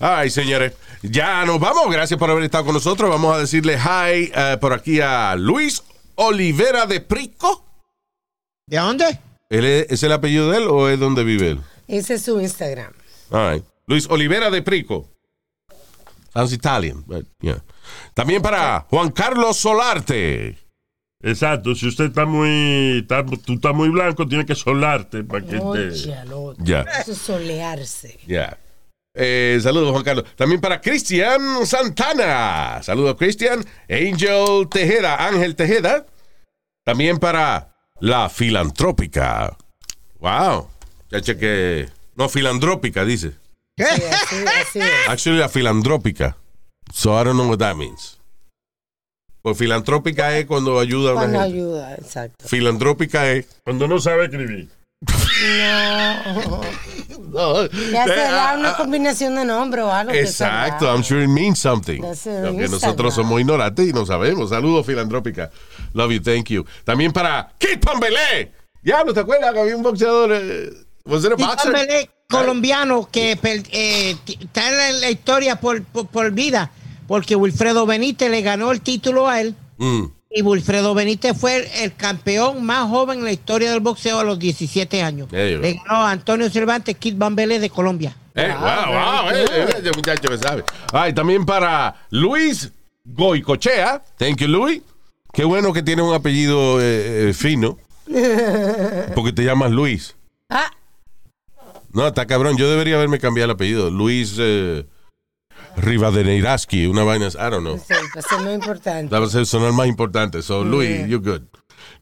Ay, 0.00 0.30
señores, 0.30 0.72
ya 1.02 1.44
nos 1.44 1.58
vamos. 1.60 1.90
Gracias 1.90 2.18
por 2.18 2.30
haber 2.30 2.44
estado 2.44 2.64
con 2.66 2.74
nosotros. 2.74 3.08
Vamos 3.10 3.34
a 3.34 3.38
decirle 3.38 3.76
hi 3.78 4.30
eh, 4.34 4.56
por 4.60 4.72
aquí 4.72 5.00
a 5.00 5.34
Luis 5.36 5.82
Olivera 6.16 6.86
de 6.86 7.00
Prico. 7.00 7.64
¿De 8.66 8.76
dónde? 8.78 9.18
¿Él 9.50 9.64
es, 9.64 9.86
¿Es 9.90 10.02
el 10.02 10.12
apellido 10.12 10.50
de 10.50 10.58
él 10.58 10.68
o 10.68 10.88
es 10.88 10.98
donde 10.98 11.22
vive 11.24 11.50
él? 11.50 11.60
Ese 11.86 12.14
es 12.14 12.22
su 12.22 12.40
Instagram. 12.40 12.92
All 13.30 13.54
right. 13.54 13.64
Luis 13.86 14.06
Olivera 14.08 14.50
de 14.50 14.62
Prico. 14.62 15.08
Sounds 16.32 16.52
Italian, 16.52 17.04
but 17.06 17.26
yeah. 17.40 17.62
También 18.14 18.42
para 18.42 18.80
Juan 18.90 19.10
Carlos 19.12 19.56
Solarte. 19.56 20.58
Exacto, 21.22 21.74
si 21.74 21.86
usted 21.88 22.06
está 22.06 22.26
muy, 22.26 22.98
está- 22.98 23.24
tú 23.24 23.54
estás 23.54 23.74
muy 23.74 23.88
blanco, 23.88 24.26
tiene 24.26 24.44
que 24.44 24.54
solarte 24.54 25.24
para 25.24 25.42
que 25.44 25.52
te... 25.52 25.58
Oye, 25.58 26.14
al 26.14 26.32
otro. 26.32 26.62
Ya. 26.64 26.80
Eso 26.82 27.12
es 27.12 27.18
solearse. 27.18 28.18
Ya. 28.26 28.58
Eh, 29.14 29.58
saludos, 29.62 29.92
Juan 29.92 30.02
Carlos. 30.02 30.24
También 30.36 30.60
para 30.60 30.80
Cristian 30.80 31.64
Santana. 31.66 32.82
Saludos, 32.82 33.16
Cristian. 33.16 33.64
Angel 33.88 34.68
Tejeda, 34.70 35.26
Ángel 35.26 35.54
Tejeda. 35.54 36.04
También 36.84 37.18
para 37.18 37.74
la 38.00 38.28
filantrópica. 38.28 39.56
Wow. 40.18 40.68
Ya 41.10 41.20
cheque. 41.20 41.88
No, 42.16 42.28
filantrópica, 42.28 43.04
dice. 43.04 43.32
Sí, 43.76 43.84
así, 43.84 44.36
así 44.60 44.78
es. 44.80 45.08
Actually, 45.08 45.38
la 45.38 45.48
filantrópica. 45.48 46.36
So 46.92 47.18
I 47.20 47.24
don't 47.24 47.34
know 47.36 47.48
what 47.48 47.58
that 47.58 47.76
means. 47.76 48.18
Pues 49.42 49.58
filantrópica 49.58 50.36
es 50.38 50.46
cuando 50.46 50.78
ayuda 50.80 51.10
a 51.10 51.12
una 51.14 51.20
Cuando 51.22 51.40
gente. 51.40 51.54
ayuda, 51.56 51.94
exacto. 51.96 52.48
Filantrópica 52.48 53.30
es. 53.30 53.46
Cuando 53.64 53.86
no 53.88 53.98
sabe 54.00 54.24
escribir. 54.24 54.68
No. 57.34 57.68
Ya 57.90 58.04
será 58.04 58.54
una 58.56 58.76
combinación 58.76 59.34
de 59.34 59.44
nombre 59.44 59.82
o 59.82 59.90
algo. 59.90 60.12
Exacto. 60.12 60.86
I'm 60.86 61.02
sure 61.02 61.22
it 61.22 61.28
means 61.28 61.58
something. 61.58 62.02
Instagram. 62.04 62.70
nosotros 62.70 63.12
somos 63.12 63.40
ignorantes 63.40 63.88
y 63.88 63.92
no 63.92 64.06
sabemos. 64.06 64.50
Saludos, 64.50 64.86
filantrópica. 64.86 65.50
Love 65.94 66.12
you, 66.12 66.22
thank 66.22 66.48
you. 66.50 66.64
También 66.84 67.12
para 67.12 67.52
Kid 67.58 67.80
Pambelé. 67.80 68.52
Ya, 68.84 69.02
¿no 69.02 69.12
te 69.12 69.20
acuerdas 69.20 69.52
que 69.52 69.60
había 69.60 69.76
un 69.76 69.82
boxeador? 69.82 70.30
Eh, 70.32 70.70
was 71.06 71.24
it 71.24 71.32
a 71.32 71.34
boxer? 71.34 71.72
Belé, 71.72 72.10
colombiano 72.28 73.08
que 73.10 73.32
eh, 73.42 74.16
está 74.26 74.68
en 74.68 74.76
la, 74.76 74.92
la 75.00 75.10
historia 75.10 75.56
por, 75.56 75.82
por, 75.84 76.06
por 76.06 76.30
vida, 76.30 76.70
porque 77.08 77.34
Wilfredo 77.34 77.84
Benítez 77.86 78.30
le 78.30 78.42
ganó 78.42 78.70
el 78.70 78.80
título 78.80 79.28
a 79.28 79.40
él. 79.40 79.56
Mm. 79.78 80.04
Y 80.36 80.42
Wilfredo 80.42 80.94
Benítez 80.94 81.36
fue 81.38 81.56
el, 81.56 81.64
el 81.84 81.94
campeón 81.94 82.64
más 82.66 82.88
joven 82.88 83.20
en 83.20 83.24
la 83.24 83.32
historia 83.32 83.70
del 83.70 83.78
boxeo 83.80 84.18
a 84.18 84.24
los 84.24 84.36
17 84.38 85.00
años. 85.00 85.28
Le 85.30 85.74
ganó 85.74 86.04
a 86.04 86.10
Antonio 86.10 86.50
Cervantes, 86.50 86.96
Kid 86.96 87.14
Bambele 87.16 87.60
de 87.60 87.70
Colombia. 87.70 88.16
Eh, 88.34 88.52
wow, 88.52 88.92
wow, 88.92 89.30
eh, 89.30 89.44
eh, 89.48 89.66
ese 89.78 89.90
muchacho 89.94 90.28
me 90.28 90.36
sabe. 90.38 90.64
Ay, 90.92 91.12
también 91.12 91.46
para 91.46 91.94
Luis 92.10 92.72
Goicochea. 93.04 94.02
Thank 94.18 94.38
you, 94.38 94.48
Luis. 94.48 94.82
Qué 95.32 95.44
bueno 95.44 95.72
que 95.72 95.84
tiene 95.84 96.02
un 96.02 96.12
apellido 96.12 96.80
eh, 96.80 97.30
eh, 97.30 97.32
fino. 97.32 97.78
Porque 99.14 99.32
te 99.32 99.44
llamas 99.44 99.70
Luis. 99.70 100.16
Ah, 100.50 100.70
No, 101.92 102.08
está 102.08 102.26
cabrón. 102.26 102.56
Yo 102.56 102.68
debería 102.68 102.96
haberme 102.96 103.20
cambiado 103.20 103.44
el 103.52 103.54
apellido. 103.54 103.88
Luis 103.88 104.34
eh, 104.40 104.84
Rivadeneiraski. 105.76 106.86
Una 106.86 107.02
vaina. 107.04 107.28
I 107.28 107.50
don't 107.50 107.60
know. 107.60 107.78
sí, 107.78 107.94
pues 108.12 108.24
es 108.30 108.42
muy 108.42 108.52
importante. 108.52 109.14
Va 109.16 109.24
a 109.24 109.28
ser 109.28 109.46
sonar 109.46 109.72
más 109.72 109.86
importante. 109.86 110.42
So, 110.42 110.64
Luis, 110.64 111.06
you're 111.06 111.18
good. 111.18 111.42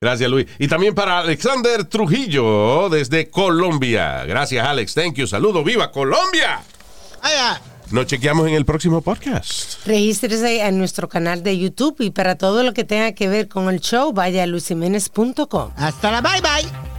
Gracias, 0.00 0.28
Luis. 0.30 0.46
Y 0.58 0.66
también 0.68 0.94
para 0.94 1.20
Alexander 1.20 1.84
Trujillo, 1.84 2.88
desde 2.88 3.30
Colombia. 3.30 4.24
Gracias, 4.24 4.66
Alex. 4.66 4.94
Thank 4.94 5.14
you. 5.14 5.26
Saludo. 5.26 5.62
¡Viva 5.62 5.90
Colombia! 5.92 6.60
Ah, 7.22 7.60
Nos 7.92 8.06
chequeamos 8.06 8.48
en 8.48 8.54
el 8.54 8.64
próximo 8.64 9.00
podcast. 9.00 9.86
Regístrese 9.86 10.60
en 10.66 10.78
nuestro 10.78 11.08
canal 11.08 11.42
de 11.44 11.56
YouTube 11.58 11.96
y 12.00 12.10
para 12.10 12.36
todo 12.36 12.62
lo 12.64 12.72
que 12.74 12.82
tenga 12.84 13.12
que 13.12 13.28
ver 13.28 13.48
con 13.48 13.68
el 13.68 13.80
show, 13.80 14.12
vaya 14.12 14.42
a 14.42 14.46
luisiménez.com. 14.46 15.70
hasta 15.76 16.10
la 16.10 16.20
bye 16.20 16.40
bye. 16.40 16.91